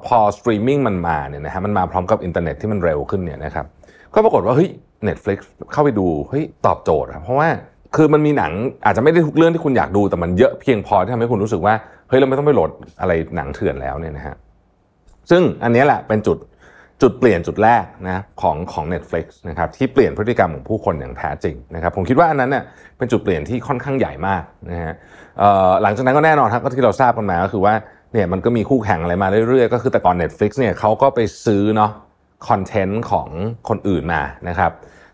[0.07, 3.65] พอสตรีมมิ่งมันมาเนี่ยนะฮะมันมาพร้อมกับอินเทอร์เน็ตที่มันเร็วขึ้นเนี่ยนะครับ
[4.13, 4.69] ก็ปรากฏว่าเฮ้ย
[5.07, 5.37] Netflix
[5.71, 7.47] เข้าไปดูเฮ้ยตอบโจทย์อะเพราะว่า
[7.95, 8.51] คือมันมีหนัง
[8.85, 11.73] อาจจะไม่ได้ทุกเรื่องที่คุณอยากดูแต่มันเยอะเพียงพอที่ทำให้คุณรู้สึกว่า
[12.09, 12.71] เฮ้ยเราไม่ต้องไปโหลด
[13.01, 14.35] อะไรหนังเถื่อนแล้วเนี่ยนะฮะ
[15.29, 16.37] ซึ่งอันนี้แหละเป็นจุด
[17.01, 22.63] จุดเปลี่ยนจุดแรกนะของของ Netflix นะครับที่เปลี่ยนพฤติกรรมของผู้คนอย่างแท้จริงนะครับผมคิดว่าอันนั้นเนี่ย
[22.97, 24.93] เป็นจุดเปลี่ยนที่ค่อนข้างใหญ่มากนะฮะ
[25.81, 27.73] หลังจากนั้นก็แน่นอนครับก็ที่เราทราบกันมาก็คือว่า
[28.13, 31.91] เนี่ยมันก็มีคู่แข่งอะไรมาเรื่อยๆ ก็คือแต่ก่อน Netflix เนี่ยเขาก็ไปซื้อเนาะ
[32.49, 33.27] คอนเทนต์ของ
[33.69, 34.71] คนอื่นมานะครับ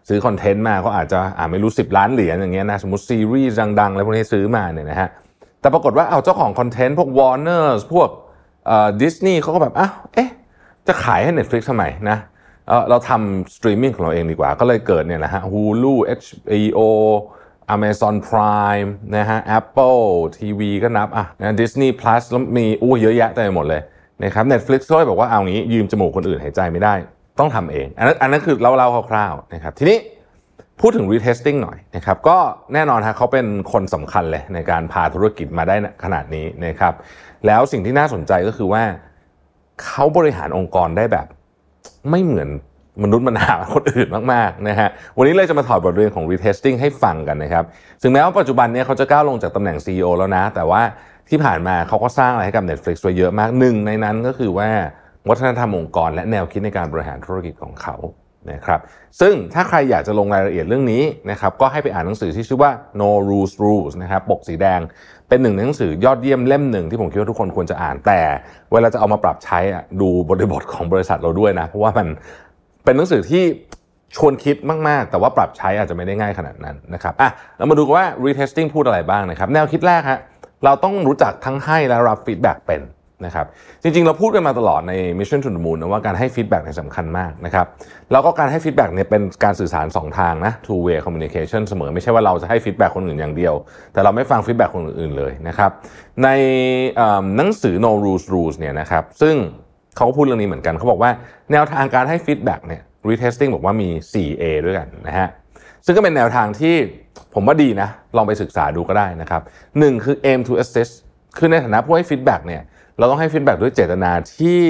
[0.10, 5.10] ซื้อคอนเทนต์มาก็อาจจะอ่าไม่รู้ 10 ล้านเหรียญอย่างเงี้ยนะสมมติซีรีส์ดังๆอะไรพวกนี้ซื้อมาเนี่ยนะฮะ
[5.62, 8.10] แต่ปรากฏว่าเอาเจ้าของคอนเทนต์พวก Warner พวก
[9.02, 10.30] ดิสนีย์เขาก็แบบอ้าวเอ๊ะ
[10.88, 12.18] จะขายให้ Netflix ทำไมนะ
[12.90, 16.80] เราทำสตรีมมิ่งของเราเองดีกว่า ก็เลยเกิดเนี่ยนะฮะ Hulu HBO
[17.76, 20.06] Amazon Prime นะฮะ Apple
[20.38, 23.82] TV ก็นับอะนะ Disney Plus แล้วมีอู้เยอะแยะเต็มไปหมดเลย
[24.24, 26.94] นะครับ Netflix ก็เลยบอกว่าเอางี้ยืมจมูกคนอื่นหายใจไม่ได้
[27.40, 29.98] ต้องทำเอง อันนั้นอันนั้นคือเล่าๆคร่าวๆนะครับทีนี้
[30.82, 32.38] พูดถึง retesting หน่อยนะครับก็
[32.74, 36.94] แน่นอนฮะเขาเป็นคนสำคัญเลยในการพาธุรกิจมาได้ขนาดนี้นะครับ
[37.46, 38.84] แล้วสิ่งที่น่าสนใจก็คือว่า
[39.84, 41.28] เขาบริหารองค์กรได้แบบ
[42.10, 42.50] ไม่เหมือน
[43.04, 47.64] มนุษย์มนาคนอื่นมากๆนะฮะ วันนี้เลยจะมาถอดบทเรียนของ retesting ให้ฟังกันนะครับ
[48.02, 50.82] ถึงแม้ว่าปัจจุบันนี้เขาจะก้าวลงจากตำแหน่ง CEO แล้วนะ แต่ว่า
[51.30, 54.70] ที่ผ่านมาเขาก็สร้างอะไรให้กับ Netflix ไว้เยอะมากหนึ่งในนั้นก็คือว่า
[55.30, 57.96] วัฒนธรรมองค์กรและแนวคิดในการบริหารธุรกิจของเขา
[58.52, 58.80] นะครับ
[59.22, 62.72] ซึ่งถ้าใครอยากจะลงรายละเอียดเรื่องนี้นะครับ ก็ให้ไปอ่านหนังสือที่ชื่อว่า
[63.02, 64.80] No Rules Rules นะครับ ปกสีแดง
[65.30, 68.20] เป็นหนึ่งในหนังสือยอดเยี่ยมเล่มหนึ่งที่ผมคิดว่าทุกคนควรจะอ่าน แต่
[68.72, 72.08] เวลาจะเอามาปรับใช้อะดูบริบทของบริษัทเราด้วยนะ เพราะว่ามัน
[72.84, 73.44] เป็นหนังสือที่
[74.16, 74.56] ชวนคิด
[74.88, 80.20] มาก ๆ แต่ว่าปรับใช้อาจจะไม่ได้ง่ายขนาดนั้นนะครับอะเรามาดูว่า Reed Hastings พูดอะไรบ้างนะครับ แนวคิดแรกฮะ
[80.66, 82.82] เราต้องรู้จักทั้งให้และรับฟีดแบ็กเป็น
[83.26, 83.46] นะครับ
[83.84, 87.68] จริงๆ เราพูดกันมาตลอดใน Mission to the Moon นะว่าการให้ฟีดแบ็กเนี่ยสำคัญมากนะครับ
[88.12, 93.54] แล้วก็การให้ฟีดแบ็กเนี่ยเป็นการสื่อสาร 2 ทางนะ two way communication เสมอไม่ใช่ว่าเราจะให้ฟีดแบ็กคนอื่นอย่างเดียว
[93.94, 95.72] แต่เราไม่ฟังฟีดแบ็กคนอื่นเลยนะครับ
[96.24, 96.30] ใน
[97.38, 99.36] หนังสือ no rules rules เนี่ยนะครับซึ่ง
[99.96, 101.12] เขาก็พูดเรื่องนี้เหมือนกันเขาบอกว่า
[101.52, 105.28] แนวทางการให้ฟีดแบ็กเนี่ย Reed Hastings บอกว่ามี 4A ด้วยกันนะฮะ
[105.86, 106.76] ซึ่งก็เป็นแนวทางที่
[107.34, 109.42] ผมว่าดีนะลองไปศึกษาดูก็ได้นะครับ
[109.80, 110.94] หนึ่งคือ aim to assist
[111.38, 112.62] คือในฐานะผู้ให้ฟีดแบ็กเนี่ย
[112.98, 114.62] เราต้องให้ฟีดแบ็กด้วยเจตนาที่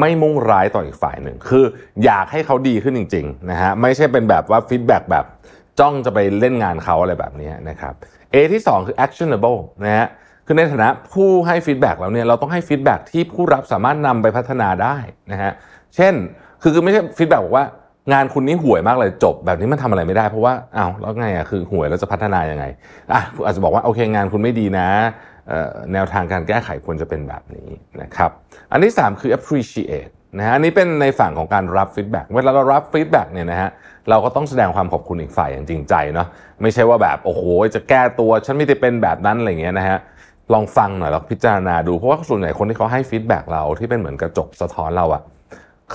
[0.00, 1.64] ไม่มุ่งร้ายต่ออีกฝ่ายหนึ่ง คือ
[2.04, 5.24] อยากให้เขาดีขึ้นจริงๆนะฮะไม่ใช่เป็นแบบว่าฟีดแบ็กแบบ
[5.78, 7.94] จ้องจะไปเล่นงานเขาอะไรแบบนี้นะครับ
[8.32, 10.06] A ที่ 2 คือ actionable นะฮะ
[10.46, 14.96] คือในฐานะผู้ให้ฟีดแบ็กแล้วเนี่ยเราต้องให้ฟีดแบ็กที่ผู้รับสามารถนำไปพัฒนาได้
[15.32, 15.52] นะฮะ
[15.96, 16.14] เช่น
[16.62, 17.66] คือคือไม่ใช่ฟีดแบ็กบอกว่า
[18.12, 22.64] งานคุณนี่ห่วยมากเลยจบ แบบนี้มันทำอะไรไม่ได้เพราะว่าอ้าวแล้วไงอะคือห่วยแล้วจะพัฒนายังไง
[23.12, 24.88] อะอาจจะบอกว่าโอเคงานคุณไม่ดีนะ
[25.92, 27.68] แนวทางการแก้ไขควรจะเป็นแบบนี้
[28.02, 28.30] นะครับ
[28.72, 33.70] อันที่ 3 คือ appreciate นะฮะอันนี้เป็นในฝั่งของการรับฟีดแบ็กเวลาเรารับฟีดแบ็กเนี่ยนะฮะ
[34.10, 36.28] เราก็ต้องแสดงความขอบคุณอีกฝ่ายอย่างจริงใจเนาะ
[36.62, 37.42] ไม่ใช่ว่าแบบโอ้โห
[37.74, 39.98] จะแก้ตัวฉันไม่ได้เป็นแบบนั้นอะไรเงี้ยนะฮะ
[40.52, 45.22] ลองฟังหน่อยแล้วพิจารณาดูเพราะว่าส่วนใหญ่คนที่เขาให้ฟีดแบ็กเราที่เป็นเหมือนกระจกสะท้อนเราอะ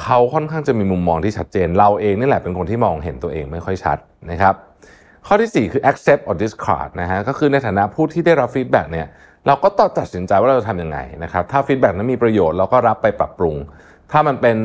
[0.01, 3.97] เขาค่อนข้างจะมีมุมมองที่ชัดเจน เราเองนี่แหละเป็นคนที่มองเห็นตัวเองไม่ค่อยชัด
[4.31, 4.55] นะครับ
[5.27, 9.07] ข้อที่ 4 คือ accept or discard นะฮะก็คือในฐานะผู้ที่ได้รับฟีดแบ็กเนี่ย
[9.47, 13.55] เราก็ต้องตัดสินใจว่าเราจะทำยังไงนะครับ ถ้าฟีดแบ็กนั้นมีประโยชน์เราก็รับไปปรับปรุง
[14.11, 14.57] ถ้ามันเป็น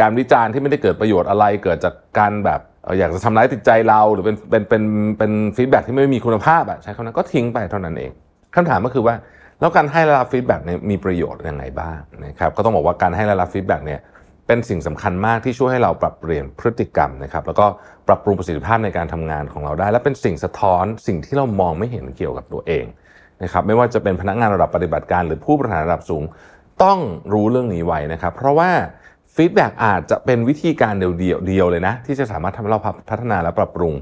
[0.00, 2.60] การวิจารณ์ที่ไม่ได้เกิดประโยชน์อะไรเกิดจากการแบบ
[2.98, 4.82] อยากจะทำร้ายจิตใจเราหรือเป็นเป็นเป็น
[5.18, 8.10] เป็นฟีดแบ็กที่ไม่มีคุณภาพอะใช้คำนั้นก็ทิ้งไปเท่านั้นเอง
[8.54, 9.14] คำถามก็คือว่า
[9.60, 14.00] แล้วการให้และรับฟีดแบ็กเนี่ยมีประโยชน์ยังไงบ้างนะครับก็ต้องบอกว่าการให้และรับฟีดแบ็กเนี่ย
[14.46, 17.66] เป็นสิ่งสำคัญมากที่ช่วยให้เราปรับเปลี่ยนพฤติกรรมนะครับแล้วก็
[18.08, 22.84] ปรับปรุงประสิทธิภาพในการทำงานของเราได้ และเป็นสิ่งสะท้อนสิ่งที่เรามองไม่เห็นเกี่ยวกับตัวเอง
[23.42, 26.24] นะครับไม่ว่าจะเป็นพนักงานระดับปฏิบัติการหรือผู้บริหารระดับสูง
[26.82, 26.98] ต้อง
[27.32, 28.70] รู้เรื่องนี้ไว้นะครับ เพราะว่า
[29.36, 33.92] ฟีดแบ็กอาจจะเป็นวิธีการเดียวเดียวเลยนะ ที่จะสามารถทำให้เราพัฒนาและปรับปรุง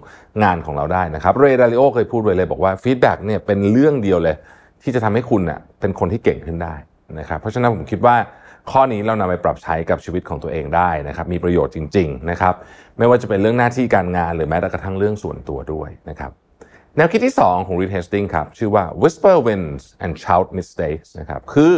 [0.42, 4.36] งานของเราได้นะครับ Ray Dalio เคยพูดไว้เลยบอกว่าฟีดแบ็กเนี่ยเป็นเรื่องเดียวเลย
[4.82, 6.74] ที่จะทำให้คุณเนี่ยเป็นคนที่เก่งขึ้นได้
[7.18, 8.16] นะครับ เพราะฉะนั้นผมคิดว่า
[8.70, 12.54] ข้อนี้เรานำไปปรับใช้กับชีวิตของตัวเองได้นะครับมีประโยชน์จริง ๆนะครับ
[12.98, 16.30] ไม่ว่าจะเป็นเรื่องหน้าที่การงานหรือแม้แต่กระทั่งเรื่องส่วนตัวด้วยนะครับ
[16.98, 21.74] แนวคิดที่ 2 ของ Reed Hastings ครับ ชื่อว่า whisper wins and shout mistakes นะครับคือ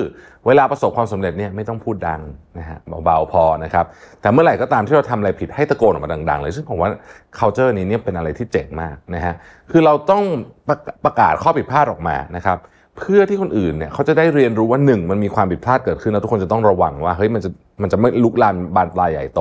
[0.46, 2.20] เวลาประสบความสำเร็จเนี่ยไม่ต้องพูดดัง
[2.58, 3.86] นะฮะเบาๆพอนะครับ
[4.20, 6.90] แต่เมื่อไหร่ก็ตามที่เราทำอะไรผิดให้ตะโกนออกมาดัง ๆ เลย ซึ่งผมว่า
[7.38, 9.34] culture นี้เนี่ยเป็นอะไรที่เจ๋งมากนะฮะ
[9.70, 10.22] คือเราต้อง
[10.68, 12.58] ประประกาศข้อผิดพลาดออกมานะครับ
[12.98, 17.50] เพื่อที่คนอื่นเนี่ยเขาจะได้เรียนรู้ว่าหนึ่งมันมีความผิดพลาดเกิดขึ้นแล้วทุกคนจะต้องระวังว่าเฮ้ยมันจะ
[17.82, 19.40] มันจะไม่ลุกลามบานปลายใหญ่โต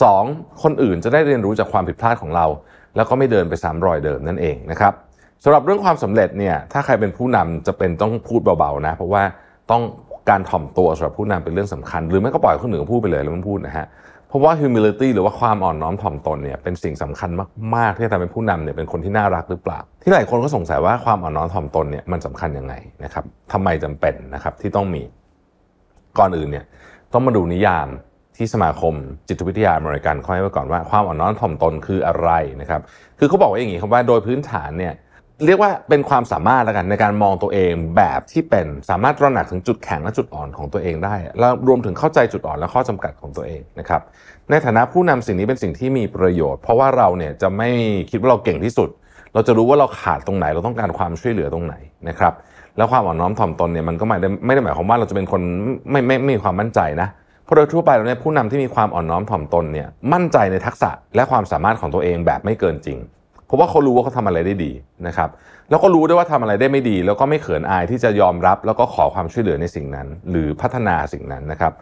[0.00, 0.62] 2.
[0.62, 2.46] คนอื่นจะได้เรียนรู้จากความผิดพลาดของเรา
[2.96, 4.92] แล้วก็ไม่เดินไปซ้ำรอยเดิมนั่นเองนะครับ
[5.44, 9.22] สำหรับเรื่องความสำเร็จเนี่ยถ้าใครเป็นผู้นำจะเป็นต้องพูดเบาๆนะ เพราะว่า
[9.70, 9.82] ต้อง
[10.30, 13.86] การถ่อมตัวสำหรับผู้นำเป็นเรื่องสำคัญ หรือไม่ก็ปล่อยคนอื่นพูดไปเลยแล้วมันพูดนะฮะ
[14.28, 17.30] เพราะว่า humility หรือว่าความอ่อนน้อมถ่อมตนเนี่ยเป็นสิ่งสำคัญ
[17.74, 22.74] มากๆที่จะทำให้ผู้นำเนี่ยเป็นคนที่น่ารักหรือเปล่า ที่หลายคนก็สงสัยว่าความอ่อนน้อมถ่อมตนเนี่ยมันสำคัญยังไง
[23.04, 25.02] นะครับทำไมจำเป็นนะครับที่ต้องมี
[26.18, 26.64] ก่อนอื่นเนี่ย
[27.12, 27.88] ต้องมาดูนิยาม
[28.36, 28.94] ที่สมาคม
[29.28, 32.30] จิตวิทยาอเมริกันเขาให้ไว้ก่อนว่าความอ่อนน้อมถ่อมตนคืออะไร
[32.60, 32.80] นะครับ
[33.18, 34.94] คือเขาบอกว่าอย่างนี้ครับว่าโดยพื้นฐานเนี่ย
[35.46, 44.00] เรียกว่าเป็นความสามารถแล้วกันในการมองตัวเองแบบที่เป็นสามารถตระหนักถึงจุดแข็งและจุดอ่อนของตัวเองได้ แล้วรวมถึงเข้าใจจุดอ่อนและข้อจำกัดของตัวเองนะครับ
[44.50, 47.68] ในฐานะผู้นำสิ่งนี้เป็นสิ่งที่มีประโยชน์ เพราะว่าเราเนี่ยจะไม่
[48.10, 48.88] คิดว่าเราเก่งที่สุด
[49.34, 51.74] เราจะรู้ว่าเราขาดตรงไหน เราต้องการความช่วยเหลือตรงไหน
[52.08, 52.34] นะครับ
[52.76, 55.40] แล้วความอ่อนน้อมถ่อมตนเนี่ยมันก็ไม่ได้ไม่ได้หมายความว่าเราจะเป็นคน
[55.90, 57.08] ไม่ไม่ไม่มีความมั่นใจนะ
[57.46, 62.98] เพราะโดยทั่วไปแล้วเนี่ยผู้นำที่มีความอ่อนน้อมถ่อมตนเนี่ยมั่นใจในทักษะและความสามารถของตัวเองแบบไม่เกินจริง
[63.46, 64.72] เพราะว่าเขารู้ว่าเขาทำอะไรได้ดี
[65.06, 65.28] นะครับ
[65.70, 71.72] แล้วก็รู้ด้วยว่าทำอะไรได้ไม่ดี แล้วก็ไม่เขินอายที่จะยอมรับ แล้วก็ขอความช่วยเหลือในสิ่งนั้น หรือพัฒนาสิ่งนั้นนะครับ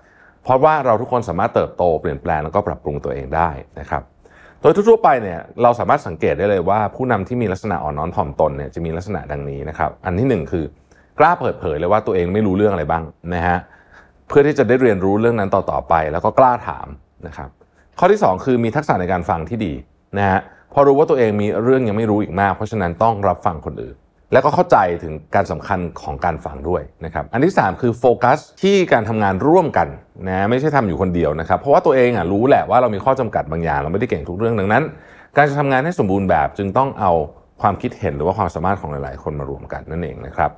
[0.44, 3.50] เพราะว่าเราทุกคนสามารถเติบโตเปลี่ยนแปลงแล้วก็ปรับปรุงตัวเองได้
[3.80, 4.02] นะครับ
[4.60, 10.64] โดยทั่วๆไปเนี่ยเราสามารถสังเกตได้เลยว่า ผู้นำที่มีลักษณะอ่อนน้อมถ่อมตนเนี่ยจะมีลักษณะดังนี้นะครับอันที่หนึ่งคือ
[11.18, 13.04] กล้าเปิดเผยเลยว่าตัวเองไม่รู้เรื่องอะไรบ้าง
[13.34, 13.58] นะฮะ
[14.28, 16.86] เพื่อที่จะได้เรียนรู้เรื่องนั้นต่อๆไป แล้วก็กล้าถาม
[17.26, 17.48] นะครับ
[17.98, 19.72] ข้อที่ 2 คือมีทักษะในการฟังที่ดี
[20.18, 20.40] นะฮะ
[20.72, 23.96] พอรู้ว่าตัวเองมีเรื่องยังไม่รู้อีกมาก เพราะฉะนั้นต้องรับฟังคนอื่น
[24.32, 29.88] แล้วก็เข้าใจถึงการสำคัญของการฟังด้วยนะครับอันที่ 3 คือโฟกัสที่การทำงานร่วมกัน
[30.28, 34.82] นะไม่ใช่ทำอยู่คนเดียวนะครับ เพราะว่าตัวเองอะรู้แหละว่าเรามีข้อจำกัดบางอย่าง เราไม่ได้เก่งทุกเรื่องดังนั้น
[35.36, 37.12] การจะทำงานให้สมบูรณ์แบบจึงต้องเอา
[37.62, 40.50] ความคิดเห็นหรือว่าความสามารถของหลาย ๆ คนมารวมกันนั่นเองนะครับ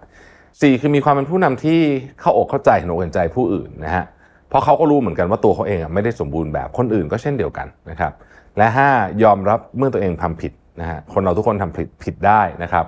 [0.60, 1.78] สี่คือมีความเป็นผู้นำที่
[2.20, 4.04] เข้าอกเข้าใจเห็นอกเห็นใจผู้อื่นนะฮะ
[4.48, 8.12] เพราะเขาก็รู้เหมือนกันว่าตัวเขาเองไม่ได้สมบูรณ์แบบคนอื่นก็เช่นเดียวกันนะครับ
[8.58, 12.86] และ 5 ยอมรับเมื่อตัวเองทำผิดนะฮะคนเราทุกคนทำผิดผิดได้นะครับ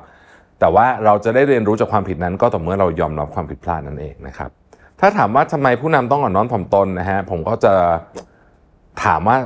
[0.60, 4.50] แต่ว่าเราจะได้เรียนรู้จากความผิดนั้น ก็ต่อเมื่อเรายอมรับความผิดพลาดนั่นเองนะครับ
[5.00, 7.74] ถ้าถามว่าทำไมผู้นำต้องอ่อนน้อมถ่อมตนนะฮะผมก็จะ
[9.04, 9.38] ถามว่า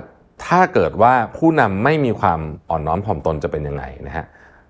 [0.47, 2.41] ถ้าเกิดว่าผู้นำไม่มีความ
[2.71, 4.25] อ่อนน้อมถ่อมตนจะเป็นยังไงนะฮะ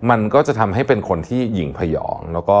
[0.09, 2.59] มันก็จะทำให้เป็นคนที่หยิ่งพยองแล้วก็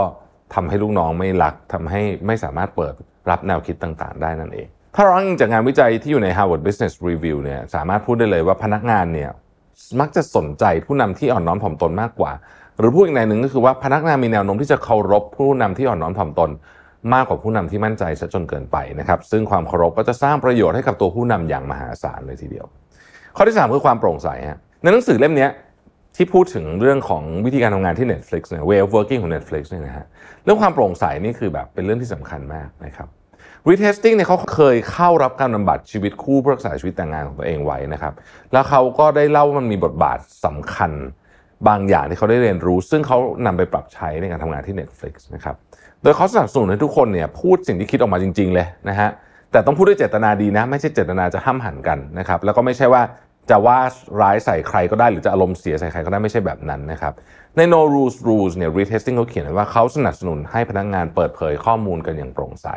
[0.55, 2.93] ทำให้ลูกน้องไม่รักทำให้ไม่สามารถเปิด
[3.29, 9.29] รับแนวคิดต่างๆ ได้นั่นเอง ถ้าเราอ้างอิงจากงานวิจัยที่อยู่ใน Harvard Business Review เนี่ยสามารถพูดได้เลยว่าพนักงานเนี่ย
[9.99, 12.31] มักจะสนใจผู้นำที่อ่อนน้อมถ่อมตนมากกว่า
[12.79, 16.49] หรือพูดอีกในหนึ่งก็คือว่าพนักงานมีแนวโน้มที่จะเคารพผู้นำที่อ่อนน้อมถ่อมตน
[17.13, 22.65] มากกว่าผู้นำที่มั่นใจซะจนเกินไปนะครับซึ่งความเคารพก็จะสร้างประโยชน์ให้กับตัวผู้นำอย่างมหาศาลเลยทีเดียว
[23.35, 25.47] ข้อที่ 3 คือความโปร่งใสฮะในหนังสือเล่มนี้
[26.15, 30.05] ที่พูดถึงเรื่องของวิธีการทำงานที่ Netflix เนี่ย way of working ของ Netflix เนี่ยนะฮะ
[30.43, 33.07] เรื่องความโปร่งใสนี่คือแบบเป็นเรื่องที่สำคัญมากนะครับ
[33.69, 38.13] retesting เนี่ยเขาเคยเข้ารับการบำบัดชีวิตคู่เพื่อรักษาชีวิตแต่งงานของตัวเองไว้นะครับ
[38.53, 40.91] แล้วเขาก็ได้เล่าว่ามันมีบทบาทสำคัญ
[41.67, 45.55] บางอย่างที่เขาได้เรียนรู้ ซึ่งเขานำไปปรับใช้ในการทำงานที่ Netflix นะครับ
[46.03, 49.09] โดยเขาสนับสนุนให้ทุกคนเนี่ยพูดสิ่งที่คิดออกมาจริง ๆ เลยนะฮะ
[49.51, 53.01] แต่ต้องพูดด้วยเจตนาดีนะ ไม่ใช่เจตนาจะห้ามหันกันนะครับแล้วก็ไม่ใช่ว่า
[53.49, 53.79] จะว่า
[54.21, 57.13] ร้ายใส่ใครก็ได้หรือจะอารมณ์เสียใส่ใครก็ได้ไม่ใช่แบบนั้นนะครับ
[57.57, 62.67] ใน no rules rules เนี่ย retesting เขาเขียนว่าเขาสนับสนุนให้พนักงงานเปิดเผยข้อมูลกันอย่างโปร่งใส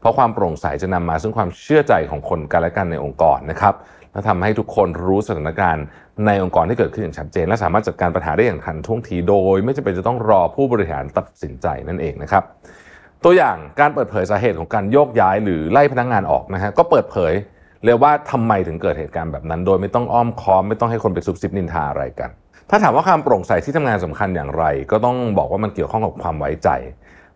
[0.00, 3.74] เพราะความโปร่งใสจะนำมาซึ่งความเชื่อใจของคนกันและกันในองค์กรนะครับ
[4.12, 5.84] และทำให้ทุกคนรู้สถานการณ์
[6.26, 12.44] ในองค์กรที่เกิดขึ้นอย่างชัดเจน และสามารถจัดการปัญหาได้อย่างทันท่วงทีโดย ไม่จำเป็นจะต้องรอผู้บริหารตัดสินใจนั่นเองนะครับ
[13.24, 17.32] ตัวอย่างการเปิดเผยสาเหตุของการโยกย้ายหรือไล่พนักงงานออกนะฮะก็เปิดเผย
[17.84, 22.30] เลยว่าทำไมถึงเกิดเหตุการณ์แบบนั้น โดยไม่ต้องอ้อมค้อมไม่ต้องให้คนไปซุบซิบนินทาอะไรกัน
[22.70, 26.68] ถ้าถามว่าความโปร่งใสที่ทำงานสำคัญอย่างไร ก็ต้องบอกว่ามันเกี่ยวข้องกับความไว้ใจ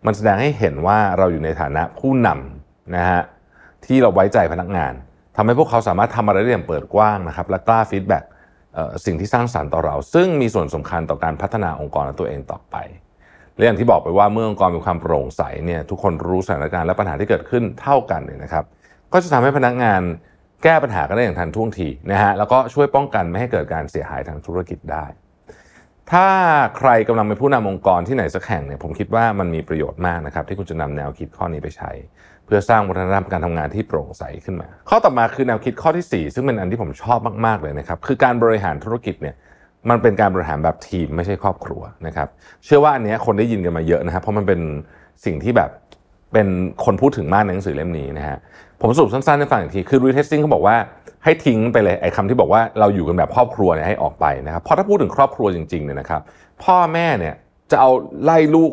[0.05, 3.21] มันแสดงให้เห็นว่าเราอยู่ในฐานะผู้นำนะฮะ
[3.85, 4.93] ที่เราไว้ใจพนักงาน
[5.35, 8.23] ทำให้พวกเขาสามารถทำอะไรได้อย่างเปิดกว้างนะครับและกล้าฟีดแบ็ก
[9.05, 12.75] สิ่งที่สร้างสรรค์ต่อเรา ซึ่งมีส่วนสำคัญต่อการพัฒนาองค์กรและตัวเองต่อไป
[13.55, 18.63] และอย่างที่บอกไปว่าเมื่อองค์กรมีความโปร่งใสเนี่ยทุกคนรู้สถานการณ์และปัญหาที่เกิดขึ้นเท่ากันเนี่ยนะครับ
[19.13, 20.01] ก็จะทำให้พนักงาน
[20.63, 25.05] แก้ปัญหากันได้อย่างทันท่วงทีนะฮะแล้วก็ช่วยป้องกันไม่ให้เกิดการเสียหายทางธุรกิจได้
[26.11, 26.27] ถ้า
[26.77, 31.91] ใครกำลังเป็นผู้นำองค์กรที่ไหนสักแห่งเนี่ยผมคิดว่ามันมีประโยชน์มากนะครับ ที่คุณจะนำแนวคิดข้อนี้ไปใช้
[32.45, 39.35] เพื่อสร้างวัฒนธรรมการทำงานที่โปร่งใสขึ้นมา ข้อต่อมาคือแนวคิดข้อที่ 4 ซึ่งเป็นอันที่ผมชอบมากๆเลยนะครับคือการบริหารธุรกิจเนี่ย
[39.89, 42.27] มันเป็นการบริหารแบบทีมไม่ใช่ครอบครัวนะครับ
[42.65, 44.59] เชื่อว่าอันนี้คนได้ยินกันมาเยอะนะครับเพราะมันเป็น
[45.25, 45.69] สิ่งที่แบบ
[46.33, 46.47] เป็น
[46.85, 48.37] คนพูดถึงมากในหนังสือเล่มนี้นะฮะ
[48.81, 50.75] ผมสรุปสั้นๆให้ฟังอีกทีคือ retesting เขาบอกว่า
[51.23, 56.21] ให้ทิ้งไปเลยไอ้คำที่บอกว่าเราอยู่กันแบบครอบครัวเนี่ยให้ออกไปนะครับเพราะถ้าพูดถึงครอบครัวจริงๆเนี่ยนะครับ
[56.63, 57.35] พ่อแม่เนี่ย
[57.71, 57.89] จะเอา
[58.23, 58.71] ไล่ลูก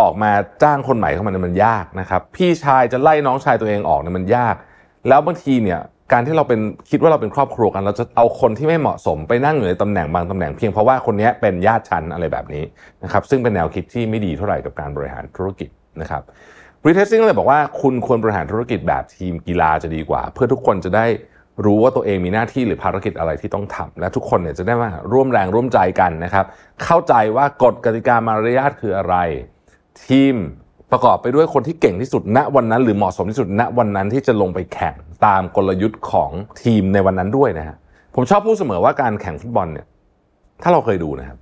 [0.00, 4.54] ออกมาจ้างคนใหม่เข้ามาเนี่ยมันยากนะครับ พี่ชายจะไล่น้องชายตัวเองออกเนี่ยมันยาก
[5.08, 5.80] แล้วบางทีเนี่ย
[6.12, 6.60] การที่เราเป็น
[6.90, 12.64] คิดว่าเราเป็นครอบครัวกัน เราจะเอาคนที่ไม่เหมาะสมไปนั่งอยู่ในตำแหน่งบางตำแหน่งเพียงเพราะว่าคนนี้เป็นญาติชั้นอะไรแบบนี้
[13.04, 15.68] นะครับซึ่งเป็นแนวคิดที่ไม่ดีเท่าไหร่กับการบริหารธุรกิจ
[16.00, 16.22] นะครับ
[16.86, 21.06] รีเทสซิ่งเลยบอกว่าคุณควรบริหารธุรกิจแบบทีมกีฬาจะดีกว่า เพื่อทุกคนจะได้
[21.64, 26.44] รู้ว่าตัวเองมีหน้าที่หรือภารกิจอะไรที่ต้องทำและทุกคนเนี่ยจะได้มาร่วมแรงร่วมใจกันนะครับ
[26.84, 29.16] เข้าใจว่ากฎกติกามารยาทคืออะไร
[30.06, 30.34] ทีม
[30.92, 34.94] ประกอบไปด้วยคนที่เก่งที่สุดณวันนั้น หรือเหมาะสมที่สุดณวันนั้นที่จะลงไปแข่ง
[35.26, 36.30] ตามกลยุทธ์ของ
[36.62, 37.76] ทีมในวันนั้นด้วยนะฮะ
[38.14, 39.86] ผมชอบพูดเสมอว่าการแข่งฟุตบอลเนี่ย
[40.62, 41.38] ถ้าเราเคยดูนะครับ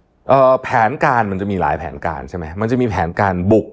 [0.62, 3.66] แผนการมันจะมีหลายแผนการใช่ไหมมันจะมีแผนการบุก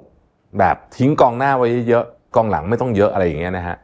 [0.58, 2.06] แบบทิ้งกองหน้าไว้เยอะ
[2.36, 3.76] กองหลังไม่ต้องเยอะอะไรอย่างเงี้ยนะฮะ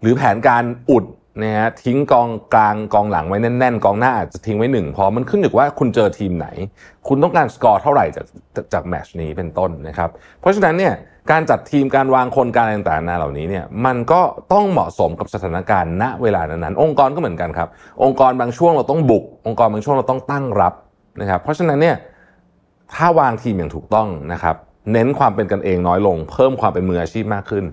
[0.00, 1.04] หรือแผนการอุด
[1.42, 6.48] นะฮะทิ้งกองกลางกองหลังไว้แน่นๆ กองหน้าอาจจะทิ้งไว้หนึ่งพอมันขึ้นอยู่ว่าคุณเจอทีมไหน
[7.08, 8.26] คุณต้องการสกอร์เท่าไหร่จาก
[8.72, 10.94] จากแมชนี้เป็นต้นนะครับ เพราะฉะนั้นเนี่ย
[11.30, 14.20] การจัดทีมการวางคนการอะไรต่างๆนาเหล่านี้เนี่ยมันก็
[14.52, 17.68] ต้องเหมาะสมกับสถานการณ์ณเวลานั้นๆองค์กรก็เหมือนกันครับ
[18.04, 20.74] องค์กรบางช่วงเราต้องบุก องค์กรบางช่วงเราต้องตั้งรับ
[21.20, 21.96] นะครับเพราะฉะนั้นเนี่ย
[22.94, 24.56] ถ้าวางทีมอย่างถูกต้องนะครับ
[24.92, 27.64] เน้นความเป็นกันเองน้อยลง เพิ่มความเป็นมืออาชีพมากขึ้น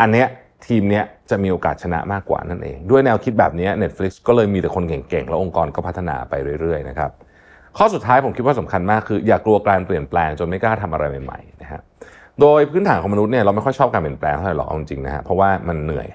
[0.00, 0.26] อันเนี้ย
[0.66, 7.10] ทีมเนี้ยจะมีโอกาสชนะมากกว่านั่นเอง ด้วยแนวคิดแบบนี้ Netflix ก็เลยมีแต่คนเก่งๆ แล้วองค์กรก็พัฒนาไปเรื่อยๆนะครับ
[7.78, 11.80] ข้อสุดท้ายผมคิดว่าสำคัญมากคือ อย่ากลัวการเปลี่ยนแปลงจนไม่กล้าทำอะไรใหม่ๆนะฮะ
[12.40, 16.06] โดยพื้นฐานของมนุษย์เนี่ยเราไม่ค่อยชอบการเปลี่ยนแปลงเท่าไหร่หรอกจริงๆนะฮะเพราะว่ามันเหนื่อย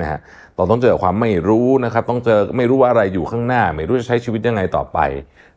[0.00, 0.18] นะฮะ
[0.56, 4.98] เราต้องเจอความไม่รู้นะครับต้องเจอไม่รู้ว่าอะไรอยู่ข้างหน้า ไม่รู้จะใช้ชีวิตยังไงต่อไป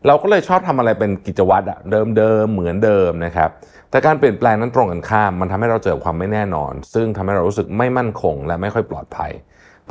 [0.07, 1.79] เราก็เลยชอบทำอะไรเป็นกิจวัตรอะ
[2.17, 3.49] เดิมๆเหมือนเดิมนะครับ
[3.93, 9.31] แต่การเปลี่ยนแปลงนั้นตรงกันข้าม มันทำให้เราเจอความไม่แน่นอน ซึ่งทำให้เรารู้สึกไม่มั่นคง และไม่ค่อยปลอดภัย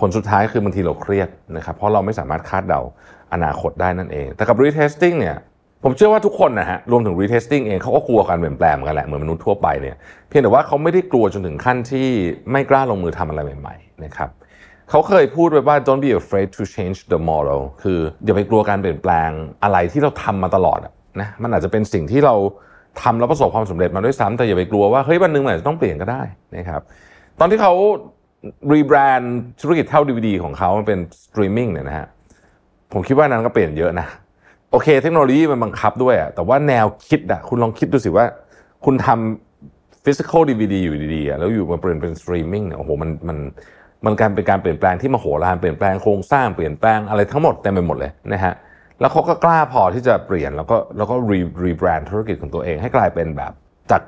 [0.00, 2.80] ผลสุดท้ายคือบางทีเราเครียดนะครับเพราะเราไม่สามารถคาดเดา
[3.32, 5.36] อนาคตได้นั่นเอง แต่กับ retesting เนี่ย
[5.84, 9.96] ผมเชื่อว่าทุกคนนะฮะรวมถึง retesting เองเขาก็กลัวการเปลี่ยนแปลงเหมือนกันแหละเหมือนมนุษย์ทั่วไปเนี่ย
[10.28, 12.08] เพียงแต่ว่าเขาไม่ได้กลัวจนถึงขั้นที่
[12.52, 14.30] ไม่กล้าลงมือทำอะไรใหม่ๆนะครับ
[14.90, 19.30] เขาเคยพูดไว้ว่า don't be afraid to change the model คืออย่าไปกลัวการเปลี่ยนแปลง
[19.62, 20.78] อะไรที่เราทำมาตลอด
[21.20, 22.34] นะมันอาจจะเป็นสิ่งที่เรา
[23.00, 26.22] ทำแล้วประสบความสำเร็จมาด้วยซ้ำแต่อย่าไปกลัวว่าเฮ้ยวันหนึ่งมันจะต้องเปลี่ยนก็ได้
[26.56, 26.80] นะครับ
[27.40, 27.72] ตอนที่เขา
[28.72, 32.06] รีแบรนด์ธุรกิจเท่าดีวดีของเขามันเป็นสตรีมมิ่งเนี่ยนะฮะ
[32.92, 34.06] ผมคิดว่านั้นก็เปลี่ยนเยอะนะ
[34.70, 38.26] โอเค เทคโนโลยีมันบังคับด้วยอะแต่ว่าแนวคิดอะคุณลองคิดดูสิว่า
[38.84, 43.38] คุณทำ physical ดีวีดีอยู่ดีๆแล้วอยู่มาเปลี่ยนเป็นสตรีมมิ่งเนี่ยโอ้โหมันมัน
[44.04, 48.54] มันการเป็นการเปลี่ยนแปลงที่มโหฬารเปลี่ยนแปลงโครงสร้างเปลี่ยนแปลงอะไรทั้งหมดเต็มไปหมดเลยนะฮะ
[49.00, 53.52] แล้วเขาก็กล้าพอที่จะเปลี่ยนแล้วก็แล้วก็รีรีแบรนด์ธุรกิจของตัวเอง ให้กลายเป็นแบบ
[53.90, 54.02] จาก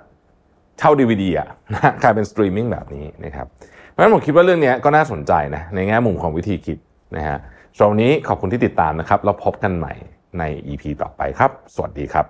[0.79, 3.47] เช่าดีวีดีอะนะกลายเป็นสตรีมมิ่งแบบนี้นะครับ
[3.91, 6.79] เพราะฉะนั้นผมคิดว่าเรื่องนี้ก็น่าสนใจนะในแง่มุมของวิธีคิด
[7.17, 7.39] นะฮะ
[7.79, 9.93] ตรงนี้ขอบคุณที่ติดตามนะครับ แล้วพบกันใหม่
[10.39, 12.27] ใน EP ต่อไปครับ สวัสดีครับ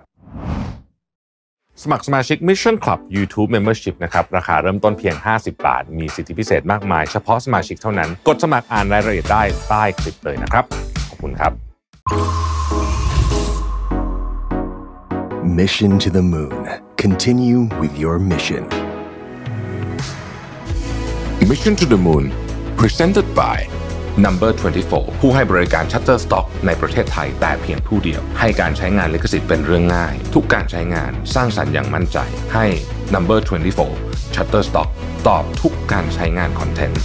[1.83, 10.65] สมัครสมาชิก Mission Club YouTube Membership นะครับ ราคาเริ่มต้นเพียง 50 บาท มีสิทธิพิเศษมากมาย เฉพาะสมาชิกเท่านั้น กดสมัครอ่านรายละเอียดได้ใต้คลิปเลยนะครับ
[11.09, 11.74] ขอบคุณครับ
[15.43, 16.67] Mission to the Moon.
[16.97, 18.67] Continue with your mission.
[21.47, 22.31] Mission to the Moon
[22.77, 23.67] Presented by
[24.17, 24.51] Number
[24.85, 32.17] 24 ผู้ให้บริการ Shutterstock ในประเทศไทยแต่เพียงผู้เดียว ให้การใช้งานลิขสิทธิ์เป็นเรื่องง่าย ทุกการใช้งานสร้างสรรค์อย่างมั่นใจ
[32.53, 32.65] ให้
[33.13, 33.39] Number
[33.87, 34.89] 24 Shutterstock
[35.27, 37.03] ตอบทุกการใช้งานคอนเทนต์